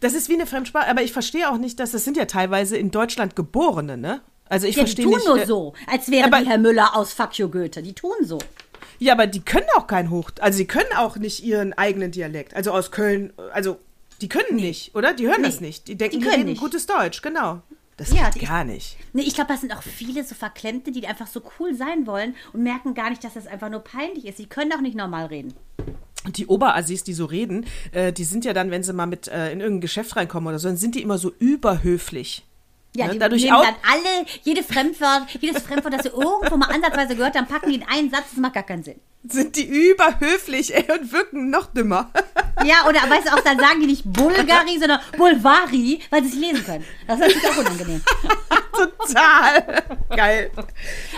Das 0.00 0.12
ist 0.14 0.28
wie 0.28 0.34
eine 0.34 0.46
Fremdsprache, 0.46 0.88
aber 0.88 1.02
ich 1.02 1.12
verstehe 1.12 1.50
auch 1.50 1.58
nicht, 1.58 1.80
dass 1.80 1.92
das 1.92 2.04
sind 2.04 2.16
ja 2.16 2.24
teilweise 2.26 2.76
in 2.76 2.90
Deutschland 2.90 3.36
Geborene, 3.36 3.96
ne? 3.96 4.20
Also 4.48 4.66
ich 4.66 4.76
Ja, 4.76 4.84
die 4.84 4.86
verstehe 4.90 5.04
tun 5.04 5.14
nicht. 5.14 5.26
nur 5.26 5.38
äh, 5.42 5.46
so, 5.46 5.74
als 5.90 6.10
wäre 6.10 6.26
aber- 6.26 6.40
die 6.40 6.46
Herr 6.48 6.58
Müller 6.58 6.96
aus 6.96 7.12
Fuck 7.12 7.38
you 7.38 7.48
Goethe. 7.48 7.82
Die 7.82 7.92
tun 7.92 8.14
so. 8.22 8.38
Ja, 8.98 9.12
aber 9.12 9.26
die 9.26 9.40
können 9.40 9.66
auch 9.76 9.86
kein 9.86 10.10
Hoch, 10.10 10.30
also 10.40 10.56
sie 10.56 10.66
können 10.66 10.92
auch 10.96 11.16
nicht 11.16 11.44
ihren 11.44 11.72
eigenen 11.74 12.10
Dialekt. 12.10 12.54
Also 12.54 12.72
aus 12.72 12.90
Köln, 12.90 13.32
also 13.52 13.78
die 14.20 14.28
können 14.28 14.56
nicht, 14.56 14.94
oder? 14.96 15.12
Die 15.14 15.26
hören 15.28 15.42
das 15.42 15.60
Nee, 15.60 15.68
nicht. 15.68 15.86
Die 15.88 15.96
denken, 15.96 16.14
die 16.14 16.18
die, 16.20 16.24
können 16.24 16.36
reden 16.40 16.50
nicht. 16.50 16.60
gutes 16.60 16.86
Deutsch, 16.86 17.22
genau. 17.22 17.60
Das 17.96 18.12
Ja, 18.12 18.30
geht 18.30 18.42
die- 18.42 18.46
gar 18.46 18.64
nicht. 18.64 18.96
Nee, 19.12 19.22
ich 19.22 19.34
glaube, 19.34 19.52
das 19.52 19.60
sind 19.60 19.76
auch 19.76 19.82
viele 19.82 20.24
so 20.24 20.34
Verklemmte, 20.34 20.90
die 20.92 21.06
einfach 21.06 21.26
so 21.26 21.42
cool 21.58 21.74
sein 21.74 22.06
wollen 22.06 22.34
und 22.52 22.62
merken 22.62 22.94
gar 22.94 23.10
nicht, 23.10 23.22
dass 23.24 23.34
das 23.34 23.46
einfach 23.46 23.68
nur 23.70 23.80
peinlich 23.80 24.24
ist. 24.26 24.36
Sie 24.38 24.46
können 24.46 24.72
auch 24.72 24.80
nicht 24.80 24.96
normal 24.96 25.26
reden. 25.26 25.52
Und 26.24 26.36
die 26.36 26.46
Oberassis, 26.46 27.04
die 27.04 27.14
so 27.14 27.24
reden, 27.24 27.66
äh, 27.92 28.12
die 28.12 28.24
sind 28.24 28.44
ja 28.44 28.52
dann, 28.52 28.70
wenn 28.70 28.82
sie 28.82 28.92
mal 28.92 29.06
mit 29.06 29.28
äh, 29.28 29.52
in 29.52 29.60
irgendein 29.60 29.80
Geschäft 29.80 30.16
reinkommen 30.16 30.48
oder 30.48 30.58
so, 30.58 30.68
dann 30.68 30.76
sind 30.76 30.94
die 30.94 31.02
immer 31.02 31.18
so 31.18 31.32
überhöflich. 31.38 32.44
Ja, 32.96 33.06
Ne, 33.06 33.12
die 33.12 33.18
dadurch 33.18 33.44
nehmen 33.44 33.62
dann 33.62 33.76
alle, 33.88 34.26
jede 34.42 34.62
Fremdwort, 34.62 35.28
jedes 35.40 35.62
Fremdwort, 35.62 35.94
das 35.94 36.02
sie 36.02 36.08
irgendwo 36.08 36.56
mal 36.56 36.66
ansatzweise 36.66 37.14
gehört 37.14 37.36
haben, 37.36 37.46
packen 37.46 37.68
die 37.68 37.76
in 37.76 37.84
einen 37.84 38.10
Satz, 38.10 38.24
das 38.30 38.40
macht 38.40 38.54
gar 38.54 38.62
keinen 38.62 38.82
Sinn. 38.82 38.96
Sind 39.28 39.56
die 39.56 39.64
überhöflich 39.64 40.74
ey, 40.74 40.84
und 40.98 41.12
wirken 41.12 41.50
noch 41.50 41.66
dümmer. 41.66 42.10
Ja, 42.64 42.88
oder 42.88 42.98
weißt 43.08 43.28
du 43.28 43.34
auch, 43.34 43.40
dann 43.40 43.58
sagen 43.58 43.80
die 43.80 43.86
nicht 43.86 44.04
Bulgari, 44.04 44.78
sondern 44.78 45.00
Bulvari, 45.16 46.00
weil 46.10 46.22
sie 46.24 46.28
es 46.30 46.34
lesen 46.34 46.64
können. 46.64 46.84
Das 47.06 47.20
ist 47.20 47.26
natürlich 47.26 47.48
auch 47.48 47.58
unangenehm. 47.58 48.02
Total. 48.78 49.82
Geil. 50.14 50.50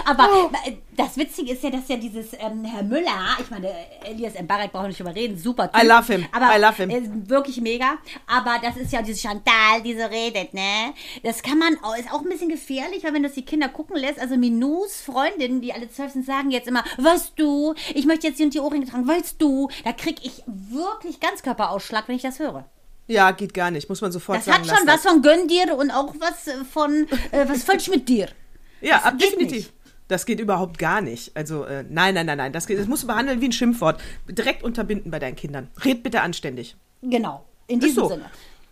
Aber 0.04 0.50
äh, 0.66 0.72
das 0.96 1.16
Witzige 1.16 1.52
ist 1.52 1.62
ja, 1.62 1.70
dass 1.70 1.88
ja 1.88 1.96
dieses 1.96 2.32
ähm, 2.34 2.64
Herr 2.64 2.82
Müller, 2.82 3.36
ich 3.40 3.50
meine, 3.50 3.70
Elias 4.04 4.34
Mbarek 4.40 4.72
brauchen 4.72 4.84
wir 4.84 4.88
nicht 4.88 5.00
drüber 5.00 5.14
reden, 5.14 5.36
super 5.38 5.70
Typ. 5.70 5.82
I 5.82 5.86
love 5.86 6.12
him. 6.12 6.26
Aber, 6.32 6.56
I 6.56 6.60
love 6.60 6.74
him. 6.76 6.90
äh, 6.90 7.28
wirklich 7.28 7.60
mega. 7.60 7.98
Aber 8.26 8.56
das 8.62 8.76
ist 8.76 8.92
ja 8.92 9.02
diese 9.02 9.20
Chantal, 9.28 9.82
die 9.84 9.94
so 9.98 10.04
redet, 10.06 10.54
ne? 10.54 10.92
Das 11.22 11.42
kann 11.42 11.58
man, 11.58 11.76
auch- 11.82 11.96
ist 11.96 12.12
auch 12.12 12.20
ein 12.22 12.28
bisschen 12.28 12.48
gefährlich, 12.48 13.04
weil 13.04 13.14
wenn 13.14 13.22
das 13.22 13.32
die 13.34 13.44
Kinder 13.44 13.68
gucken 13.68 13.96
lässt, 13.96 14.18
also 14.20 14.36
Minus 14.36 15.00
Freundinnen, 15.00 15.60
die 15.60 15.72
alle 15.72 15.90
zwölf 15.90 16.12
sind, 16.12 16.26
sagen 16.26 16.50
jetzt 16.50 16.68
immer, 16.68 16.84
weißt 16.98 17.32
du, 17.36 17.74
ich 17.94 18.06
möchte 18.06 18.26
jetzt 18.28 18.38
die 18.38 18.44
und 18.44 18.54
die 18.54 18.60
Ohrringe 18.60 18.86
tragen, 18.86 19.06
weißt 19.08 19.40
du, 19.40 19.68
da 19.84 19.92
krieg 19.92 20.16
ich 20.22 20.42
wirklich 20.46 21.20
Ganzkörperausschlag, 21.20 22.08
wenn 22.08 22.16
ich 22.16 22.22
das 22.22 22.38
höre. 22.38 22.64
Ja, 23.10 23.32
geht 23.32 23.54
gar 23.54 23.70
nicht, 23.72 23.88
muss 23.88 24.00
man 24.00 24.12
sofort 24.12 24.38
Das 24.38 24.44
sagen. 24.44 24.68
hat 24.70 24.78
schon 24.78 24.86
was 24.86 25.02
von 25.02 25.20
gönn 25.20 25.48
dir 25.48 25.76
und 25.76 25.90
auch 25.90 26.14
was 26.20 26.46
äh, 26.46 26.64
von, 26.64 27.08
äh, 27.32 27.48
was 27.48 27.64
falsch 27.64 27.88
mit 27.88 28.08
dir. 28.08 28.28
Ja, 28.82 28.98
Das 29.04 29.18
definitiv. 29.18 29.56
nicht. 29.56 29.72
Das 30.08 30.24
geht 30.24 30.40
überhaupt 30.40 30.78
gar 30.78 31.02
nicht. 31.02 31.36
Also, 31.36 31.64
äh, 31.64 31.84
nein, 31.90 32.14
nein, 32.14 32.24
nein, 32.24 32.38
nein. 32.38 32.52
Das, 32.52 32.66
geht, 32.66 32.78
das 32.78 32.86
musst 32.86 33.02
du 33.02 33.06
behandeln 33.08 33.42
wie 33.42 33.48
ein 33.48 33.52
Schimpfwort. 33.52 34.00
Direkt 34.26 34.62
unterbinden 34.62 35.10
bei 35.10 35.18
deinen 35.18 35.36
Kindern. 35.36 35.68
Red 35.84 36.02
bitte 36.02 36.22
anständig. 36.22 36.76
Genau, 37.02 37.44
in 37.66 37.78
diesem 37.80 37.94
so. 38.04 38.08
Sinne. 38.08 38.30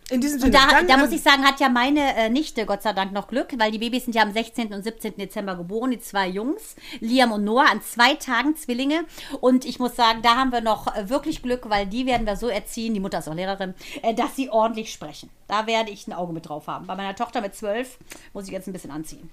In 0.09 0.21
diesem 0.21 0.35
Und 0.35 0.41
Sinne. 0.41 0.53
da, 0.53 0.67
Dann, 0.69 0.87
da 0.87 0.95
ähm, 0.95 0.99
muss 1.01 1.11
ich 1.11 1.21
sagen, 1.21 1.43
hat 1.43 1.59
ja 1.59 1.69
meine 1.69 2.15
äh, 2.15 2.29
Nichte 2.29 2.65
Gott 2.65 2.81
sei 2.81 2.93
Dank 2.93 3.11
noch 3.11 3.27
Glück, 3.27 3.53
weil 3.57 3.71
die 3.71 3.77
Babys 3.77 4.05
sind 4.05 4.15
ja 4.15 4.23
am 4.23 4.31
16. 4.31 4.73
und 4.73 4.83
17. 4.83 5.17
Dezember 5.17 5.55
geboren, 5.55 5.91
die 5.91 5.99
zwei 5.99 6.27
Jungs, 6.27 6.75
Liam 6.99 7.31
und 7.31 7.43
Noah, 7.43 7.69
an 7.71 7.81
zwei 7.81 8.15
Tagen 8.15 8.55
Zwillinge. 8.55 9.05
Und 9.41 9.65
ich 9.65 9.79
muss 9.79 9.95
sagen, 9.95 10.21
da 10.21 10.35
haben 10.35 10.51
wir 10.51 10.61
noch 10.61 10.95
äh, 10.95 11.09
wirklich 11.09 11.41
Glück, 11.43 11.69
weil 11.69 11.85
die 11.85 12.05
werden 12.05 12.25
wir 12.25 12.35
so 12.35 12.47
erziehen, 12.47 12.93
die 12.93 12.99
Mutter 12.99 13.19
ist 13.19 13.29
auch 13.29 13.35
Lehrerin, 13.35 13.73
äh, 14.01 14.13
dass 14.13 14.35
sie 14.35 14.49
ordentlich 14.49 14.91
sprechen. 14.91 15.29
Da 15.47 15.67
werde 15.67 15.91
ich 15.91 16.07
ein 16.07 16.13
Auge 16.13 16.33
mit 16.33 16.47
drauf 16.47 16.67
haben. 16.67 16.87
Bei 16.87 16.95
meiner 16.95 17.15
Tochter 17.15 17.41
mit 17.41 17.55
zwölf 17.55 17.97
muss 18.33 18.45
ich 18.45 18.51
jetzt 18.51 18.67
ein 18.67 18.73
bisschen 18.73 18.91
anziehen. 18.91 19.29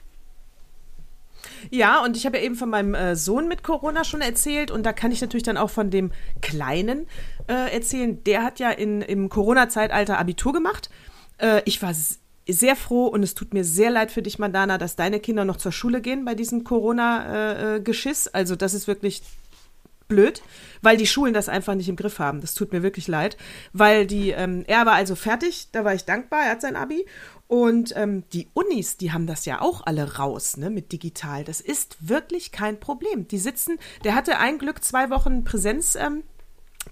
Ja, 1.71 2.03
und 2.03 2.17
ich 2.17 2.27
habe 2.27 2.39
ja 2.39 2.45
eben 2.45 2.55
von 2.55 2.71
meinem 2.71 2.95
äh, 2.95 3.17
Sohn 3.17 3.49
mit 3.49 3.63
Corona 3.63 4.05
schon 4.05 4.21
erzählt 4.21 4.71
und 4.71 4.85
da 4.85 4.93
kann 4.93 5.13
ich 5.13 5.21
natürlich 5.21 5.45
dann 5.45 5.57
auch 5.57 5.71
von 5.71 5.91
dem 5.91 6.13
Kleinen 6.43 7.07
äh, 7.49 7.73
erzählen. 7.73 8.23
Der 8.25 8.43
hat 8.43 8.59
ja 8.59 8.71
in, 8.71 9.03
im 9.03 9.29
Corona-Zeitalter 9.29 10.19
Abitur 10.19 10.53
gemacht. 10.53 10.91
Äh, 11.39 11.63
ich 11.65 11.83
war 11.83 11.93
sehr 12.49 12.77
froh 12.77 13.07
und 13.07 13.23
es 13.23 13.35
tut 13.35 13.55
mir 13.55 13.65
sehr 13.65 13.91
leid 13.91 14.13
für 14.13 14.23
dich, 14.23 14.39
Mandana, 14.39 14.79
dass 14.79 14.97
deine 14.97 15.21
Kinder 15.21 15.45
noch 15.45 15.57
zur 15.57 15.73
Schule 15.73 16.01
gehen 16.01 16.25
bei 16.25 16.35
diesem 16.35 16.65
Corona-Geschiss. 16.65 18.29
also 18.29 18.57
das 18.57 18.75
ist 18.75 18.87
wirklich 18.87 19.23
blöd, 20.09 20.43
weil 20.83 20.97
die 20.97 21.07
Schulen 21.07 21.35
das 21.35 21.49
einfach 21.49 21.75
nicht 21.75 21.89
im 21.89 21.97
Griff 21.97 22.19
haben. 22.19 22.41
Das 22.41 22.55
tut 22.55 22.73
mir 22.73 22.83
wirklich 22.83 23.09
leid, 23.09 23.37
weil 23.73 24.07
die, 24.07 24.31
ähm, 24.31 24.65
er 24.67 24.87
war 24.87 24.95
also 24.95 25.15
fertig, 25.15 25.69
da 25.73 25.85
war 25.85 25.95
ich 25.95 26.05
dankbar, 26.05 26.45
er 26.45 26.53
hat 26.53 26.61
sein 26.61 26.77
Abi. 26.77 27.07
Und 27.49 27.95
ähm, 27.97 28.25
die 28.33 28.49
Unis, 28.55 28.97
die 28.97 29.13
haben 29.13 29.27
das 29.27 29.45
ja 29.45 29.61
auch 29.61 29.83
alle 29.87 30.17
raus, 30.17 30.57
ne, 30.57 30.69
mit 30.69 30.91
digital. 30.93 31.45
Das 31.45 31.61
ist 31.61 32.09
wirklich 32.09 32.51
kein 32.51 32.81
Problem. 32.81 33.29
Die 33.29 33.39
sitzen, 33.39 33.79
der 34.03 34.15
hatte 34.15 34.39
ein 34.39 34.59
Glück 34.59 34.83
zwei 34.83 35.11
Wochen 35.11 35.45
Präsenz. 35.45 35.95
Ähm, 35.95 36.25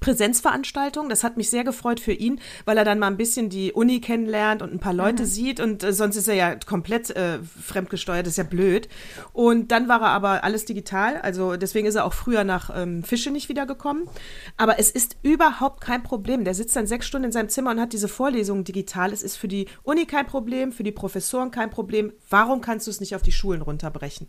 Präsenzveranstaltung. 0.00 1.08
Das 1.08 1.24
hat 1.24 1.36
mich 1.36 1.50
sehr 1.50 1.64
gefreut 1.64 2.00
für 2.00 2.12
ihn, 2.12 2.40
weil 2.64 2.76
er 2.76 2.84
dann 2.84 2.98
mal 2.98 3.08
ein 3.08 3.16
bisschen 3.16 3.48
die 3.48 3.72
Uni 3.72 4.00
kennenlernt 4.00 4.62
und 4.62 4.72
ein 4.72 4.80
paar 4.80 4.94
Leute 4.94 5.26
sieht 5.26 5.60
und 5.60 5.82
äh, 5.82 5.92
sonst 5.92 6.16
ist 6.16 6.28
er 6.28 6.34
ja 6.34 6.54
komplett 6.56 7.10
äh, 7.10 7.38
fremdgesteuert, 7.42 8.26
das 8.26 8.32
ist 8.32 8.38
ja 8.38 8.44
blöd. 8.44 8.88
Und 9.32 9.72
dann 9.72 9.88
war 9.88 10.00
er 10.00 10.08
aber 10.08 10.44
alles 10.44 10.64
digital, 10.64 11.16
also 11.18 11.56
deswegen 11.56 11.86
ist 11.86 11.94
er 11.94 12.04
auch 12.04 12.12
früher 12.12 12.44
nach 12.44 12.70
ähm, 12.74 13.02
Fische 13.02 13.30
nicht 13.30 13.48
wiedergekommen. 13.48 14.08
Aber 14.56 14.78
es 14.78 14.90
ist 14.90 15.16
überhaupt 15.22 15.80
kein 15.80 16.02
Problem. 16.02 16.44
Der 16.44 16.54
sitzt 16.54 16.76
dann 16.76 16.86
sechs 16.86 17.06
Stunden 17.06 17.26
in 17.26 17.32
seinem 17.32 17.48
Zimmer 17.48 17.70
und 17.70 17.80
hat 17.80 17.92
diese 17.92 18.08
Vorlesungen 18.08 18.64
digital. 18.64 19.12
Es 19.12 19.22
ist 19.22 19.36
für 19.36 19.48
die 19.48 19.66
Uni 19.82 20.06
kein 20.06 20.26
Problem, 20.26 20.72
für 20.72 20.84
die 20.84 20.92
Professoren 20.92 21.50
kein 21.50 21.70
Problem. 21.70 22.12
Warum 22.28 22.60
kannst 22.60 22.86
du 22.86 22.90
es 22.90 23.00
nicht 23.00 23.14
auf 23.14 23.22
die 23.22 23.32
Schulen 23.32 23.62
runterbrechen? 23.62 24.28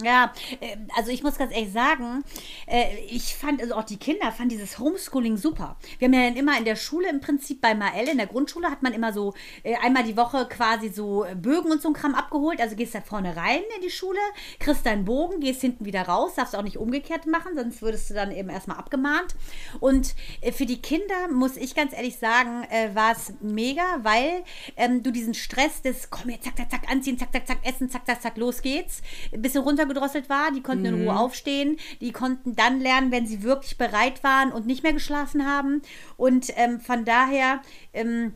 Ja, 0.00 0.32
äh, 0.60 0.78
also 0.96 1.10
ich 1.10 1.22
muss 1.22 1.36
ganz 1.36 1.52
ehrlich 1.52 1.70
sagen, 1.70 2.24
äh, 2.66 2.96
ich 3.10 3.36
fand, 3.36 3.60
also 3.60 3.74
auch 3.74 3.84
die 3.84 3.98
Kinder 3.98 4.32
fanden 4.32 4.48
dieses 4.48 4.78
Homeschooling 4.78 5.36
super. 5.36 5.76
Wir 5.98 6.06
haben 6.06 6.14
ja 6.14 6.28
dann 6.28 6.36
immer 6.36 6.56
in 6.56 6.64
der 6.64 6.76
Schule 6.76 7.10
im 7.10 7.20
Prinzip 7.20 7.60
bei 7.60 7.74
Mael, 7.74 8.08
in 8.08 8.16
der 8.16 8.26
Grundschule 8.26 8.70
hat 8.70 8.82
man 8.82 8.94
immer 8.94 9.12
so 9.12 9.34
äh, 9.64 9.76
einmal 9.82 10.04
die 10.04 10.16
Woche 10.16 10.48
quasi 10.48 10.88
so 10.88 11.26
Bögen 11.36 11.70
und 11.70 11.82
so 11.82 11.88
ein 11.88 11.94
Kram 11.94 12.14
abgeholt. 12.14 12.58
Also 12.60 12.74
gehst 12.74 12.94
da 12.94 13.02
vorne 13.02 13.36
rein 13.36 13.60
in 13.76 13.82
die 13.82 13.90
Schule, 13.90 14.18
kriegst 14.60 14.86
deinen 14.86 15.04
Bogen, 15.04 15.40
gehst 15.40 15.60
hinten 15.60 15.84
wieder 15.84 16.02
raus, 16.02 16.36
darfst 16.36 16.56
auch 16.56 16.62
nicht 16.62 16.78
umgekehrt 16.78 17.26
machen, 17.26 17.54
sonst 17.54 17.82
würdest 17.82 18.08
du 18.08 18.14
dann 18.14 18.32
eben 18.32 18.48
erstmal 18.48 18.78
abgemahnt. 18.78 19.34
Und 19.80 20.14
für 20.54 20.64
die 20.64 20.80
Kinder, 20.80 21.28
muss 21.30 21.56
ich 21.56 21.74
ganz 21.74 21.92
ehrlich 21.92 22.16
sagen, 22.16 22.66
war 22.94 23.12
es 23.12 23.34
mega, 23.40 23.82
weil 24.02 24.42
ähm, 24.76 25.02
du 25.02 25.10
diesen 25.10 25.34
Stress 25.34 25.82
des, 25.82 26.10
komm 26.10 26.30
jetzt, 26.30 26.44
zack, 26.44 26.56
zack, 26.56 26.70
zack, 26.70 26.90
anziehen, 26.90 27.18
zack, 27.18 27.32
zack, 27.32 27.46
zack, 27.46 27.58
essen, 27.64 27.90
zack, 27.90 28.06
zack, 28.06 28.22
zack, 28.22 28.36
los 28.36 28.62
geht's, 28.62 29.02
ein 29.32 29.42
bisschen 29.42 29.62
runtergedrosselt 29.82 30.28
war. 30.28 30.50
Die 30.52 30.62
konnten 30.62 30.84
in 30.84 31.02
Ruhe 31.02 31.16
aufstehen. 31.16 31.78
Die 32.00 32.12
konnten 32.12 32.56
dann 32.56 32.80
lernen, 32.80 33.10
wenn 33.10 33.26
sie 33.26 33.42
wirklich 33.42 33.78
bereit 33.78 34.22
waren 34.24 34.52
und 34.52 34.66
nicht 34.66 34.82
mehr 34.82 34.92
geschlafen 34.92 35.46
haben. 35.46 35.82
Und 36.16 36.46
ähm, 36.56 36.80
von 36.80 37.04
daher. 37.04 37.60
Ähm, 37.92 38.34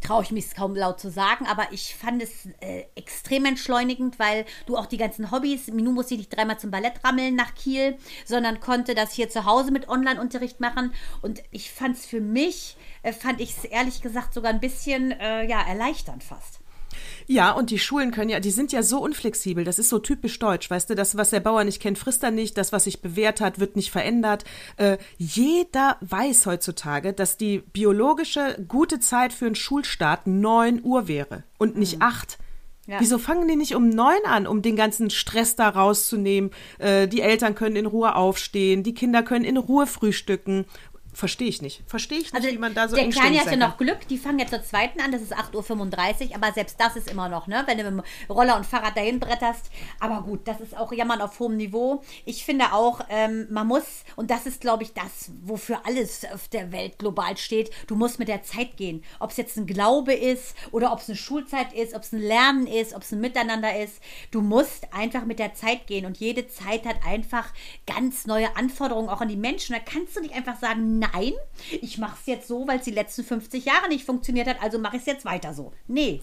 traue 0.00 0.24
ich 0.24 0.32
mich 0.32 0.52
kaum 0.56 0.74
laut 0.74 0.98
zu 0.98 1.10
sagen, 1.10 1.46
aber 1.46 1.68
ich 1.70 1.94
fand 1.94 2.20
es 2.20 2.46
äh, 2.60 2.86
extrem 2.96 3.44
entschleunigend, 3.44 4.18
weil 4.18 4.46
du 4.66 4.76
auch 4.76 4.86
die 4.86 4.96
ganzen 4.96 5.30
Hobbys, 5.30 5.68
Minu 5.68 5.92
musste 5.92 6.16
nicht 6.16 6.34
dreimal 6.34 6.58
zum 6.58 6.72
Ballett 6.72 7.04
rammeln 7.04 7.36
nach 7.36 7.54
Kiel, 7.54 7.96
sondern 8.24 8.58
konnte 8.58 8.96
das 8.96 9.12
hier 9.12 9.28
zu 9.28 9.44
Hause 9.44 9.70
mit 9.70 9.88
Online-Unterricht 9.88 10.58
machen 10.58 10.92
und 11.20 11.44
ich 11.52 11.70
fand 11.70 11.96
es 11.96 12.04
für 12.04 12.20
mich, 12.20 12.76
äh, 13.04 13.12
fand 13.12 13.40
ich 13.40 13.56
es 13.56 13.64
ehrlich 13.64 14.02
gesagt 14.02 14.34
sogar 14.34 14.50
ein 14.50 14.60
bisschen, 14.60 15.12
äh, 15.12 15.46
ja, 15.46 15.62
erleichternd 15.62 16.24
fast. 16.24 16.61
Ja, 17.32 17.52
und 17.52 17.70
die 17.70 17.78
Schulen 17.78 18.10
können 18.10 18.28
ja, 18.28 18.40
die 18.40 18.50
sind 18.50 18.72
ja 18.72 18.82
so 18.82 19.00
unflexibel. 19.00 19.64
Das 19.64 19.78
ist 19.78 19.88
so 19.88 19.98
typisch 19.98 20.38
deutsch, 20.38 20.68
weißt 20.68 20.90
du? 20.90 20.94
Das, 20.94 21.16
was 21.16 21.30
der 21.30 21.40
Bauer 21.40 21.64
nicht 21.64 21.80
kennt, 21.80 21.98
frisst 21.98 22.22
er 22.22 22.30
nicht. 22.30 22.58
Das, 22.58 22.72
was 22.72 22.84
sich 22.84 23.00
bewährt 23.00 23.40
hat, 23.40 23.58
wird 23.58 23.74
nicht 23.74 23.90
verändert. 23.90 24.44
Äh, 24.76 24.98
jeder 25.16 25.96
weiß 26.02 26.44
heutzutage, 26.44 27.14
dass 27.14 27.38
die 27.38 27.58
biologische 27.58 28.62
gute 28.68 29.00
Zeit 29.00 29.32
für 29.32 29.46
einen 29.46 29.54
Schulstart 29.54 30.26
neun 30.26 30.80
Uhr 30.84 31.08
wäre 31.08 31.44
und 31.58 31.78
nicht 31.78 31.96
Mhm. 31.96 32.02
acht. 32.02 32.38
Ja. 32.86 32.96
Wieso 32.98 33.16
fangen 33.18 33.46
die 33.46 33.56
nicht 33.56 33.76
um 33.76 33.88
neun 33.88 34.24
an, 34.26 34.46
um 34.46 34.60
den 34.60 34.74
ganzen 34.74 35.08
Stress 35.08 35.54
da 35.54 35.68
rauszunehmen? 35.68 36.50
Äh, 36.78 37.06
die 37.08 37.20
Eltern 37.20 37.54
können 37.54 37.76
in 37.76 37.86
Ruhe 37.86 38.14
aufstehen, 38.16 38.82
die 38.82 38.92
Kinder 38.92 39.22
können 39.22 39.44
in 39.44 39.56
Ruhe 39.56 39.86
frühstücken. 39.86 40.66
Verstehe 41.14 41.48
ich 41.48 41.60
nicht. 41.60 41.82
Verstehe 41.86 42.18
ich 42.18 42.32
nicht, 42.32 42.34
Also 42.34 42.48
wie 42.48 42.58
man 42.58 42.74
da 42.74 42.88
so 42.88 42.96
der 42.96 43.08
Kleine 43.10 43.38
hat 43.38 43.46
ja 43.46 43.56
noch. 43.56 43.76
Glück, 43.76 44.08
die 44.08 44.16
fangen 44.16 44.38
jetzt 44.38 44.50
zur 44.50 44.64
zweiten 44.64 44.98
an, 45.00 45.12
das 45.12 45.20
ist 45.20 45.36
8.35 45.36 46.30
Uhr, 46.30 46.36
aber 46.36 46.52
selbst 46.52 46.80
das 46.80 46.96
ist 46.96 47.10
immer 47.10 47.28
noch, 47.28 47.46
ne? 47.46 47.62
Wenn 47.66 47.76
du 47.76 47.90
mit 47.90 48.04
dem 48.04 48.34
Roller 48.34 48.56
und 48.56 48.64
Fahrrad 48.64 48.96
dahin 48.96 49.20
bretterst. 49.20 49.70
Aber 50.00 50.22
gut, 50.22 50.48
das 50.48 50.60
ist 50.60 50.76
auch 50.76 50.90
Jammern 50.92 51.20
auf 51.20 51.38
hohem 51.38 51.56
Niveau. 51.58 52.02
Ich 52.24 52.44
finde 52.44 52.72
auch, 52.72 53.00
ähm, 53.10 53.46
man 53.50 53.66
muss, 53.66 54.04
und 54.16 54.30
das 54.30 54.46
ist, 54.46 54.62
glaube 54.62 54.84
ich, 54.84 54.94
das, 54.94 55.30
wofür 55.42 55.80
alles 55.84 56.24
auf 56.32 56.48
der 56.48 56.72
Welt 56.72 56.98
global 56.98 57.36
steht, 57.36 57.70
du 57.88 57.94
musst 57.94 58.18
mit 58.18 58.28
der 58.28 58.42
Zeit 58.42 58.78
gehen. 58.78 59.04
Ob 59.20 59.32
es 59.32 59.36
jetzt 59.36 59.56
ein 59.58 59.66
Glaube 59.66 60.14
ist 60.14 60.54
oder 60.70 60.92
ob 60.92 61.00
es 61.00 61.08
eine 61.08 61.16
Schulzeit 61.16 61.74
ist, 61.74 61.94
ob 61.94 62.02
es 62.02 62.12
ein 62.12 62.20
Lernen 62.20 62.66
ist, 62.66 62.94
ob 62.94 63.02
es 63.02 63.12
ein 63.12 63.20
Miteinander 63.20 63.78
ist. 63.78 64.00
Du 64.30 64.40
musst 64.40 64.94
einfach 64.94 65.26
mit 65.26 65.38
der 65.38 65.52
Zeit 65.52 65.86
gehen 65.86 66.06
und 66.06 66.16
jede 66.16 66.48
Zeit 66.48 66.86
hat 66.86 67.04
einfach 67.06 67.52
ganz 67.86 68.26
neue 68.26 68.56
Anforderungen 68.56 69.10
auch 69.10 69.20
an 69.20 69.28
die 69.28 69.36
Menschen. 69.36 69.74
Da 69.74 69.80
kannst 69.80 70.16
du 70.16 70.20
nicht 70.20 70.34
einfach 70.34 70.58
sagen, 70.58 71.01
nein, 71.12 71.32
ich 71.70 71.98
mache 71.98 72.16
es 72.20 72.26
jetzt 72.26 72.48
so, 72.48 72.66
weil 72.66 72.78
es 72.78 72.84
die 72.84 72.90
letzten 72.90 73.24
50 73.24 73.64
Jahre 73.64 73.88
nicht 73.88 74.04
funktioniert 74.04 74.46
hat, 74.46 74.62
also 74.62 74.78
mache 74.78 74.96
ich 74.96 75.02
es 75.02 75.06
jetzt 75.06 75.24
weiter 75.24 75.54
so. 75.54 75.72
Nee. 75.86 76.20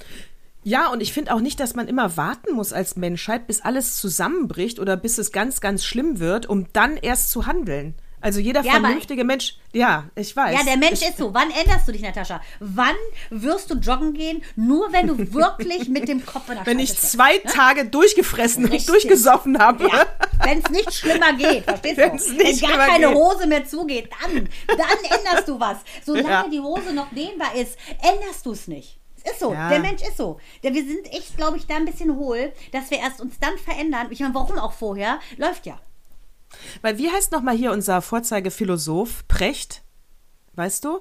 Ja, 0.63 0.91
und 0.91 1.01
ich 1.01 1.13
finde 1.13 1.34
auch 1.34 1.39
nicht, 1.39 1.59
dass 1.59 1.75
man 1.75 1.88
immer 1.88 2.17
warten 2.17 2.53
muss 2.53 2.73
als 2.73 2.95
Menschheit, 2.95 3.47
bis 3.47 3.61
alles 3.61 3.97
zusammenbricht 3.97 4.80
oder 4.80 4.97
bis 4.97 5.17
es 5.17 5.32
ganz, 5.32 5.61
ganz 5.61 5.86
schlimm 5.86 6.19
wird, 6.19 6.47
um 6.47 6.67
dann 6.73 6.97
erst 6.97 7.32
zu 7.32 7.45
handeln. 7.45 7.93
Also 8.22 8.39
jeder 8.39 8.61
Ja, 8.63 8.72
vernünftige 8.74 9.24
Mensch, 9.24 9.57
ja, 9.72 10.05
ich 10.15 10.36
weiß. 10.36 10.57
Ja, 10.57 10.63
der 10.65 10.78
Mensch 10.78 11.01
ich, 11.01 11.07
ist 11.09 11.17
so. 11.17 11.34
Wann 11.34 11.49
änderst 11.51 11.88
du 11.88 11.91
dich, 11.93 12.01
Natascha? 12.01 12.41
Wann 12.59 12.95
wirst 13.30 13.70
du 13.72 13.76
joggen 13.76 14.13
gehen? 14.13 14.43
Nur 14.55 14.91
wenn 14.91 15.07
du 15.07 15.17
wirklich 15.34 15.88
mit 15.88 16.07
dem 16.09 16.26
Kopf 16.26 16.49
in 16.49 16.55
der 16.55 16.65
Wenn 16.65 16.80
ich 16.80 16.89
Scheiße 16.89 16.97
steckst. 16.99 17.11
zwei 17.13 17.38
Tage 17.39 17.86
durchgefressen 17.86 18.65
Richtig. 18.65 18.82
und 18.82 18.89
durchgesoffen 18.89 19.57
habe. 19.59 19.88
Ja, 19.88 20.05
wenn 20.43 20.59
es 20.59 20.70
nicht 20.70 20.93
schlimmer 20.93 21.32
geht, 21.34 21.63
verstehst 21.63 21.97
du? 21.97 22.01
Wenn's 22.01 22.30
nicht 22.30 22.61
wenn 22.61 22.70
gar 22.70 22.88
keine 22.88 23.07
geht. 23.07 23.15
Hose 23.15 23.47
mehr 23.47 23.65
zugeht, 23.65 24.09
dann, 24.22 24.49
dann 24.67 25.17
änderst 25.20 25.47
du 25.47 25.59
was. 25.59 25.78
Solange 26.05 26.30
Ja. 26.30 26.45
die 26.51 26.59
Hose 26.59 26.93
noch 26.93 27.09
dehnbar 27.13 27.55
ist, 27.55 27.78
änderst 28.01 28.45
du 28.45 28.51
es 28.51 28.67
nicht. 28.67 28.99
Es 29.24 29.32
ist 29.34 29.39
so, 29.41 29.53
Ja. 29.53 29.70
der 29.70 29.80
Mensch 29.80 30.01
ist 30.01 30.17
so. 30.17 30.39
Wir 30.61 30.74
sind 30.74 31.05
echt, 31.13 31.36
glaube 31.38 31.57
ich, 31.57 31.67
da 31.67 31.76
ein 31.76 31.86
bisschen 31.86 32.15
hohl, 32.15 32.51
dass 32.72 32.89
wir 32.91 32.99
erst 32.99 33.22
uns 33.22 33.38
dann 33.39 33.57
verändern. 33.57 34.07
Ich 34.09 34.20
meine, 34.20 34.34
warum 34.34 34.57
auch 34.57 34.74
vorher? 34.74 35.20
Läuft 35.38 35.65
ja. 35.65 35.80
Weil 36.82 36.97
wie 36.97 37.10
heißt 37.12 37.32
nochmal 37.32 37.56
hier 37.56 37.72
unser 37.72 38.02
Vorzeigephilosoph? 38.02 39.28
Precht? 39.28 39.82
Weißt 40.54 40.84
du? 40.86 41.00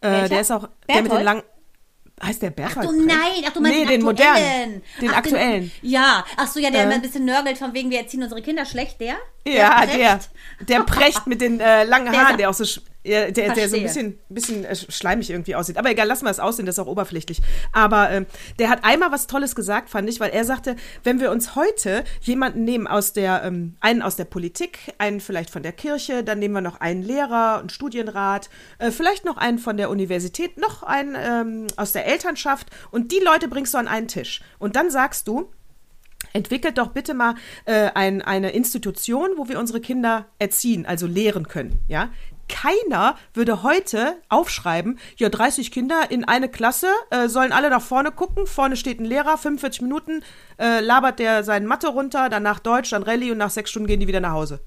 Äh, 0.00 0.28
der 0.28 0.40
ist 0.40 0.50
auch 0.52 0.68
der 0.88 0.96
mit 0.96 1.04
Berthold? 1.04 1.20
den 1.20 1.24
langen. 1.24 1.42
Heißt 2.22 2.42
der 2.42 2.50
Berthold? 2.50 2.86
Ach 2.88 2.92
du 2.92 3.06
Precht? 3.06 3.18
nein, 3.18 3.44
ach 3.46 3.52
du 3.52 3.60
meinst 3.60 3.78
nee, 3.78 3.84
den, 3.84 3.88
den 4.00 4.02
modernen. 4.02 4.82
Den 5.00 5.10
Ach, 5.10 5.16
aktuellen. 5.18 5.70
ja, 5.82 6.24
ach 6.36 6.48
so, 6.48 6.58
ja, 6.58 6.70
der 6.70 6.80
Äh. 6.80 6.84
immer 6.84 6.94
ein 6.94 7.02
bisschen 7.02 7.24
nörgelt 7.24 7.58
von 7.58 7.72
wegen, 7.74 7.90
wir 7.90 7.98
erziehen 8.00 8.22
unsere 8.22 8.42
Kinder 8.42 8.64
schlecht, 8.66 9.00
der? 9.00 9.16
Ja, 9.46 9.78
Precht? 9.82 9.94
der. 9.94 10.20
Der 10.60 10.80
Precht 10.82 11.26
mit 11.28 11.40
den 11.40 11.60
äh, 11.60 11.84
langen 11.84 12.10
Der 12.12 12.20
Haaren, 12.24 12.36
der 12.36 12.50
auch 12.50 12.54
so, 12.54 12.64
ja, 13.08 13.30
der, 13.30 13.54
der 13.54 13.68
so 13.68 13.76
ein 13.76 13.82
bisschen, 13.82 14.18
bisschen 14.28 14.64
äh, 14.64 14.76
schleimig 14.76 15.30
irgendwie 15.30 15.54
aussieht. 15.54 15.78
Aber 15.78 15.90
egal, 15.90 16.06
lass 16.06 16.22
mal 16.22 16.30
es 16.30 16.40
aussehen, 16.40 16.66
das 16.66 16.76
ist 16.76 16.78
auch 16.78 16.86
oberflächlich. 16.86 17.40
Aber 17.72 18.10
ähm, 18.10 18.26
der 18.58 18.68
hat 18.68 18.84
einmal 18.84 19.10
was 19.10 19.26
Tolles 19.26 19.54
gesagt, 19.54 19.90
fand 19.90 20.08
ich, 20.08 20.20
weil 20.20 20.30
er 20.30 20.44
sagte, 20.44 20.76
wenn 21.04 21.20
wir 21.20 21.30
uns 21.30 21.54
heute 21.56 22.04
jemanden 22.20 22.64
nehmen 22.64 22.86
aus 22.86 23.12
der, 23.12 23.42
ähm, 23.44 23.76
einen 23.80 24.02
aus 24.02 24.16
der 24.16 24.24
Politik, 24.24 24.78
einen 24.98 25.20
vielleicht 25.20 25.50
von 25.50 25.62
der 25.62 25.72
Kirche, 25.72 26.22
dann 26.22 26.38
nehmen 26.38 26.54
wir 26.54 26.60
noch 26.60 26.80
einen 26.80 27.02
Lehrer, 27.02 27.58
einen 27.60 27.70
Studienrat, 27.70 28.50
äh, 28.78 28.90
vielleicht 28.90 29.24
noch 29.24 29.36
einen 29.36 29.58
von 29.58 29.76
der 29.76 29.90
Universität, 29.90 30.58
noch 30.58 30.82
einen 30.82 31.16
ähm, 31.16 31.66
aus 31.76 31.92
der 31.92 32.06
Elternschaft 32.06 32.68
und 32.90 33.12
die 33.12 33.20
Leute 33.20 33.48
bringst 33.48 33.74
du 33.74 33.78
an 33.78 33.88
einen 33.88 34.08
Tisch. 34.08 34.42
Und 34.58 34.76
dann 34.76 34.90
sagst 34.90 35.28
du, 35.28 35.50
Entwickelt 36.32 36.78
doch 36.78 36.88
bitte 36.88 37.14
mal 37.14 37.34
äh, 37.64 37.90
ein, 37.94 38.22
eine 38.22 38.50
Institution, 38.50 39.30
wo 39.36 39.48
wir 39.48 39.58
unsere 39.58 39.80
Kinder 39.80 40.26
erziehen, 40.38 40.84
also 40.84 41.06
lehren 41.06 41.48
können. 41.48 41.80
Ja? 41.88 42.10
Keiner 42.48 43.16
würde 43.34 43.62
heute 43.62 44.16
aufschreiben, 44.28 44.98
ja, 45.16 45.28
30 45.28 45.70
Kinder 45.70 46.10
in 46.10 46.24
eine 46.24 46.48
Klasse, 46.48 46.88
äh, 47.10 47.28
sollen 47.28 47.52
alle 47.52 47.70
nach 47.70 47.82
vorne 47.82 48.10
gucken. 48.10 48.46
Vorne 48.46 48.76
steht 48.76 49.00
ein 49.00 49.04
Lehrer, 49.04 49.38
45 49.38 49.82
Minuten 49.82 50.22
äh, 50.58 50.80
labert 50.80 51.18
der 51.18 51.44
seinen 51.44 51.66
Mathe 51.66 51.88
runter, 51.88 52.28
danach 52.28 52.58
Deutsch, 52.58 52.90
dann 52.90 53.02
Rallye 53.02 53.32
und 53.32 53.38
nach 53.38 53.50
sechs 53.50 53.70
Stunden 53.70 53.86
gehen 53.86 54.00
die 54.00 54.08
wieder 54.08 54.20
nach 54.20 54.32
Hause. 54.32 54.60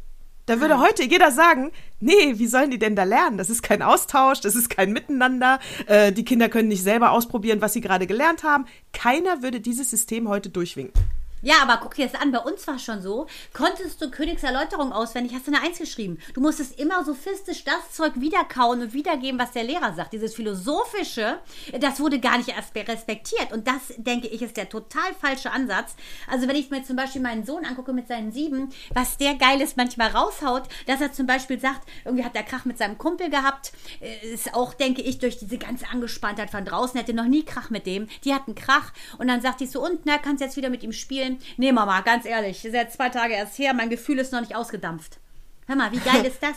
Da 0.47 0.59
würde 0.59 0.79
heute 0.79 1.03
jeder 1.03 1.31
sagen, 1.31 1.71
nee, 1.99 2.33
wie 2.39 2.47
sollen 2.47 2.71
die 2.71 2.79
denn 2.79 2.95
da 2.95 3.03
lernen? 3.03 3.37
Das 3.37 3.49
ist 3.49 3.61
kein 3.61 3.81
Austausch, 3.81 4.41
das 4.41 4.55
ist 4.55 4.69
kein 4.69 4.91
Miteinander. 4.91 5.59
Äh, 5.85 6.11
die 6.11 6.25
Kinder 6.25 6.49
können 6.49 6.67
nicht 6.67 6.83
selber 6.83 7.11
ausprobieren, 7.11 7.61
was 7.61 7.73
sie 7.73 7.81
gerade 7.81 8.07
gelernt 8.07 8.43
haben. 8.43 8.65
Keiner 8.91 9.43
würde 9.43 9.61
dieses 9.61 9.89
System 9.89 10.27
heute 10.27 10.49
durchwinken. 10.49 10.99
Ja, 11.43 11.55
aber 11.63 11.77
guck 11.81 11.95
dir 11.95 12.07
das 12.07 12.19
an, 12.21 12.31
bei 12.31 12.39
uns 12.39 12.67
war 12.67 12.75
es 12.75 12.83
schon 12.83 13.01
so. 13.01 13.25
Konntest 13.53 13.99
du 14.01 14.11
Königserläuterung 14.11 14.91
auswendig, 14.91 15.33
hast 15.33 15.47
du 15.47 15.51
eine 15.51 15.65
Eins 15.65 15.79
geschrieben. 15.79 16.19
Du 16.35 16.41
musstest 16.41 16.79
immer 16.79 17.03
sophistisch 17.03 17.63
das 17.63 17.91
Zeug 17.91 18.13
wiederkauen 18.17 18.81
und 18.81 18.93
wiedergeben, 18.93 19.39
was 19.39 19.51
der 19.51 19.63
Lehrer 19.63 19.93
sagt. 19.93 20.13
Dieses 20.13 20.35
Philosophische, 20.35 21.39
das 21.79 21.99
wurde 21.99 22.19
gar 22.19 22.37
nicht 22.37 22.49
erst 22.49 22.75
respektiert. 22.75 23.51
Und 23.51 23.67
das, 23.67 23.93
denke 23.97 24.27
ich, 24.27 24.41
ist 24.43 24.55
der 24.55 24.69
total 24.69 25.13
falsche 25.19 25.51
Ansatz. 25.51 25.95
Also 26.29 26.47
wenn 26.47 26.55
ich 26.55 26.69
mir 26.69 26.83
zum 26.83 26.95
Beispiel 26.95 27.21
meinen 27.21 27.45
Sohn 27.45 27.65
angucke 27.65 27.91
mit 27.91 28.07
seinen 28.07 28.31
sieben, 28.31 28.69
was 28.93 29.17
der 29.17 29.33
Geiles 29.35 29.75
manchmal 29.75 30.09
raushaut, 30.09 30.63
dass 30.85 31.01
er 31.01 31.11
zum 31.11 31.25
Beispiel 31.25 31.59
sagt, 31.59 31.87
irgendwie 32.05 32.23
hat 32.23 32.35
er 32.35 32.43
Krach 32.43 32.65
mit 32.65 32.77
seinem 32.77 32.99
Kumpel 32.99 33.31
gehabt, 33.31 33.71
äh, 33.99 34.27
ist 34.33 34.53
auch, 34.53 34.75
denke 34.75 35.01
ich, 35.01 35.17
durch 35.17 35.39
diese 35.39 35.57
ganze 35.57 35.87
Angespanntheit 35.89 36.51
von 36.51 36.65
draußen, 36.65 36.99
hätte 36.99 37.13
noch 37.13 37.25
nie 37.25 37.43
Krach 37.43 37.71
mit 37.71 37.87
dem. 37.87 38.07
Die 38.23 38.33
hatten 38.33 38.53
Krach 38.53 38.93
und 39.17 39.27
dann 39.27 39.41
sagt 39.41 39.61
die 39.61 39.65
so, 39.65 39.83
und, 39.83 40.01
na, 40.05 40.19
kannst 40.19 40.41
jetzt 40.41 40.57
wieder 40.57 40.69
mit 40.69 40.83
ihm 40.83 40.91
spielen? 40.91 41.30
Nee, 41.57 41.71
Mama, 41.71 42.01
ganz 42.01 42.25
ehrlich, 42.25 42.63
ist 42.65 42.73
jetzt 42.73 42.95
zwei 42.95 43.09
Tage 43.09 43.33
erst 43.33 43.57
her, 43.57 43.73
mein 43.73 43.89
Gefühl 43.89 44.19
ist 44.19 44.31
noch 44.31 44.41
nicht 44.41 44.55
ausgedampft. 44.55 45.19
Hör 45.67 45.75
mal, 45.75 45.91
wie 45.91 45.99
geil 45.99 46.25
ist 46.25 46.41
das? 46.41 46.55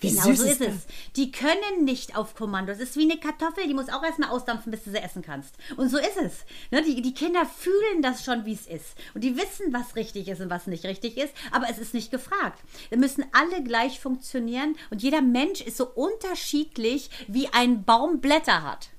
Wie 0.00 0.10
Genau 0.10 0.22
so 0.22 0.30
ist 0.30 0.42
ist 0.42 0.60
es. 0.60 0.86
Die 1.16 1.32
können 1.32 1.84
nicht 1.84 2.16
auf 2.16 2.34
Kommando. 2.34 2.70
Es 2.72 2.78
ist 2.78 2.96
wie 2.96 3.10
eine 3.10 3.18
Kartoffel, 3.18 3.66
die 3.66 3.74
muss 3.74 3.88
auch 3.88 4.02
erstmal 4.04 4.30
ausdampfen, 4.30 4.70
bis 4.70 4.84
du 4.84 4.90
sie 4.90 5.02
essen 5.02 5.22
kannst. 5.22 5.56
Und 5.76 5.88
so 5.88 5.98
ist 5.98 6.16
es. 6.16 6.44
Ne, 6.70 6.82
die, 6.82 7.02
die 7.02 7.14
Kinder 7.14 7.44
fühlen 7.46 8.02
das 8.02 8.24
schon, 8.24 8.44
wie 8.44 8.52
es 8.52 8.66
ist. 8.66 8.96
Und 9.14 9.24
die 9.24 9.36
wissen, 9.36 9.72
was 9.72 9.96
richtig 9.96 10.28
ist 10.28 10.40
und 10.40 10.50
was 10.50 10.66
nicht 10.66 10.84
richtig 10.84 11.16
ist, 11.16 11.34
aber 11.50 11.66
es 11.68 11.78
ist 11.78 11.94
nicht 11.94 12.10
gefragt. 12.10 12.62
Wir 12.90 12.98
müssen 12.98 13.24
alle 13.32 13.62
gleich 13.64 13.98
funktionieren 13.98 14.76
und 14.90 15.02
jeder 15.02 15.22
Mensch 15.22 15.60
ist 15.60 15.76
so 15.76 15.86
unterschiedlich, 15.88 17.10
wie 17.26 17.48
ein 17.48 17.84
Baum 17.84 18.20
Blätter 18.20 18.62
hat. 18.62 18.90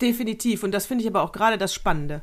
Definitiv. 0.00 0.62
Und 0.62 0.72
das 0.72 0.86
finde 0.86 1.02
ich 1.02 1.08
aber 1.08 1.22
auch 1.22 1.32
gerade 1.32 1.58
das 1.58 1.72
Spannende. 1.72 2.22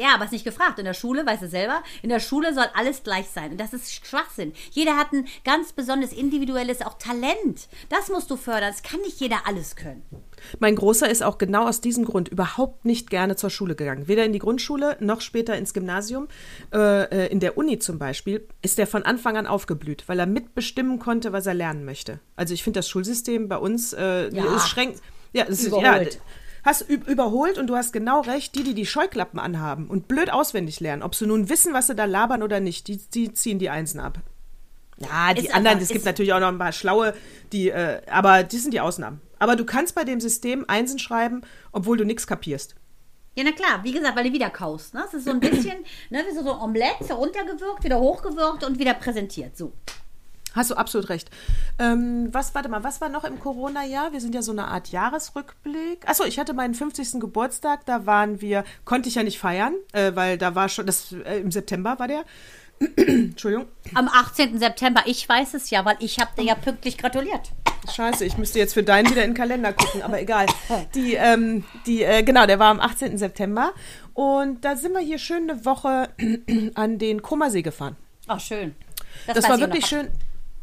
Ja, 0.00 0.14
aber 0.14 0.24
ist 0.24 0.32
nicht 0.32 0.44
gefragt. 0.44 0.78
In 0.78 0.86
der 0.86 0.94
Schule, 0.94 1.26
weißt 1.26 1.42
du 1.42 1.48
selber, 1.48 1.82
in 2.02 2.08
der 2.08 2.20
Schule 2.20 2.54
soll 2.54 2.64
alles 2.74 3.02
gleich 3.02 3.26
sein. 3.28 3.50
Und 3.52 3.60
das 3.60 3.74
ist 3.74 3.92
Schwachsinn. 4.06 4.54
Jeder 4.70 4.96
hat 4.96 5.12
ein 5.12 5.26
ganz 5.44 5.72
besonderes 5.72 6.12
individuelles 6.14 6.80
auch 6.80 6.96
Talent. 6.98 7.68
Das 7.90 8.08
musst 8.08 8.30
du 8.30 8.36
fördern. 8.36 8.72
Es 8.74 8.82
kann 8.82 9.00
nicht 9.02 9.20
jeder 9.20 9.46
alles 9.46 9.76
können. 9.76 10.02
Mein 10.58 10.74
Großer 10.74 11.08
ist 11.10 11.22
auch 11.22 11.36
genau 11.36 11.68
aus 11.68 11.82
diesem 11.82 12.06
Grund 12.06 12.28
überhaupt 12.28 12.86
nicht 12.86 13.10
gerne 13.10 13.36
zur 13.36 13.50
Schule 13.50 13.74
gegangen. 13.74 14.08
Weder 14.08 14.24
in 14.24 14.32
die 14.32 14.38
Grundschule 14.38 14.96
noch 15.00 15.20
später 15.20 15.54
ins 15.56 15.74
Gymnasium. 15.74 16.28
Äh, 16.72 17.02
äh, 17.04 17.26
in 17.30 17.40
der 17.40 17.58
Uni 17.58 17.78
zum 17.78 17.98
Beispiel 17.98 18.48
ist 18.62 18.78
er 18.78 18.86
von 18.86 19.02
Anfang 19.02 19.36
an 19.36 19.46
aufgeblüht, 19.46 20.04
weil 20.06 20.18
er 20.18 20.26
mitbestimmen 20.26 20.98
konnte, 20.98 21.34
was 21.34 21.46
er 21.46 21.52
lernen 21.54 21.84
möchte. 21.84 22.20
Also 22.36 22.54
ich 22.54 22.62
finde 22.62 22.78
das 22.78 22.88
Schulsystem 22.88 23.48
bei 23.48 23.58
uns 23.58 23.92
äh, 23.92 24.34
Ja. 24.34 24.56
es 24.56 24.66
schränkt. 24.66 25.02
Ja, 25.32 25.44
es 25.46 25.62
ist, 25.64 25.72
ja, 25.76 26.00
hast 26.64 26.88
üb 26.88 27.06
überholt 27.06 27.58
und 27.58 27.66
du 27.66 27.76
hast 27.76 27.92
genau 27.92 28.20
recht, 28.20 28.54
die, 28.54 28.62
die 28.62 28.74
die 28.74 28.86
Scheuklappen 28.86 29.38
anhaben 29.38 29.88
und 29.88 30.08
blöd 30.08 30.32
auswendig 30.32 30.80
lernen, 30.80 31.02
ob 31.02 31.14
sie 31.14 31.26
nun 31.26 31.48
wissen, 31.48 31.72
was 31.72 31.86
sie 31.86 31.94
da 31.94 32.04
labern 32.04 32.42
oder 32.42 32.60
nicht, 32.60 32.88
die, 32.88 32.98
die 32.98 33.32
ziehen 33.32 33.58
die 33.58 33.70
Einsen 33.70 34.00
ab. 34.00 34.18
Ja, 34.98 35.32
die 35.32 35.46
Ist 35.46 35.54
anderen, 35.54 35.78
es 35.78 35.88
gibt 35.88 36.04
natürlich 36.04 36.32
auch 36.32 36.40
noch 36.40 36.48
ein 36.48 36.58
paar 36.58 36.72
schlaue, 36.72 37.14
die, 37.52 37.70
äh, 37.70 38.02
aber 38.10 38.42
die 38.42 38.58
sind 38.58 38.74
die 38.74 38.80
Ausnahmen. 38.80 39.20
Aber 39.38 39.56
du 39.56 39.64
kannst 39.64 39.94
bei 39.94 40.04
dem 40.04 40.20
System 40.20 40.66
Einsen 40.68 40.98
schreiben, 40.98 41.40
obwohl 41.72 41.96
du 41.96 42.04
nichts 42.04 42.26
kapierst. 42.26 42.74
Ja, 43.34 43.44
na 43.44 43.52
klar, 43.52 43.82
wie 43.82 43.92
gesagt, 43.92 44.16
weil 44.16 44.24
du 44.24 44.32
wieder 44.32 44.50
kaust. 44.50 44.92
Ne? 44.92 45.02
Es 45.06 45.14
ist 45.14 45.24
so 45.24 45.30
ein 45.30 45.40
bisschen, 45.40 45.78
ne, 46.10 46.22
wie 46.28 46.34
so 46.34 46.42
so 46.42 46.52
ein 46.52 46.60
Omelette, 46.60 47.14
runtergewürgt, 47.14 47.84
wieder 47.84 47.98
hochgewürgt 47.98 48.64
und 48.64 48.78
wieder 48.78 48.92
präsentiert. 48.92 49.56
So. 49.56 49.72
Hast 50.54 50.70
du 50.70 50.74
absolut 50.74 51.08
recht. 51.08 51.30
Ähm, 51.78 52.28
was, 52.32 52.54
warte 52.54 52.68
mal, 52.68 52.82
was 52.82 53.00
war 53.00 53.08
noch 53.08 53.24
im 53.24 53.38
Corona-Jahr? 53.38 54.12
Wir 54.12 54.20
sind 54.20 54.34
ja 54.34 54.42
so 54.42 54.52
eine 54.52 54.66
Art 54.66 54.88
Jahresrückblick. 54.88 56.08
Achso, 56.08 56.24
ich 56.24 56.38
hatte 56.38 56.54
meinen 56.54 56.74
50. 56.74 57.20
Geburtstag, 57.20 57.86
da 57.86 58.06
waren 58.06 58.40
wir, 58.40 58.64
konnte 58.84 59.08
ich 59.08 59.14
ja 59.14 59.22
nicht 59.22 59.38
feiern, 59.38 59.74
äh, 59.92 60.12
weil 60.14 60.38
da 60.38 60.54
war 60.54 60.68
schon, 60.68 60.86
das 60.86 61.12
äh, 61.12 61.40
im 61.40 61.50
September 61.50 61.98
war 61.98 62.08
der. 62.08 62.24
Entschuldigung. 62.96 63.66
Am 63.94 64.08
18. 64.08 64.58
September, 64.58 65.02
ich 65.04 65.28
weiß 65.28 65.54
es 65.54 65.70
ja, 65.70 65.84
weil 65.84 65.96
ich 66.00 66.18
habe 66.18 66.30
dir 66.36 66.44
ja 66.44 66.54
pünktlich 66.54 66.96
gratuliert. 66.98 67.52
Scheiße, 67.90 68.24
ich 68.24 68.36
müsste 68.36 68.58
jetzt 68.58 68.74
für 68.74 68.82
deinen 68.82 69.10
wieder 69.10 69.22
in 69.24 69.30
den 69.30 69.36
Kalender 69.36 69.72
gucken, 69.72 70.02
aber 70.02 70.20
egal. 70.20 70.46
Die, 70.94 71.14
ähm, 71.14 71.64
die, 71.86 72.02
äh, 72.02 72.22
genau, 72.22 72.46
der 72.46 72.58
war 72.58 72.70
am 72.70 72.80
18. 72.80 73.18
September. 73.18 73.72
Und 74.14 74.64
da 74.64 74.76
sind 74.76 74.92
wir 74.92 75.00
hier 75.00 75.18
schön 75.18 75.50
eine 75.50 75.64
Woche 75.64 76.10
an 76.74 76.98
den 76.98 77.22
Kummersee 77.22 77.62
gefahren. 77.62 77.96
Ach, 78.26 78.40
schön. 78.40 78.74
Das, 79.26 79.36
weiß 79.36 79.48
war 79.48 79.54
ich 79.56 79.60
wirklich 79.62 79.86
schön. 79.86 80.08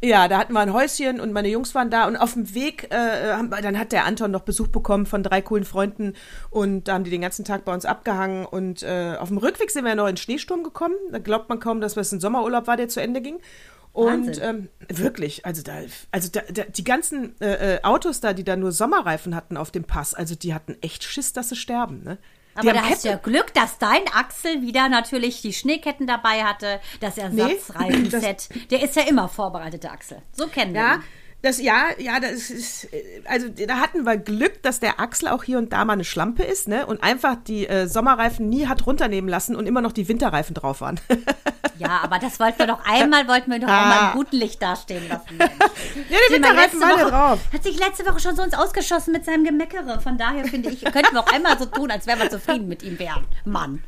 Ja, 0.04 0.28
da 0.28 0.38
hatten 0.38 0.54
wir 0.54 0.60
ein 0.60 0.74
Häuschen 0.74 1.20
und 1.20 1.34
meine 1.34 1.48
Jungs 1.48 1.74
waren 1.74 1.90
da 1.90 2.06
und 2.06 2.18
auf 2.18 2.34
dem 2.34 2.54
Weg, 2.54 2.92
äh, 2.92 3.34
haben, 3.34 3.50
dann 3.50 3.80
hat 3.80 3.92
der 3.92 4.06
Anton 4.06 4.30
noch 4.30 4.42
Besuch 4.42 4.68
bekommen 4.68 5.08
von 5.08 5.24
drei 5.24 5.42
coolen 5.42 5.66
Freunden 5.66 6.14
und 6.52 6.88
da 6.88 6.94
haben 6.94 7.04
die 7.04 7.10
den 7.10 7.22
ganzen 7.22 7.46
Tag 7.46 7.66
bei 7.66 7.74
uns 7.74 7.84
abgehangen 7.84 8.46
und 8.46 8.84
äh, 8.84 9.16
auf 9.20 9.30
dem 9.30 9.40
Rückweg 9.40 9.72
sind 9.72 9.86
wir 9.86 9.96
noch 9.96 10.06
in 10.06 10.14
den 10.14 10.18
Schneesturm 10.18 10.64
gekommen. 10.64 10.96
Da 11.12 11.18
glaubt 11.18 11.50
man 11.50 11.60
kaum, 11.60 11.82
dass 11.82 11.98
es 11.98 12.12
ein 12.12 12.20
Sommerurlaub 12.20 12.68
war, 12.68 12.78
der 12.78 12.90
zu 12.90 13.02
Ende 13.02 13.22
ging. 13.22 13.40
Und 13.92 14.40
ähm, 14.44 14.70
wirklich, 14.90 15.48
also 15.48 15.64
da, 15.64 15.74
also 16.12 16.30
da, 16.32 16.42
da, 16.54 16.66
die 16.66 16.84
ganzen 16.84 17.34
äh, 17.42 17.78
äh, 17.78 17.82
Autos 17.82 18.20
da, 18.20 18.34
die 18.34 18.44
da 18.44 18.56
nur 18.56 18.72
Sommerreifen 18.72 19.34
hatten 19.34 19.58
auf 19.58 19.72
dem 19.72 19.86
Pass, 19.86 20.14
also 20.14 20.36
die 20.36 20.54
hatten 20.54 20.78
echt 20.82 21.04
Schiss, 21.04 21.34
dass 21.34 21.50
sie 21.50 21.56
sterben, 21.56 22.04
ne? 22.04 22.20
Aber 22.58 22.74
da 22.74 22.82
hast 22.84 23.04
du 23.06 23.10
ja 23.10 23.16
Glück, 23.18 23.54
dass 23.54 23.78
dein 23.78 24.02
Axel 24.14 24.62
wieder 24.62 24.90
natürlich 24.90 25.42
die 25.42 25.54
Schneeketten 25.54 26.08
dabei 26.08 26.44
hatte, 26.44 26.80
das 27.00 27.18
Ersatzreifenset. 27.18 28.50
Der 28.72 28.82
ist 28.84 28.96
ja 28.96 29.04
immer 29.04 29.30
vorbereitet, 29.30 29.84
der 29.84 29.92
Axel. 29.92 30.22
So 30.32 30.48
kennen 30.48 30.74
wir 30.74 30.82
Ja, 30.82 30.96
ihn. 30.96 31.04
das, 31.42 31.62
ja, 31.62 31.86
ja, 31.98 32.20
das 32.20 32.50
ist, 32.50 32.86
äh, 32.94 33.22
also 33.26 33.48
da 33.50 33.78
hatten 33.78 34.04
wir 34.06 34.18
Glück, 34.18 34.62
dass 34.64 34.80
der 34.80 35.00
Axel 35.00 35.28
auch 35.30 35.44
hier 35.44 35.58
und 35.58 35.72
da 35.74 35.86
mal 35.86 35.94
eine 35.94 36.04
Schlampe 36.04 36.44
ist, 36.44 36.68
ne? 36.68 36.86
Und 36.86 37.04
einfach 37.04 37.36
die 37.48 37.68
äh, 37.68 37.88
Sommerreifen 37.88 38.50
nie 38.50 38.68
hat 38.68 38.86
runternehmen 38.88 39.30
lassen 39.30 39.56
und 39.56 39.68
immer 39.68 39.82
noch 39.82 39.92
die 39.92 40.08
Winterreifen 40.08 40.54
drauf 40.56 40.82
waren. 40.82 41.00
Ja, 41.78 42.00
aber 42.04 42.20
das 42.20 42.40
wollten 42.40 42.60
wir 42.60 42.68
doch 42.68 42.84
einmal, 42.86 43.28
wollten 43.28 43.52
wir 43.52 43.60
doch 43.60 43.68
auch 43.68 43.72
mal 43.72 44.08
im 44.12 44.18
guten 44.18 44.36
Licht 44.38 44.62
dastehen 44.62 45.08
lassen. 45.08 45.38
Ja, 45.40 46.18
mal, 46.30 46.36
Winterreifen 46.36 46.80
ja 46.82 46.90
Woche- 46.90 47.10
drauf. 47.12 47.40
Hat 47.54 47.64
sich 47.64 47.80
letzte 47.80 48.06
Woche 48.06 48.20
schon 48.20 48.36
so 48.36 48.42
uns 48.44 48.54
ausgeschossen 48.54 49.12
mit 49.14 49.26
seinem 49.26 49.44
Gemeckere. 49.44 50.00
Von 50.00 50.18
daher 50.18 50.46
finde 50.46 50.70
ich, 50.70 50.82
könnten 50.86 51.14
wir 51.14 51.20
auch 51.22 51.34
einmal 51.34 51.58
so 51.58 51.66
tun, 51.66 51.92
als 51.92 52.08
wären 52.08 52.20
wir 52.20 52.30
zufrieden 52.30 52.68
mit 52.68 52.84
ihm 52.84 52.98
wären. 53.00 53.26
Mann. 53.46 53.84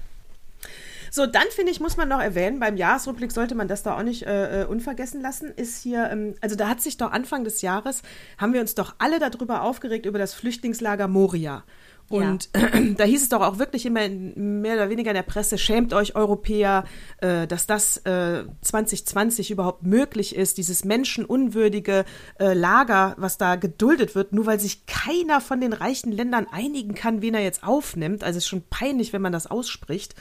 So, 1.12 1.26
dann 1.26 1.46
finde 1.56 1.72
ich, 1.72 1.80
muss 1.80 1.98
man 1.98 2.08
noch 2.08 2.22
erwähnen, 2.22 2.60
beim 2.60 2.78
Jahresrückblick 2.78 3.32
sollte 3.32 3.56
man 3.56 3.68
das 3.68 3.82
da 3.84 3.98
auch 3.98 4.04
nicht 4.04 4.24
äh, 4.28 4.62
äh, 4.62 4.66
unvergessen 4.66 5.22
lassen, 5.22 5.52
ist 5.56 5.82
hier, 5.82 6.10
ähm, 6.12 6.36
also 6.42 6.56
da 6.56 6.68
hat 6.70 6.82
sich 6.82 6.98
doch 6.98 7.12
Anfang 7.12 7.44
des 7.44 7.62
Jahres, 7.64 8.04
haben 8.38 8.54
wir 8.54 8.62
uns 8.62 8.76
doch 8.76 8.94
alle 9.00 9.18
darüber 9.18 9.64
aufgeregt, 9.64 10.06
über 10.06 10.20
das 10.20 10.36
Flüchtlingslager 10.36 11.08
Moria. 11.08 11.64
Und 12.10 12.50
da 12.98 13.04
hieß 13.04 13.22
es 13.22 13.30
doch 13.30 13.42
auch 13.42 13.60
wirklich 13.60 13.86
immer 13.86 14.08
mehr 14.10 14.76
oder 14.76 14.90
weniger 14.90 15.12
in 15.12 15.16
der 15.16 15.24
Presse, 15.24 15.58
schämt 15.58 15.94
euch 15.94 16.16
Europäer, 16.16 16.86
äh, 17.18 17.48
dass 17.48 17.68
das 17.68 17.98
äh, 17.98 18.44
2020 18.62 19.52
überhaupt 19.52 19.84
möglich 19.84 20.36
ist, 20.36 20.58
dieses 20.58 20.84
menschenunwürdige 20.86 22.06
äh, 22.40 22.54
Lager, 22.54 23.16
was 23.18 23.38
da 23.38 23.56
geduldet 23.56 24.16
wird, 24.16 24.34
nur 24.34 24.46
weil 24.46 24.60
sich 24.60 24.86
keiner 24.86 25.40
von 25.40 25.62
den 25.62 25.74
reichen 25.74 26.12
Ländern 26.12 26.48
einigen 26.52 26.96
kann, 26.96 27.22
wen 27.22 27.36
er 27.36 27.44
jetzt 27.44 27.64
aufnimmt. 27.64 28.24
Also 28.24 28.38
es 28.38 28.44
ist 28.44 28.50
schon 28.50 28.64
peinlich, 28.70 29.14
wenn 29.14 29.22
man 29.22 29.32
das 29.32 29.48
ausspricht. 29.48 30.16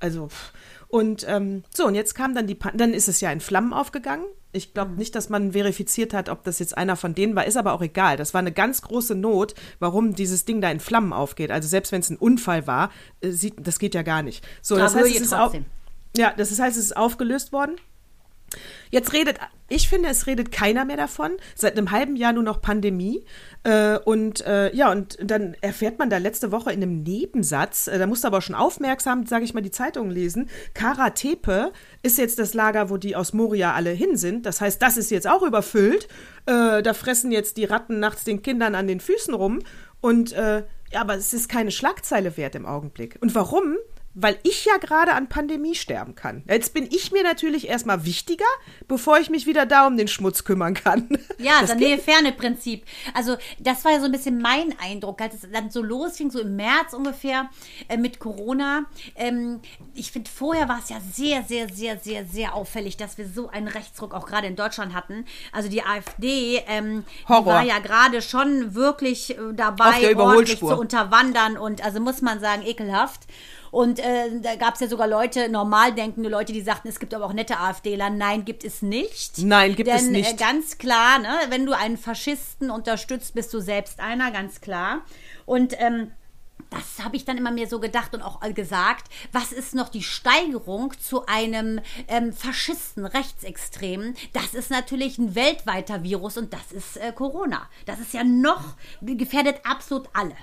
Also, 0.00 0.28
pff. 0.28 0.52
Und 0.92 1.24
ähm, 1.26 1.64
so, 1.74 1.86
und 1.86 1.94
jetzt 1.94 2.14
kam 2.14 2.34
dann 2.34 2.46
die, 2.46 2.54
Pan 2.54 2.76
dann 2.76 2.92
ist 2.92 3.08
es 3.08 3.22
ja 3.22 3.32
in 3.32 3.40
Flammen 3.40 3.72
aufgegangen. 3.72 4.26
Ich 4.52 4.74
glaube 4.74 4.92
nicht, 4.92 5.14
dass 5.14 5.30
man 5.30 5.52
verifiziert 5.52 6.12
hat, 6.12 6.28
ob 6.28 6.44
das 6.44 6.58
jetzt 6.58 6.76
einer 6.76 6.96
von 6.96 7.14
denen 7.14 7.34
war, 7.34 7.46
ist 7.46 7.56
aber 7.56 7.72
auch 7.72 7.80
egal. 7.80 8.18
Das 8.18 8.34
war 8.34 8.40
eine 8.40 8.52
ganz 8.52 8.82
große 8.82 9.14
Not, 9.14 9.54
warum 9.78 10.14
dieses 10.14 10.44
Ding 10.44 10.60
da 10.60 10.70
in 10.70 10.80
Flammen 10.80 11.14
aufgeht. 11.14 11.50
Also 11.50 11.66
selbst 11.66 11.92
wenn 11.92 12.02
es 12.02 12.10
ein 12.10 12.18
Unfall 12.18 12.66
war, 12.66 12.90
äh, 13.22 13.30
sieht, 13.30 13.54
das 13.66 13.78
geht 13.78 13.94
ja 13.94 14.02
gar 14.02 14.22
nicht. 14.22 14.46
So, 14.60 14.76
das 14.76 14.94
heißt, 14.94 15.16
es 15.16 15.22
ist 15.22 15.32
auch, 15.32 15.54
ja, 16.14 16.34
das 16.36 16.50
heißt, 16.60 16.76
es 16.76 16.84
ist 16.84 16.94
aufgelöst 16.94 17.54
worden. 17.54 17.76
Jetzt 18.90 19.12
redet, 19.12 19.38
ich 19.68 19.88
finde, 19.88 20.10
es 20.10 20.26
redet 20.26 20.52
keiner 20.52 20.84
mehr 20.84 20.96
davon. 20.96 21.32
Seit 21.54 21.76
einem 21.76 21.90
halben 21.90 22.16
Jahr 22.16 22.32
nur 22.32 22.42
noch 22.42 22.60
Pandemie. 22.60 23.24
Äh, 23.64 23.98
und 23.98 24.44
äh, 24.46 24.74
ja, 24.74 24.90
und 24.90 25.18
dann 25.22 25.54
erfährt 25.60 25.98
man 25.98 26.10
da 26.10 26.18
letzte 26.18 26.52
Woche 26.52 26.72
in 26.72 26.82
einem 26.82 27.02
Nebensatz, 27.02 27.86
äh, 27.86 27.98
da 27.98 28.06
musst 28.06 28.24
du 28.24 28.28
aber 28.28 28.42
schon 28.42 28.54
aufmerksam, 28.54 29.26
sage 29.26 29.44
ich 29.44 29.54
mal, 29.54 29.60
die 29.60 29.70
Zeitungen 29.70 30.10
lesen. 30.10 30.50
Karatepe 30.74 31.72
ist 32.02 32.18
jetzt 32.18 32.38
das 32.38 32.54
Lager, 32.54 32.90
wo 32.90 32.96
die 32.96 33.16
aus 33.16 33.32
Moria 33.32 33.72
alle 33.72 33.90
hin 33.90 34.16
sind. 34.16 34.46
Das 34.46 34.60
heißt, 34.60 34.82
das 34.82 34.96
ist 34.96 35.10
jetzt 35.10 35.28
auch 35.28 35.42
überfüllt. 35.42 36.08
Äh, 36.46 36.82
da 36.82 36.92
fressen 36.92 37.32
jetzt 37.32 37.56
die 37.56 37.64
Ratten 37.64 38.00
nachts 38.00 38.24
den 38.24 38.42
Kindern 38.42 38.74
an 38.74 38.86
den 38.86 39.00
Füßen 39.00 39.32
rum. 39.32 39.60
Und 40.00 40.32
äh, 40.32 40.64
ja, 40.92 41.00
aber 41.00 41.14
es 41.14 41.32
ist 41.32 41.48
keine 41.48 41.70
Schlagzeile 41.70 42.36
wert 42.36 42.54
im 42.54 42.66
Augenblick. 42.66 43.16
Und 43.20 43.34
warum? 43.34 43.76
Weil 44.14 44.38
ich 44.42 44.64
ja 44.64 44.76
gerade 44.76 45.12
an 45.12 45.28
Pandemie 45.28 45.74
sterben 45.74 46.14
kann. 46.14 46.42
Jetzt 46.46 46.74
bin 46.74 46.86
ich 46.90 47.12
mir 47.12 47.22
natürlich 47.22 47.68
erstmal 47.68 48.04
wichtiger, 48.04 48.44
bevor 48.86 49.18
ich 49.18 49.30
mich 49.30 49.46
wieder 49.46 49.64
da 49.66 49.86
um 49.86 49.96
den 49.96 50.08
Schmutz 50.08 50.44
kümmern 50.44 50.74
kann. 50.74 51.08
Ja, 51.38 51.60
Das 51.60 51.74
Nähe-Ferne-Prinzip. 51.74 52.84
Also, 53.14 53.36
das 53.58 53.84
war 53.84 53.92
ja 53.92 54.00
so 54.00 54.06
ein 54.06 54.12
bisschen 54.12 54.40
mein 54.40 54.74
Eindruck, 54.80 55.20
als 55.20 55.34
es 55.34 55.50
dann 55.50 55.70
so 55.70 55.82
losfing, 55.82 56.30
so 56.30 56.40
im 56.40 56.54
März 56.56 56.92
ungefähr 56.92 57.50
äh, 57.88 57.96
mit 57.96 58.18
Corona. 58.20 58.84
Ähm, 59.16 59.60
ich 59.94 60.12
finde, 60.12 60.30
vorher 60.30 60.68
war 60.68 60.78
es 60.78 60.88
ja 60.90 60.98
sehr, 61.00 61.42
sehr, 61.42 61.68
sehr, 61.68 61.98
sehr, 61.98 62.26
sehr 62.26 62.54
auffällig, 62.54 62.96
dass 62.96 63.18
wir 63.18 63.26
so 63.26 63.48
einen 63.48 63.66
Rechtsruck 63.66 64.14
auch 64.14 64.26
gerade 64.26 64.46
in 64.46 64.56
Deutschland 64.56 64.94
hatten. 64.94 65.24
Also, 65.50 65.68
die 65.68 65.82
AfD 65.82 66.62
ähm, 66.68 67.04
die 67.28 67.32
war 67.46 67.62
ja 67.64 67.78
gerade 67.78 68.22
schon 68.22 68.74
wirklich 68.74 69.36
äh, 69.36 69.52
dabei, 69.54 70.16
ordentlich 70.16 70.58
zu 70.58 70.76
unterwandern 70.76 71.56
und, 71.56 71.84
also 71.84 72.00
muss 72.00 72.22
man 72.22 72.40
sagen, 72.40 72.62
ekelhaft. 72.62 73.22
Und 73.72 74.00
äh, 74.00 74.28
da 74.42 74.54
gab 74.56 74.74
es 74.74 74.80
ja 74.80 74.86
sogar 74.86 75.08
Leute, 75.08 75.48
normal 75.48 75.94
denkende 75.94 76.28
Leute, 76.28 76.52
die 76.52 76.60
sagten, 76.60 76.88
es 76.88 77.00
gibt 77.00 77.14
aber 77.14 77.24
auch 77.24 77.32
nette 77.32 77.58
AfDler. 77.58 78.10
Nein, 78.10 78.44
gibt 78.44 78.64
es 78.64 78.82
nicht. 78.82 79.38
Nein, 79.38 79.74
gibt 79.74 79.88
Denn, 79.88 79.96
es 79.96 80.08
nicht. 80.08 80.32
Äh, 80.34 80.36
ganz 80.36 80.76
klar, 80.76 81.18
ne, 81.18 81.34
wenn 81.48 81.64
du 81.64 81.72
einen 81.72 81.96
Faschisten 81.96 82.70
unterstützt, 82.70 83.34
bist 83.34 83.52
du 83.54 83.60
selbst 83.60 83.98
einer, 83.98 84.30
ganz 84.30 84.60
klar. 84.60 85.00
Und 85.46 85.74
ähm, 85.80 86.12
das 86.68 87.02
habe 87.04 87.16
ich 87.16 87.24
dann 87.24 87.38
immer 87.38 87.50
mir 87.50 87.66
so 87.66 87.80
gedacht 87.80 88.14
und 88.14 88.20
auch 88.22 88.42
äh, 88.42 88.52
gesagt. 88.52 89.10
Was 89.32 89.52
ist 89.52 89.74
noch 89.74 89.88
die 89.88 90.02
Steigerung 90.02 90.92
zu 91.00 91.24
einem 91.24 91.80
ähm, 92.08 92.34
Faschisten, 92.34 93.06
Rechtsextremen? 93.06 94.16
Das 94.34 94.52
ist 94.52 94.70
natürlich 94.70 95.16
ein 95.16 95.34
weltweiter 95.34 96.02
Virus 96.02 96.36
und 96.36 96.52
das 96.52 96.72
ist 96.72 96.98
äh, 96.98 97.12
Corona. 97.12 97.68
Das 97.86 98.00
ist 98.00 98.12
ja 98.12 98.22
noch, 98.22 98.76
gefährdet 99.00 99.60
absolut 99.64 100.08
alle. 100.12 100.36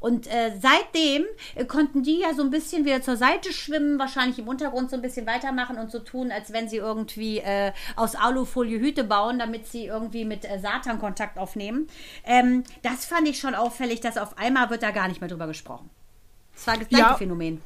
Und 0.00 0.26
äh, 0.26 0.52
seitdem 0.60 1.24
äh, 1.54 1.64
konnten 1.64 2.02
die 2.02 2.20
ja 2.20 2.34
so 2.34 2.42
ein 2.42 2.50
bisschen 2.50 2.84
wieder 2.84 3.02
zur 3.02 3.16
Seite 3.16 3.52
schwimmen, 3.52 3.98
wahrscheinlich 3.98 4.38
im 4.38 4.48
Untergrund 4.48 4.90
so 4.90 4.96
ein 4.96 5.02
bisschen 5.02 5.26
weitermachen 5.26 5.78
und 5.78 5.90
so 5.90 5.98
tun, 5.98 6.30
als 6.30 6.52
wenn 6.52 6.68
sie 6.68 6.76
irgendwie 6.76 7.38
äh, 7.38 7.72
aus 7.96 8.14
Alufolie 8.14 8.78
Hüte 8.78 9.04
bauen, 9.04 9.38
damit 9.38 9.66
sie 9.66 9.86
irgendwie 9.86 10.24
mit 10.24 10.44
äh, 10.44 10.58
Satan 10.58 10.98
Kontakt 10.98 11.38
aufnehmen. 11.38 11.88
Ähm, 12.24 12.64
das 12.82 13.04
fand 13.06 13.28
ich 13.28 13.38
schon 13.38 13.54
auffällig, 13.54 14.00
dass 14.00 14.16
auf 14.18 14.38
einmal 14.38 14.70
wird 14.70 14.82
da 14.82 14.90
gar 14.90 15.08
nicht 15.08 15.20
mehr 15.20 15.28
drüber 15.28 15.46
gesprochen. 15.46 15.90
Das 16.54 16.66
war 16.66 16.76
das 16.76 16.88
gleiche 16.88 17.04
Ja. 17.04 17.14
Phänomen. 17.14 17.60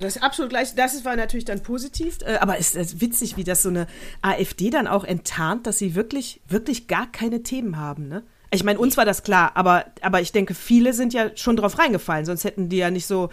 Das 0.00 0.16
ist 0.16 0.22
absolut 0.22 0.50
gleich. 0.50 0.74
Das 0.74 1.04
war 1.04 1.14
natürlich 1.16 1.44
dann 1.44 1.62
positiv. 1.62 2.18
äh, 2.22 2.36
Aber 2.40 2.58
es 2.58 2.74
ist 2.74 3.00
witzig, 3.00 3.36
wie 3.36 3.44
das 3.44 3.62
so 3.62 3.68
eine 3.68 3.86
AfD 4.22 4.70
dann 4.70 4.86
auch 4.88 5.04
enttarnt, 5.04 5.66
dass 5.66 5.78
sie 5.78 5.94
wirklich, 5.94 6.40
wirklich 6.48 6.88
gar 6.88 7.10
keine 7.10 7.42
Themen 7.42 7.76
haben, 7.78 8.08
ne? 8.08 8.24
Ich 8.54 8.64
meine, 8.64 8.78
uns 8.78 8.96
war 8.96 9.04
das 9.04 9.22
klar, 9.22 9.52
aber, 9.54 9.84
aber 10.00 10.20
ich 10.20 10.32
denke, 10.32 10.54
viele 10.54 10.92
sind 10.92 11.12
ja 11.12 11.36
schon 11.36 11.56
drauf 11.56 11.78
reingefallen, 11.78 12.24
sonst 12.24 12.44
hätten 12.44 12.68
die 12.68 12.78
ja 12.78 12.90
nicht 12.90 13.06
so 13.06 13.30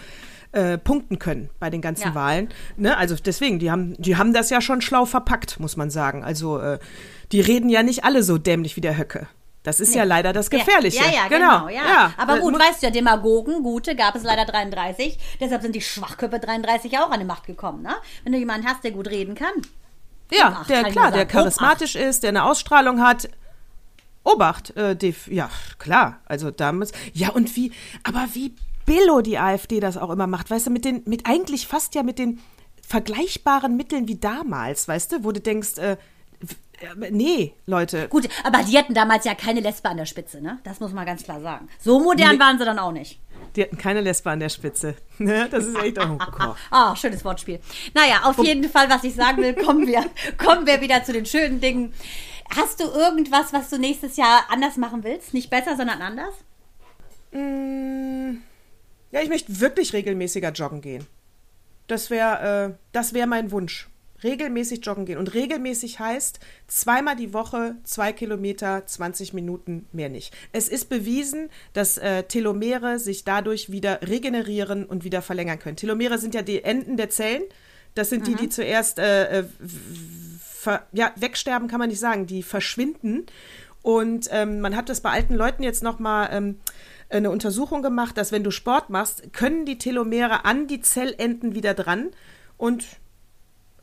äh, 0.52 0.78
punkten 0.78 1.20
können 1.20 1.50
bei 1.60 1.70
den 1.70 1.82
ganzen 1.82 2.10
Ja. 2.10 2.16
Wahlen. 2.16 2.50
Ne? 2.78 2.98
Also 2.98 3.16
deswegen, 3.16 3.60
die 3.60 3.72
haben, 3.72 3.96
die 3.98 4.18
haben 4.18 4.34
das 4.34 4.50
ja 4.50 4.62
schon 4.62 4.82
schlau 4.82 5.06
verpackt, 5.06 5.60
muss 5.60 5.78
man 5.78 5.90
sagen. 5.90 6.24
Also 6.24 6.60
äh, 6.60 6.80
die 7.32 7.40
reden 7.42 7.70
ja 7.70 7.84
nicht 7.84 8.04
alle 8.04 8.24
so 8.24 8.38
dämlich 8.38 8.76
wie 8.76 8.82
der 8.82 8.98
Höcke. 8.98 9.28
Das 9.64 9.80
ist 9.80 9.94
ja 9.94 10.04
leider 10.06 10.34
das 10.34 10.50
Gefährliche. 10.50 11.04
Ja, 11.04 11.12
ja, 11.12 11.28
genau. 11.28 11.70
ja. 11.70 12.12
Aber 12.18 12.38
Äh, 12.38 12.40
gut, 12.40 12.60
weißt 12.60 12.82
du 12.82 12.88
ja, 12.88 12.92
Demagogen, 12.92 13.62
gute, 13.62 13.96
gab 13.96 14.16
es 14.16 14.24
leider 14.24 14.46
33. 14.46 15.20
Deshalb 15.40 15.62
sind 15.62 15.76
die 15.76 15.82
Schwachköpfe 15.82 16.40
33 16.40 16.98
auch 16.98 17.12
an 17.12 17.20
die 17.20 17.26
Macht 17.28 17.46
gekommen. 17.46 17.84
Ne? 17.84 17.94
Wenn 18.24 18.34
du 18.34 18.40
jemanden 18.40 18.68
hast, 18.68 18.84
der 18.84 18.92
gut 18.92 19.08
reden 19.08 19.36
kann. 19.36 19.54
Ja, 20.32 20.64
der 20.68 20.86
klar, 20.86 21.12
der 21.12 21.26
gesagt. 21.26 21.32
charismatisch 21.32 21.96
ist, 21.96 22.24
der 22.24 22.30
eine 22.30 22.46
Ausstrahlung 22.46 23.02
hat. 23.02 23.30
Obacht, 24.24 24.76
äh, 24.78 24.96
def- 24.96 25.28
ja, 25.32 25.50
klar. 25.80 26.20
Also 26.26 26.52
da 26.52 26.72
muss. 26.72 26.92
Ja, 27.14 27.30
und 27.30 27.56
wie, 27.56 27.72
aber 28.04 28.28
wie 28.34 28.54
Billo 28.86 29.22
die 29.22 29.38
AfD 29.38 29.80
das 29.80 29.98
auch 29.98 30.10
immer 30.10 30.28
macht, 30.28 30.50
weißt 30.52 30.68
du, 30.68 30.72
mit 30.72 30.86
den, 30.86 31.02
mit 31.06 31.26
eigentlich 31.26 31.68
fast 31.68 31.96
ja 31.96 32.04
mit 32.04 32.20
den 32.20 32.40
vergleichbaren 32.88 33.76
Mitteln 33.78 34.08
wie 34.08 34.18
damals, 34.20 34.88
weißt 34.88 35.12
du, 35.14 35.24
wo 35.24 35.32
du 35.32 35.40
denkst, 35.40 35.78
äh, 35.78 35.92
äh, 35.94 37.12
nee, 37.12 37.54
Leute. 37.66 38.08
Gut, 38.10 38.28
aber 38.44 38.64
die 38.64 38.78
hatten 38.78 38.94
damals 38.94 39.24
ja 39.26 39.34
keine 39.36 39.60
Lesbe 39.62 39.88
an 39.90 39.98
der 39.98 40.06
Spitze, 40.06 40.42
ne? 40.42 40.60
Das 40.64 40.80
muss 40.80 40.92
man 40.92 41.06
ganz 41.06 41.24
klar 41.24 41.40
sagen. 41.42 41.68
So 41.80 42.00
modern 42.00 42.40
waren 42.40 42.58
sie 42.60 42.66
dann 42.66 42.80
auch 42.80 42.92
nicht. 42.92 43.20
Die 43.56 43.64
hatten 43.64 43.78
keine 43.78 44.02
Lesbe 44.02 44.30
an 44.32 44.40
der 44.40 44.50
Spitze. 44.50 44.96
Ne, 45.20 45.48
Das 45.50 45.66
ist 45.66 45.78
echt, 45.78 45.98
oh 46.00 46.18
Gott. 46.18 46.56
Ah, 46.72 46.96
schönes 46.96 47.24
Wortspiel. 47.24 47.60
Naja, 47.94 48.22
auf 48.24 48.44
jeden 48.44 48.70
Fall, 48.70 48.90
was 48.90 49.04
ich 49.04 49.14
sagen 49.14 49.42
will, 49.42 49.54
kommen 49.54 49.86
wir, 49.88 50.04
kommen 50.38 50.66
wir 50.66 50.82
wieder 50.82 51.04
zu 51.04 51.14
den 51.14 51.26
schönen 51.28 51.60
Dingen. 51.62 51.94
Hast 52.56 52.80
du 52.80 52.86
irgendwas, 52.86 53.54
was 53.54 53.70
du 53.70 53.78
nächstes 53.78 54.18
Jahr 54.18 54.46
anders 54.50 54.78
machen 54.78 55.04
willst? 55.04 55.34
Nicht 55.34 55.50
besser, 55.50 55.78
sondern 55.78 56.02
anders? 56.02 56.34
Ja, 59.12 59.22
ich 59.22 59.30
möchte 59.30 59.60
wirklich 59.60 59.94
regelmäßiger 59.94 60.52
joggen 60.52 60.82
gehen. 60.82 61.08
Das 61.88 62.10
wäre, 62.10 62.72
äh, 62.72 62.78
das 62.92 63.14
wäre 63.14 63.28
mein 63.28 63.52
Wunsch. 63.52 63.88
regelmäßig 64.24 64.86
joggen 64.86 65.06
gehen. 65.06 65.18
Und 65.18 65.34
regelmäßig 65.34 66.00
heißt 66.00 66.40
zweimal 66.68 67.16
die 67.16 67.34
Woche, 67.34 67.76
zwei 67.84 68.14
Kilometer, 68.14 68.86
20 68.86 69.34
Minuten, 69.34 69.88
mehr 69.94 70.10
nicht. 70.10 70.32
Es 70.52 70.70
ist 70.70 70.90
bewiesen, 70.90 71.50
dass 71.74 71.98
äh, 71.98 72.24
Telomere 72.24 73.00
sich 73.00 73.24
dadurch 73.24 73.72
wieder 73.72 74.00
regenerieren 74.04 74.86
und 74.86 75.04
wieder 75.04 75.22
verlängern 75.24 75.58
können. 75.58 75.76
Telomere 75.76 76.20
sind 76.20 76.36
ja 76.36 76.44
die 76.44 76.64
Enden 76.64 76.98
der 76.98 77.10
Zellen. 77.10 77.42
Das 77.96 78.10
sind 78.10 78.28
die, 78.28 78.36
die 78.36 78.50
zuerst 78.50 79.00
äh, 79.00 79.40
äh, 79.40 79.44
ver, 80.62 80.86
ja, 80.92 81.12
wegsterben, 81.16 81.68
kann 81.68 81.80
man 81.80 81.90
nicht 81.90 82.00
sagen, 82.00 82.28
die 82.28 82.44
verschwinden. 82.44 83.26
Und 83.82 84.28
ähm, 84.32 84.60
man 84.62 84.76
hat 84.76 84.90
das 84.90 85.02
bei 85.02 85.10
alten 85.10 85.34
Leuten 85.34 85.64
jetzt 85.64 85.82
nochmal 85.82 86.30
ähm, 86.32 86.60
eine 87.10 87.32
Untersuchung 87.32 87.82
gemacht, 87.82 88.16
dass 88.16 88.32
wenn 88.32 88.44
du 88.44 88.52
Sport 88.52 88.92
machst, 88.92 89.34
können 89.34 89.66
die 89.66 89.80
Telomere 89.80 90.46
an 90.46 90.68
die 90.68 90.82
Zellenden 90.82 91.56
wieder 91.56 91.74
dran. 91.74 92.12
Und 92.58 92.86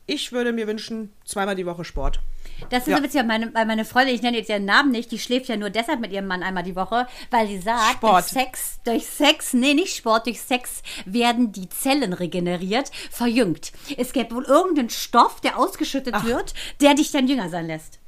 ich 0.05 0.31
würde 0.31 0.53
mir 0.53 0.67
wünschen, 0.67 1.11
zweimal 1.25 1.55
die 1.55 1.65
Woche 1.65 1.83
Sport. 1.83 2.21
Das 2.69 2.83
ist 2.83 2.87
Ja. 2.89 2.97
so 2.97 3.03
witzig, 3.03 3.23
meine, 3.25 3.53
weil 3.53 3.65
meine 3.65 3.85
Freundin, 3.85 4.15
ich 4.15 4.21
nenne 4.21 4.37
jetzt 4.37 4.49
ihren 4.49 4.65
Namen 4.65 4.91
nicht, 4.91 5.11
die 5.11 5.19
schläft 5.19 5.47
ja 5.47 5.57
nur 5.57 5.69
deshalb 5.69 5.99
mit 5.99 6.11
ihrem 6.11 6.27
Mann 6.27 6.43
einmal 6.43 6.63
die 6.63 6.75
Woche, 6.75 7.07
weil 7.31 7.47
sie 7.47 7.59
sagt, 7.59 7.93
Sport. 7.93 8.25
durch 8.25 8.25
Sex, 8.45 8.79
durch 8.83 9.05
Sex, 9.05 9.53
nee, 9.53 9.73
nicht 9.73 9.95
Sport, 9.95 10.25
durch 10.27 10.41
Sex 10.41 10.81
werden 11.05 11.51
die 11.51 11.69
Zellen 11.69 12.13
regeneriert, 12.13 12.91
verjüngt. 13.11 13.71
Es 13.97 14.13
gibt 14.13 14.33
wohl 14.33 14.45
irgendeinen 14.45 14.89
Stoff, 14.89 15.41
der 15.41 15.57
ausgeschüttet 15.57 16.23
wird, 16.23 16.53
der 16.81 16.93
dich 16.95 17.11
dann 17.11 17.27
jünger 17.27 17.49
sein 17.49 17.67
lässt. 17.67 17.99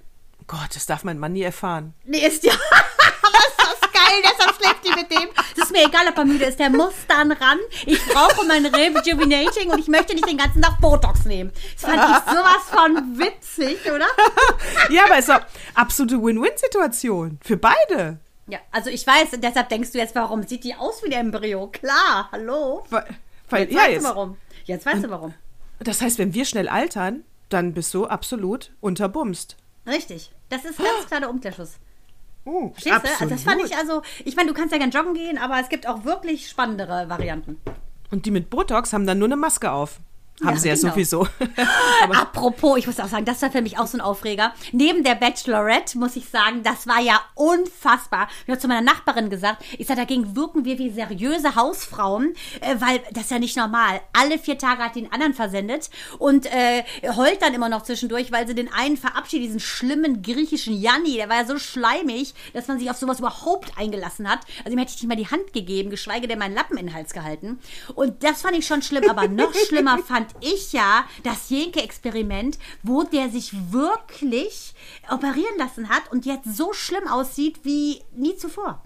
Gott, 0.48 0.76
das 0.76 0.86
darf 0.86 1.04
mein 1.06 1.18
Mann 1.20 1.32
nie 1.34 1.44
erfahren. 1.44 1.94
Nee, 2.04 2.26
ist 2.26 2.44
ja. 2.44 2.52
Geil, 4.12 4.22
deshalb 4.24 4.56
schläft 4.56 4.86
die 4.86 4.90
mit 4.90 5.12
dem. 5.12 5.30
Das 5.56 5.66
ist 5.66 5.72
mir 5.72 5.86
egal, 5.86 6.08
ob 6.10 6.18
er 6.18 6.26
müde 6.26 6.46
ist, 6.46 6.60
der 6.60 6.70
muss 6.70 6.94
dann 7.08 7.32
ran. 7.32 7.60
Ich 7.86 8.04
brauche 8.08 8.46
mein 8.46 8.66
Rejuvenating 8.66 9.70
und 9.72 9.80
ich 9.80 9.88
möchte 9.88 10.14
nicht 10.14 10.28
den 10.28 10.38
ganzen 10.38 10.62
Tag 10.62 10.80
Botox 10.82 11.26
nehmen. 11.26 11.52
Das 11.80 11.90
fand 11.90 11.96
ich 11.96 12.34
sowas 12.34 12.70
von 12.70 13.18
witzig, 13.20 13.80
oder? 13.86 14.08
Ja, 14.90 15.06
aber 15.06 15.18
es 15.18 15.28
ist 15.28 15.30
doch 15.30 15.42
absolute 15.76 16.22
Win-Win-Situation 16.22 17.40
für 17.44 17.58
beide. 17.58 18.20
Ja, 18.48 18.60
also 18.72 18.90
ich 18.90 19.06
weiß, 19.08 19.30
deshalb 19.38 19.70
denkst 19.70 19.92
du 19.92 19.98
jetzt, 19.98 20.16
warum 20.16 20.44
sieht 20.44 20.64
die 20.64 20.76
aus 20.76 21.02
wie 21.04 21.10
der 21.10 21.20
Embryo? 21.20 21.68
Klar, 21.68 22.28
hallo. 22.32 22.84
Weil, 22.90 23.06
weil 23.50 23.62
Jetzt 23.64 23.74
ja, 23.74 23.80
weißt 23.80 23.92
jetzt, 23.92 24.04
du 24.04 24.10
warum. 24.10 24.38
Jetzt 24.66 24.86
weißt 24.86 25.04
du 25.04 25.10
warum. 25.10 25.34
das 25.80 26.02
heißt, 26.02 26.18
wenn 26.18 26.34
wir 26.34 26.46
schnell 26.46 26.68
altern, 26.68 27.24
dann 27.50 27.74
bist 27.74 27.94
du 27.94 28.08
absolut 28.08 28.72
unterbumst. 28.82 29.56
Richtig. 29.88 30.32
Das 30.50 30.66
ist 30.66 30.78
ganz 30.78 31.08
klar 31.08 31.22
der 31.22 31.30
Umkehrschluss. 31.30 31.78
Uh, 32.46 32.72
Verstehst 32.72 32.96
du? 33.04 33.10
Also 33.10 33.26
das 33.28 33.44
fand 33.44 33.62
ich 33.64 33.76
also, 33.76 34.02
ich 34.26 34.36
meine, 34.36 34.50
du 34.50 34.54
kannst 34.56 34.72
ja 34.72 34.80
gern 34.80 34.92
joggen 34.92 35.14
gehen, 35.14 35.38
aber 35.38 35.60
es 35.60 35.70
gibt 35.70 35.88
auch 35.88 36.04
wirklich 36.06 36.50
spannendere 36.50 37.08
Varianten. 37.08 37.62
Und 38.10 38.26
die 38.26 38.32
mit 38.32 38.50
Botox 38.50 38.94
haben 38.94 39.06
dann 39.06 39.20
nur 39.20 39.28
eine 39.28 39.38
Maske 39.38 39.72
auf. 39.72 40.00
Haben 40.44 40.56
Ja, 40.56 40.60
sie 40.60 40.70
ja 40.70 40.76
genau. 40.76 40.90
sowieso. 40.94 41.28
Apropos, 42.12 42.78
ich 42.80 42.88
muss 42.88 43.00
auch 43.00 43.08
sagen, 43.08 43.26
das 43.26 43.42
war 43.42 43.52
für 43.52 43.62
mich 43.62 43.78
auch 43.78 43.86
so 43.86 43.98
ein 43.98 44.02
Aufreger. 44.02 44.54
Neben 44.72 45.04
der 45.04 45.16
Bachelorette 45.16 45.98
muss 46.00 46.16
ich 46.16 46.30
sagen, 46.30 46.64
das 46.64 46.88
war 46.88 47.00
ja 47.00 47.22
unfassbar. 47.36 48.28
Ich 48.44 48.50
habe 48.50 48.60
zu 48.60 48.68
meiner 48.68 48.82
Nachbarin 48.82 49.30
gesagt, 49.30 49.64
ich 49.78 49.86
sage, 49.88 50.00
dagegen 50.02 50.36
wirken 50.36 50.66
wir 50.66 50.80
wie 50.80 50.90
seriöse 50.90 51.56
Hausfrauen, 51.56 52.34
äh, 52.62 52.76
weil 52.80 53.02
das 53.12 53.26
ist 53.26 53.32
ja 53.32 53.40
nicht 53.40 53.56
normal. 53.56 54.02
Alle 54.14 54.40
vier 54.40 54.58
Tage 54.58 54.84
hat 54.84 54.96
den 54.96 55.12
anderen 55.12 55.34
versendet 55.34 55.90
und 56.18 56.48
äh, 56.48 56.84
heult 57.16 57.42
dann 57.42 57.54
immer 57.54 57.70
noch 57.70 57.84
zwischendurch, 57.84 58.32
weil 58.32 58.48
sie 58.48 58.56
den 58.56 58.72
einen 58.74 58.98
verabschiedet, 58.98 59.46
diesen 59.48 59.60
schlimmen 59.60 60.22
griechischen 60.24 60.80
Janni, 60.80 61.16
der 61.16 61.30
war 61.30 61.38
ja 61.38 61.46
so 61.46 61.60
schleimig, 61.60 62.34
dass 62.54 62.68
man 62.68 62.80
sich 62.80 62.90
auf 62.90 62.98
sowas 62.98 63.20
überhaupt 63.20 63.78
eingelassen 63.78 64.30
hat. 64.30 64.40
Also 64.66 64.72
ihm 64.72 64.80
hätte 64.80 64.94
ich 64.96 65.02
nicht 65.02 65.10
mal 65.10 65.16
die 65.16 65.30
Hand 65.30 65.54
gegeben, 65.54 65.90
geschweige 65.92 66.28
denn 66.28 66.40
meinen 66.40 66.56
Lappen 66.56 66.78
in 66.78 66.88
den 66.88 66.96
Hals 66.96 67.14
gehalten. 67.14 67.60
Und 67.94 68.24
das 68.24 68.42
fand 68.42 68.58
ich 68.58 68.66
schon 68.66 68.82
schlimm, 68.82 69.08
aber 69.10 69.28
noch 69.28 69.54
schlimmer 69.54 69.98
fand 70.08 70.21
ich 70.40 70.74
ja 70.74 71.06
das 71.24 71.50
Jenke-Experiment, 71.50 72.58
wo 72.84 73.04
der 73.04 73.30
sich 73.30 73.54
wirklich 73.72 74.74
operieren 75.10 75.58
lassen 75.58 75.90
hat 75.90 76.12
und 76.12 76.26
jetzt 76.26 76.56
so 76.56 76.74
schlimm 76.74 77.08
aussieht 77.08 77.60
wie 77.64 78.02
nie 78.16 78.36
zuvor. 78.36 78.82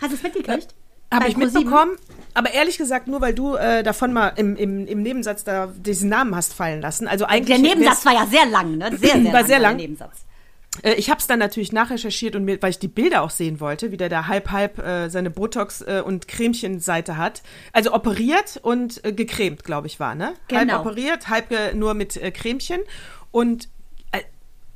Hast 0.00 0.12
du 0.12 0.16
es 0.16 0.22
mitgekriegt? 0.22 0.74
Habe 1.12 1.24
Bei 1.24 1.30
ich 1.30 1.36
mitbekommen, 1.36 1.96
aber 2.34 2.52
ehrlich 2.52 2.78
gesagt, 2.78 3.08
nur 3.08 3.20
weil 3.20 3.34
du 3.34 3.56
äh, 3.56 3.82
davon 3.82 4.12
mal 4.12 4.28
im, 4.36 4.54
im, 4.54 4.86
im 4.86 5.02
Nebensatz 5.02 5.42
da 5.42 5.66
diesen 5.66 6.08
Namen 6.08 6.36
hast 6.36 6.54
fallen 6.54 6.80
lassen. 6.80 7.08
Also 7.08 7.24
eigentlich 7.24 7.60
Der 7.60 7.68
Nebensatz 7.68 8.04
war 8.06 8.12
ja 8.12 8.26
sehr 8.26 8.46
lang, 8.46 8.78
ne? 8.78 8.96
Sehr, 8.96 8.98
sehr 9.22 9.24
War 9.24 9.32
lang. 9.32 9.46
sehr 9.46 9.58
lang. 9.58 9.76
Der 9.76 9.86
Nebensatz. 9.88 10.24
Äh, 10.82 10.94
ich 10.94 11.10
habe 11.10 11.20
es 11.20 11.26
dann 11.26 11.38
natürlich 11.38 11.72
nachrecherchiert 11.72 12.36
und 12.36 12.44
mir, 12.44 12.60
weil 12.62 12.70
ich 12.70 12.78
die 12.78 12.88
Bilder 12.88 13.22
auch 13.22 13.30
sehen 13.30 13.60
wollte, 13.60 13.90
wie 13.90 13.96
der 13.96 14.08
da 14.08 14.26
halb 14.26 14.50
halb 14.50 14.78
äh, 14.78 15.08
seine 15.08 15.30
Botox 15.30 15.82
äh, 15.82 16.02
und 16.04 16.28
Cremchenseite 16.28 17.16
hat. 17.16 17.42
Also 17.72 17.92
operiert 17.92 18.58
und 18.62 19.04
äh, 19.04 19.12
gecremt, 19.12 19.64
glaube 19.64 19.86
ich, 19.86 20.00
war, 20.00 20.14
ne? 20.14 20.34
Genau. 20.48 20.72
Halb 20.72 20.86
operiert, 20.86 21.28
halb 21.28 21.50
äh, 21.50 21.74
nur 21.74 21.94
mit 21.94 22.16
äh, 22.16 22.30
Cremchen 22.30 22.80
und 23.30 23.68
äh, 24.12 24.22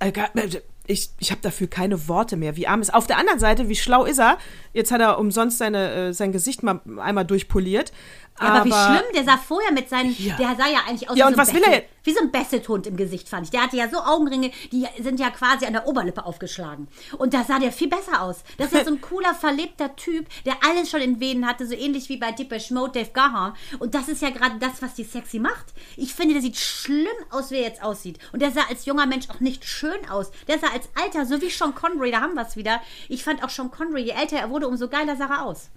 äh, 0.01 0.11
äh, 0.11 0.61
ich, 0.87 1.11
ich 1.19 1.31
habe 1.31 1.41
dafür 1.41 1.67
keine 1.67 2.09
Worte 2.09 2.37
mehr. 2.37 2.57
Wie 2.57 2.67
arm 2.67 2.83
ist. 2.83 2.93
Auf 2.93 3.07
der 3.07 3.17
anderen 3.17 3.39
Seite, 3.39 3.71
wie 3.71 3.77
schlau 3.77 4.05
ist 4.05 4.19
er? 4.19 4.37
Jetzt 4.75 4.93
hat 4.93 5.01
er 5.01 5.19
umsonst 5.19 5.57
seine, 5.57 5.93
äh, 5.93 6.13
sein 6.13 6.31
Gesicht 6.31 6.63
mal 6.63 6.81
einmal 6.99 7.25
durchpoliert. 7.25 7.93
Ja, 8.41 8.49
aber, 8.49 8.65
wie 8.65 8.73
schlimm, 8.73 9.13
der 9.15 9.25
sah 9.25 9.37
vorher 9.37 9.71
mit 9.73 9.89
seinen, 9.89 10.15
Ja. 10.19 10.37
der 10.37 10.57
sah 10.57 10.67
ja 10.69 10.81
eigentlich 10.89 11.09
aus 11.09 11.17
Ja, 11.17 11.27
wie, 11.27 11.29
und 11.29 11.35
so 11.37 11.41
ein 11.41 11.47
was 11.47 11.55
will 11.55 11.63
er 11.63 11.83
wie 12.05 12.13
so 12.13 12.21
ein 12.21 12.31
Basset-Hund 12.31 12.87
im 12.87 12.97
Gesicht, 12.97 13.29
fand 13.29 13.45
ich. 13.47 13.51
Der 13.51 13.63
hatte 13.63 13.77
ja 13.77 13.89
so 13.89 13.99
Augenringe, 13.99 14.51
die 14.73 14.87
sind 15.01 15.19
ja 15.19 15.31
quasi 15.31 15.65
an 15.67 15.73
der 15.73 15.87
Oberlippe 15.87 16.25
aufgeschlagen. 16.27 16.89
Und 17.17 17.33
da 17.33 17.45
sah 17.45 17.59
der 17.59 17.73
viel 17.73 17.89
besser 17.89 18.21
aus. 18.23 18.45
Das 18.59 18.67
ist 18.67 18.75
ja 18.75 18.85
so 18.85 18.91
ein 18.91 19.01
cooler, 19.09 19.35
verlebter 19.35 19.97
Typ, 19.97 20.27
der 20.45 20.57
alles 20.69 20.91
schon 20.91 21.01
in 21.01 21.19
Venen 21.21 21.47
hatte, 21.47 21.67
so 21.67 21.75
ähnlich 21.75 22.09
wie 22.11 22.19
bei 22.19 22.33
Depeche 22.33 22.75
Mode, 22.75 22.93
Dave 23.01 23.11
Gahan. 23.13 23.55
Und 23.79 23.95
das 23.95 24.09
ist 24.09 24.21
ja 24.21 24.31
gerade 24.31 24.59
das, 24.59 24.83
was 24.83 24.95
die 24.95 25.05
sexy 25.05 25.39
macht. 25.39 25.67
Ich 25.97 26.13
finde, 26.13 26.35
der 26.35 26.43
sieht 26.43 26.57
schlimm 26.59 27.07
aus, 27.31 27.51
wie 27.51 27.57
er 27.57 27.63
jetzt 27.63 27.83
aussieht. 27.83 28.19
Und 28.33 28.43
der 28.43 28.51
sah 28.51 28.65
als 28.69 28.85
junger 28.85 29.07
Mensch 29.07 29.31
auch 29.31 29.41
nicht 29.41 29.65
schön 29.65 30.09
aus. 30.11 30.31
Der 30.49 30.59
sah 30.59 30.69
als 30.75 30.89
Alter, 31.01 31.25
so 31.25 31.41
wie 31.41 31.49
Sean 31.51 31.75
Connery, 31.75 32.11
da 32.11 32.21
haben 32.21 32.35
wir 32.35 32.43
es 32.47 32.57
wieder. 32.57 32.81
Ich 33.09 33.25
fand 33.25 33.43
auch 33.43 33.51
Sean 33.51 33.71
Connery, 33.71 34.03
je 34.03 34.11
älter 34.11 34.37
er 34.37 34.51
wurde, 34.51 34.69
umso 34.69 34.89
geiler 34.89 35.17
sah 35.17 35.27
er 35.27 35.45
aus. 35.47 35.71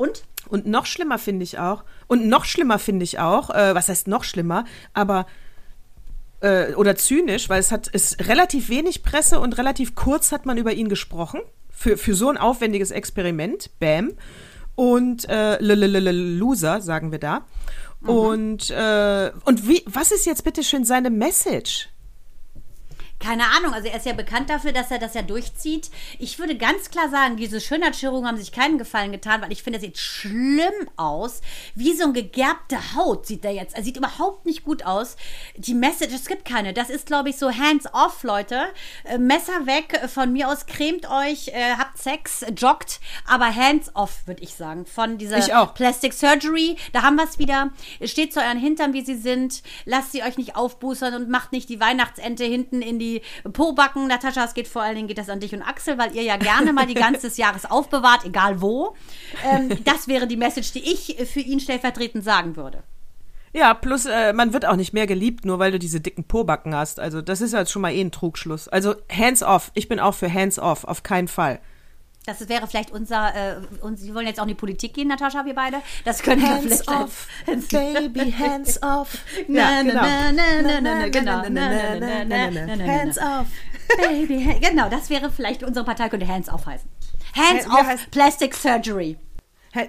Und? 0.00 0.24
Und 0.48 0.66
noch 0.66 0.86
schlimmer 0.86 1.18
finde 1.18 1.44
ich 1.44 1.58
auch, 1.58 1.84
und 2.06 2.26
noch 2.26 2.46
schlimmer 2.46 2.78
finde 2.78 3.04
ich 3.04 3.18
auch, 3.18 3.50
äh, 3.50 3.74
was 3.74 3.90
heißt 3.90 4.08
noch 4.08 4.24
schlimmer, 4.24 4.64
aber 4.94 5.26
äh, 6.40 6.72
oder 6.72 6.96
zynisch, 6.96 7.50
weil 7.50 7.60
es 7.60 7.70
hat 7.70 7.86
ist 7.88 8.26
relativ 8.26 8.70
wenig 8.70 9.02
Presse 9.02 9.38
und 9.38 9.58
relativ 9.58 9.94
kurz 9.94 10.32
hat 10.32 10.46
man 10.46 10.56
über 10.56 10.72
ihn 10.72 10.88
gesprochen 10.88 11.40
für, 11.68 11.98
für 11.98 12.14
so 12.14 12.30
ein 12.30 12.38
aufwendiges 12.38 12.90
Experiment, 12.90 13.78
Bam. 13.78 14.12
Und 14.74 15.28
äh, 15.28 15.58
Loser, 15.60 16.80
sagen 16.80 17.12
wir 17.12 17.18
da. 17.18 17.44
Und, 18.00 18.70
äh, 18.70 19.30
und 19.44 19.68
wie, 19.68 19.82
was 19.84 20.12
ist 20.12 20.24
jetzt 20.24 20.44
bitte 20.44 20.62
schön 20.62 20.86
seine 20.86 21.10
Message? 21.10 21.89
Keine 23.20 23.44
Ahnung, 23.50 23.74
also 23.74 23.86
er 23.86 23.98
ist 23.98 24.06
ja 24.06 24.14
bekannt 24.14 24.48
dafür, 24.48 24.72
dass 24.72 24.90
er 24.90 24.98
das 24.98 25.12
ja 25.12 25.20
durchzieht. 25.20 25.90
Ich 26.18 26.38
würde 26.38 26.56
ganz 26.56 26.90
klar 26.90 27.10
sagen, 27.10 27.36
diese 27.36 27.60
Schönheitschirurgen 27.60 28.26
haben 28.26 28.38
sich 28.38 28.50
keinen 28.50 28.78
Gefallen 28.78 29.12
getan, 29.12 29.42
weil 29.42 29.52
ich 29.52 29.62
finde, 29.62 29.78
er 29.78 29.82
sieht 29.82 29.98
schlimm 29.98 30.88
aus. 30.96 31.42
Wie 31.74 31.94
so 31.94 32.04
ein 32.04 32.14
gegerbte 32.14 32.94
Haut 32.94 33.26
sieht 33.26 33.44
er 33.44 33.50
jetzt. 33.50 33.76
Er 33.76 33.84
sieht 33.84 33.98
überhaupt 33.98 34.46
nicht 34.46 34.64
gut 34.64 34.86
aus. 34.86 35.16
Die 35.54 35.74
Message, 35.74 36.14
es 36.14 36.28
gibt 36.28 36.46
keine. 36.46 36.72
Das 36.72 36.88
ist, 36.88 37.04
glaube 37.04 37.28
ich, 37.28 37.36
so 37.36 37.50
hands 37.50 37.86
off, 37.92 38.22
Leute. 38.22 38.68
Äh, 39.04 39.18
Messer 39.18 39.66
weg, 39.66 40.00
von 40.08 40.32
mir 40.32 40.48
aus 40.48 40.64
cremt 40.64 41.06
euch, 41.10 41.48
äh, 41.48 41.74
habt 41.76 41.98
Sex, 41.98 42.46
joggt, 42.56 43.00
aber 43.26 43.54
hands 43.54 43.94
off, 43.94 44.26
würde 44.26 44.42
ich 44.42 44.54
sagen. 44.54 44.86
Von 44.86 45.18
dieser 45.18 45.36
Ich 45.36 45.52
auch. 45.52 45.74
Plastic 45.74 46.14
Surgery, 46.14 46.76
da 46.94 47.02
haben 47.02 47.16
wir 47.16 47.24
es 47.24 47.38
wieder. 47.38 47.70
Steht 48.02 48.32
zu 48.32 48.40
euren 48.40 48.58
Hintern, 48.58 48.94
wie 48.94 49.04
sie 49.04 49.16
sind. 49.16 49.62
Lasst 49.84 50.12
sie 50.12 50.22
euch 50.22 50.38
nicht 50.38 50.56
aufbußern 50.56 51.12
und 51.12 51.28
macht 51.28 51.52
nicht 51.52 51.68
die 51.68 51.80
Weihnachtsente 51.80 52.44
hinten 52.44 52.80
in 52.80 52.98
die 52.98 53.09
Pobacken. 53.52 54.06
Natascha, 54.06 54.44
es 54.44 54.54
geht 54.54 54.68
vor 54.68 54.82
allen 54.82 54.96
Dingen 54.96 55.08
geht 55.08 55.18
das 55.18 55.28
an 55.28 55.40
dich 55.40 55.54
und 55.54 55.62
Axel, 55.62 55.98
weil 55.98 56.14
ihr 56.14 56.22
ja 56.22 56.36
gerne 56.36 56.72
mal 56.72 56.86
die 56.86 56.94
ganze 57.06 57.28
des 57.28 57.36
Jahres 57.36 57.64
aufbewahrt, 57.64 58.24
egal 58.24 58.60
wo. 58.60 58.94
Ähm, 59.44 59.70
das 59.84 60.08
wäre 60.08 60.26
die 60.26 60.36
Message, 60.36 60.72
die 60.72 60.80
ich 60.92 61.16
für 61.28 61.40
ihn 61.40 61.60
stellvertretend 61.60 62.24
sagen 62.24 62.56
würde. 62.56 62.82
Ja, 63.52 63.74
plus 63.74 64.06
äh, 64.06 64.32
man 64.32 64.52
wird 64.52 64.64
auch 64.64 64.76
nicht 64.76 64.92
mehr 64.92 65.06
geliebt, 65.08 65.44
nur 65.44 65.58
weil 65.58 65.72
du 65.72 65.78
diese 65.78 66.00
dicken 66.00 66.24
Pobacken 66.24 66.74
hast. 66.74 67.00
Also 67.00 67.20
das 67.20 67.40
ist 67.40 67.52
jetzt 67.52 67.72
schon 67.72 67.82
mal 67.82 67.92
eh 67.92 68.00
ein 68.00 68.12
Trugschluss. 68.12 68.68
Also 68.68 68.94
hands 69.10 69.42
off. 69.42 69.72
Ich 69.74 69.88
bin 69.88 69.98
auch 69.98 70.14
für 70.14 70.32
hands 70.32 70.58
off, 70.58 70.84
auf 70.84 71.02
keinen 71.02 71.26
Fall. 71.26 71.60
Das 72.38 72.48
wäre 72.48 72.66
vielleicht 72.66 72.90
unser, 72.90 73.34
äh, 73.34 73.56
und 73.82 73.98
Sie 73.98 74.14
wollen 74.14 74.26
jetzt 74.26 74.38
auch 74.38 74.44
in 74.44 74.48
die 74.50 74.54
Politik 74.54 74.94
gehen, 74.94 75.08
Natascha, 75.08 75.44
wir 75.44 75.54
beide. 75.54 75.78
Das 76.04 76.22
können 76.22 76.42
wir 76.42 76.56
vielleicht 76.62 76.88
off, 76.88 77.26
als- 77.46 77.68
baby, 77.68 78.32
hands 78.32 78.82
off. 78.82 79.18
Na, 79.48 79.60
Ja, 79.78 79.82
genau. 79.82 80.00
na, 80.02 80.32
na, 80.32 80.62
na, 80.62 80.80
na, 80.80 80.94
na, 81.00 81.08
genau. 81.08 81.42
Na. 81.48 82.86
Hands 82.98 83.18
off. 83.18 83.46
Baby, 83.96 84.58
genau, 84.60 84.88
das 84.88 85.10
wäre 85.10 85.30
vielleicht, 85.30 85.62
unsere 85.64 85.84
Partei 85.84 86.08
könnte 86.08 86.28
Hands 86.28 86.48
Off 86.48 86.64
heißen. 86.66 86.88
Hands 87.34 87.66
Off 87.66 87.86
heißt- 87.86 88.10
Plastic 88.10 88.54
Surgery. 88.54 89.16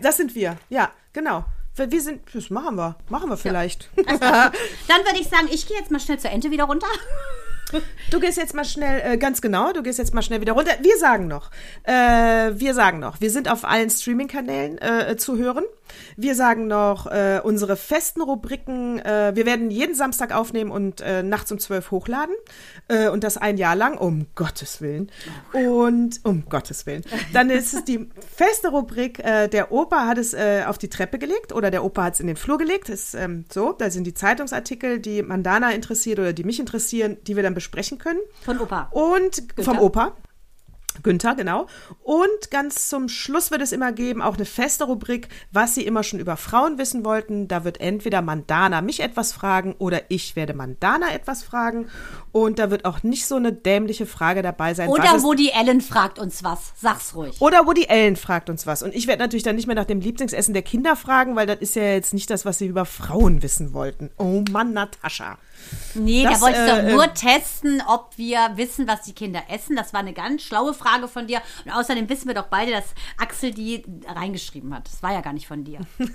Das 0.02 0.18
sind 0.18 0.34
wir. 0.36 0.58
Ja, 0.70 0.92
genau. 1.14 1.46
Wir 1.76 1.92
wir 1.92 2.02
sind, 2.02 2.22
das 2.34 2.50
machen 2.50 2.76
wir. 2.76 2.96
Machen 3.10 3.30
wir 3.30 3.38
vielleicht. 3.38 3.90
Dann 3.96 4.16
würde 4.22 5.20
ich 5.20 5.28
sagen, 5.30 5.48
ich 5.52 5.68
gehe 5.68 5.78
jetzt 5.78 5.90
mal 5.92 6.00
schnell 6.00 6.20
zur 6.20 6.32
Ente 6.32 6.52
wieder 6.52 6.66
runter. 6.66 6.88
Du 8.10 8.20
gehst 8.20 8.38
jetzt 8.38 8.54
mal 8.54 8.66
schnell, 8.66 9.02
äh, 9.14 9.18
ganz 9.18 9.42
genau, 9.42 9.72
du 9.72 9.84
gehst 9.84 10.00
jetzt 10.00 10.14
mal 10.14 10.22
schnell 10.22 10.42
wieder 10.42 10.54
runter. 10.54 10.72
Wir 10.82 10.98
sagen 10.98 11.28
noch, 11.28 11.52
äh, 11.84 11.94
wir 11.94 12.74
sagen 12.74 13.00
noch, 13.00 13.22
wir 13.22 13.32
sind 13.32 13.50
auf 13.50 13.64
allen 13.64 13.90
Streaming-Kanälen 13.90 14.78
äh, 14.80 15.16
zu 15.18 15.38
hören. 15.38 15.64
Wir 16.18 16.36
sagen 16.36 16.68
noch 16.68 17.08
äh, 17.08 17.42
unsere 17.44 17.76
festen 17.76 18.22
Rubriken. 18.22 19.00
Äh, 19.00 19.32
wir 19.36 19.46
werden 19.46 19.72
jeden 19.72 19.96
Samstag 19.96 20.34
aufnehmen 20.34 20.72
und 20.72 21.02
äh, 21.02 21.24
nachts 21.24 21.52
um 21.52 21.60
zwölf 21.60 21.92
hochladen. 21.92 22.36
Äh, 22.88 23.10
und 23.10 23.24
das 23.24 23.38
ein 23.38 23.58
Jahr 23.58 23.76
lang, 23.76 23.98
um 23.98 24.28
Gottes 24.36 24.82
Willen. 24.82 25.12
Und 25.54 26.20
um 26.24 26.46
Gottes 26.50 26.86
Willen. 26.86 27.04
Dann 27.34 27.50
ist 27.50 27.74
es 27.74 27.84
die 27.84 28.10
feste 28.36 28.70
Rubrik, 28.70 29.20
äh, 29.20 29.48
der 29.48 29.72
Opa 29.72 30.08
hat 30.08 30.18
es 30.18 30.34
äh, 30.34 30.64
auf 30.66 30.78
die 30.78 30.90
Treppe 30.90 31.20
gelegt 31.20 31.54
oder 31.54 31.72
der 31.72 31.84
Opa 31.84 32.04
hat 32.04 32.14
es 32.16 32.20
in 32.20 32.28
den 32.28 32.36
Flur 32.36 32.58
gelegt. 32.58 32.90
Ist 32.90 33.14
ähm, 33.14 33.46
so, 33.52 33.74
da 33.74 33.90
sind 33.90 34.06
die 34.06 34.14
Zeitungsartikel, 34.14 35.00
die 35.00 35.22
Mandana 35.22 35.72
interessiert 35.72 36.20
oder 36.20 36.34
die 36.34 36.44
mich 36.44 36.60
interessieren, 36.60 37.18
die 37.28 37.36
wir 37.36 37.44
dann 37.44 37.54
besprechen 37.54 37.98
können. 37.98 38.20
Von 38.42 38.60
Opa. 38.60 38.90
Und 38.92 39.44
vom 39.60 39.80
Opa. 39.80 40.16
Günther, 41.04 41.36
genau. 41.36 41.68
Und 42.04 42.52
ganz 42.52 42.90
zum 42.90 43.10
Schluss 43.10 43.52
wird 43.52 43.62
es 43.62 43.72
immer 43.72 43.92
geben, 43.92 44.22
auch 44.22 44.36
eine 44.36 44.46
feste 44.46 44.84
Rubrik, 44.84 45.30
was 45.52 45.76
Sie 45.76 45.86
immer 45.86 46.04
schon 46.04 46.20
über 46.20 46.38
Frauen 46.38 46.78
wissen 46.78 47.04
wollten. 47.06 47.48
Da 47.48 47.64
wird 47.64 47.80
entweder 47.80 48.22
Mandana 48.22 48.82
mich 48.82 49.00
etwas 49.00 49.32
fragen 49.34 49.76
oder 49.80 50.02
ich 50.10 50.36
werde 50.36 50.54
Mandana 50.54 51.14
etwas 51.14 51.44
fragen. 51.44 51.88
Und 52.32 52.60
da 52.60 52.70
wird 52.72 52.86
auch 52.86 53.04
nicht 53.04 53.26
so 53.26 53.36
eine 53.36 53.52
dämliche 53.52 54.06
Frage 54.06 54.42
dabei 54.42 54.74
sein. 54.74 54.90
Oder 54.90 55.24
Woody 55.24 55.52
Allen 55.54 55.82
fragt 55.82 56.20
uns 56.20 56.44
was. 56.44 56.74
Sag's 56.80 57.16
ruhig. 57.16 57.42
oder 57.42 57.66
Woody 57.66 57.88
Allen 57.90 58.16
fragt 58.16 58.50
uns 58.50 58.68
was. 58.68 58.84
Und 58.84 58.94
ich 58.94 59.08
werde 59.08 59.24
natürlich 59.24 59.44
dann 59.44 59.56
nicht 59.56 59.68
mehr 59.68 59.76
nach 59.76 59.86
dem 59.86 60.02
Lieblingsessen 60.02 60.54
der 60.54 60.64
Kinder 60.64 60.96
fragen, 60.96 61.36
weil 61.36 61.48
das 61.48 61.60
ist 61.60 61.76
ja 61.76 61.84
jetzt 61.84 62.14
nicht 62.14 62.30
das, 62.30 62.46
was 62.46 62.58
Sie 62.58 62.68
über 62.68 62.86
Frauen 62.86 63.44
wissen 63.44 63.74
wollten. 63.74 64.12
Oh 64.18 64.44
Mann, 64.52 64.74
Natascha. 64.74 65.38
Nee, 65.94 66.24
Das, 66.24 66.40
da 66.40 66.42
wolltest 66.42 66.68
du 66.68 66.72
äh, 66.72 66.84
doch 66.86 66.92
nur 66.92 67.04
äh, 67.06 67.14
testen, 67.14 67.84
ob 67.88 68.18
wir 68.18 68.52
wissen, 68.56 68.88
was 68.88 69.02
die 69.04 69.14
Kinder 69.14 69.44
essen. 69.50 69.76
Das 69.76 69.94
war 69.94 70.00
eine 70.00 70.14
ganz 70.14 70.42
schlaue 70.42 70.74
Frage 70.74 70.81
von 71.08 71.28
dir. 71.28 71.42
Und 71.66 71.72
außerdem 71.72 72.10
wissen 72.10 72.28
wir 72.28 72.36
doch 72.36 72.48
beide, 72.48 72.72
dass 72.72 72.86
Axel 73.18 73.52
die 73.52 73.84
reingeschrieben 74.08 74.74
hat. 74.74 74.88
Das 74.88 75.02
war 75.04 75.14
ja 75.14 75.22
gar 75.22 75.34
nicht 75.34 75.48
von 75.48 75.64
dir. 75.64 75.80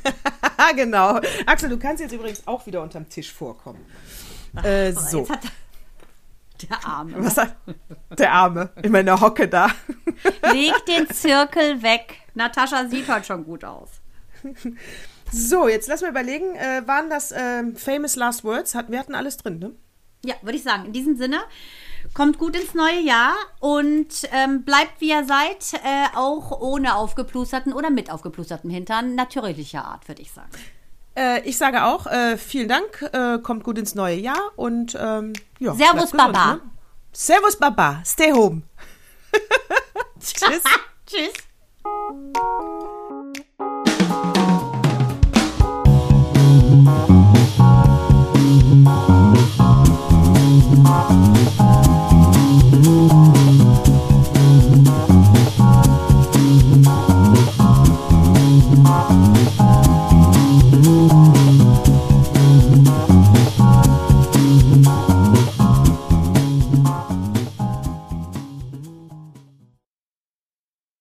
Genau. 0.75 1.21
Axel, 1.47 1.69
du 1.69 1.79
kannst 1.79 2.03
jetzt 2.03 2.13
übrigens 2.13 2.47
auch 2.47 2.67
wieder 2.67 2.83
unterm 2.83 3.09
Tisch 3.09 3.33
vorkommen. 3.33 3.85
Äh, 4.63 4.93
so. 4.93 5.21
Jetzt 5.21 5.31
hat 5.31 5.41
der 6.69 6.85
Arme. 6.85 7.13
Was 7.19 7.37
hat 7.37 7.57
der 8.19 8.33
Arme 8.33 8.71
in 8.83 8.91
meiner 8.91 9.21
Hocke 9.21 9.49
da? 9.49 9.71
Leg 10.53 10.75
den 10.87 11.09
Zirkel 11.11 11.83
weg. 11.83 12.17
Natascha 12.35 12.89
sieht 12.89 13.09
heute 13.09 13.27
schon 13.27 13.45
gut 13.45 13.65
aus. 13.65 13.91
So, 15.31 15.69
jetzt 15.69 15.89
lass 15.89 16.03
mal 16.03 16.11
überlegen, 16.11 16.55
äh, 16.57 16.83
waren 16.87 17.11
das 17.11 17.33
ähm, 17.37 17.77
Famous 17.77 18.17
Last 18.17 18.45
Words? 18.45 18.75
Hat, 18.75 18.91
wir 18.91 18.99
hatten 18.99 19.15
alles 19.15 19.37
drin, 19.37 19.59
ne? 19.59 19.73
Ja, 20.25 20.35
würde 20.43 20.57
ich 20.57 20.63
sagen. 20.65 20.87
In 20.87 20.93
diesem 20.93 21.17
Sinne, 21.17 21.39
kommt 22.15 22.39
gut 22.39 22.57
ins 22.57 22.75
neue 22.75 23.01
Jahr 23.01 23.35
und 23.61 24.29
ähm, 24.33 24.65
bleibt 24.65 25.01
wie 25.01 25.11
ihr 25.11 25.25
seid, 25.25 25.81
äh, 25.85 26.17
auch 26.17 26.61
ohne 26.61 26.97
aufgeplusterten 26.97 27.73
oder 27.73 27.91
mit 27.91 28.11
aufgeplusterten 28.11 28.71
Hintern, 28.71 29.15
natürlicher 29.15 29.85
Art, 29.85 30.09
würde 30.09 30.23
ich 30.23 30.33
sagen. 30.33 30.51
Äh, 31.17 31.41
ich 31.49 31.57
sage 31.57 31.85
auch, 31.85 32.07
äh, 32.07 32.37
vielen 32.37 32.69
Dank, 32.69 33.03
äh, 33.13 33.39
kommt 33.39 33.65
gut 33.65 33.79
ins 33.79 33.95
neue 33.95 34.17
Jahr 34.17 34.53
und 34.57 34.97
ähm, 35.01 35.33
ja. 35.59 35.75
Servus, 35.75 36.11
Baba. 36.13 36.55
Ne? 36.55 36.61
Servus 37.13 37.57
Baba, 37.57 38.03
stay 38.05 38.33
home. 38.33 38.63
Tschüss. 40.21 40.63
Tschüss. 41.07 41.33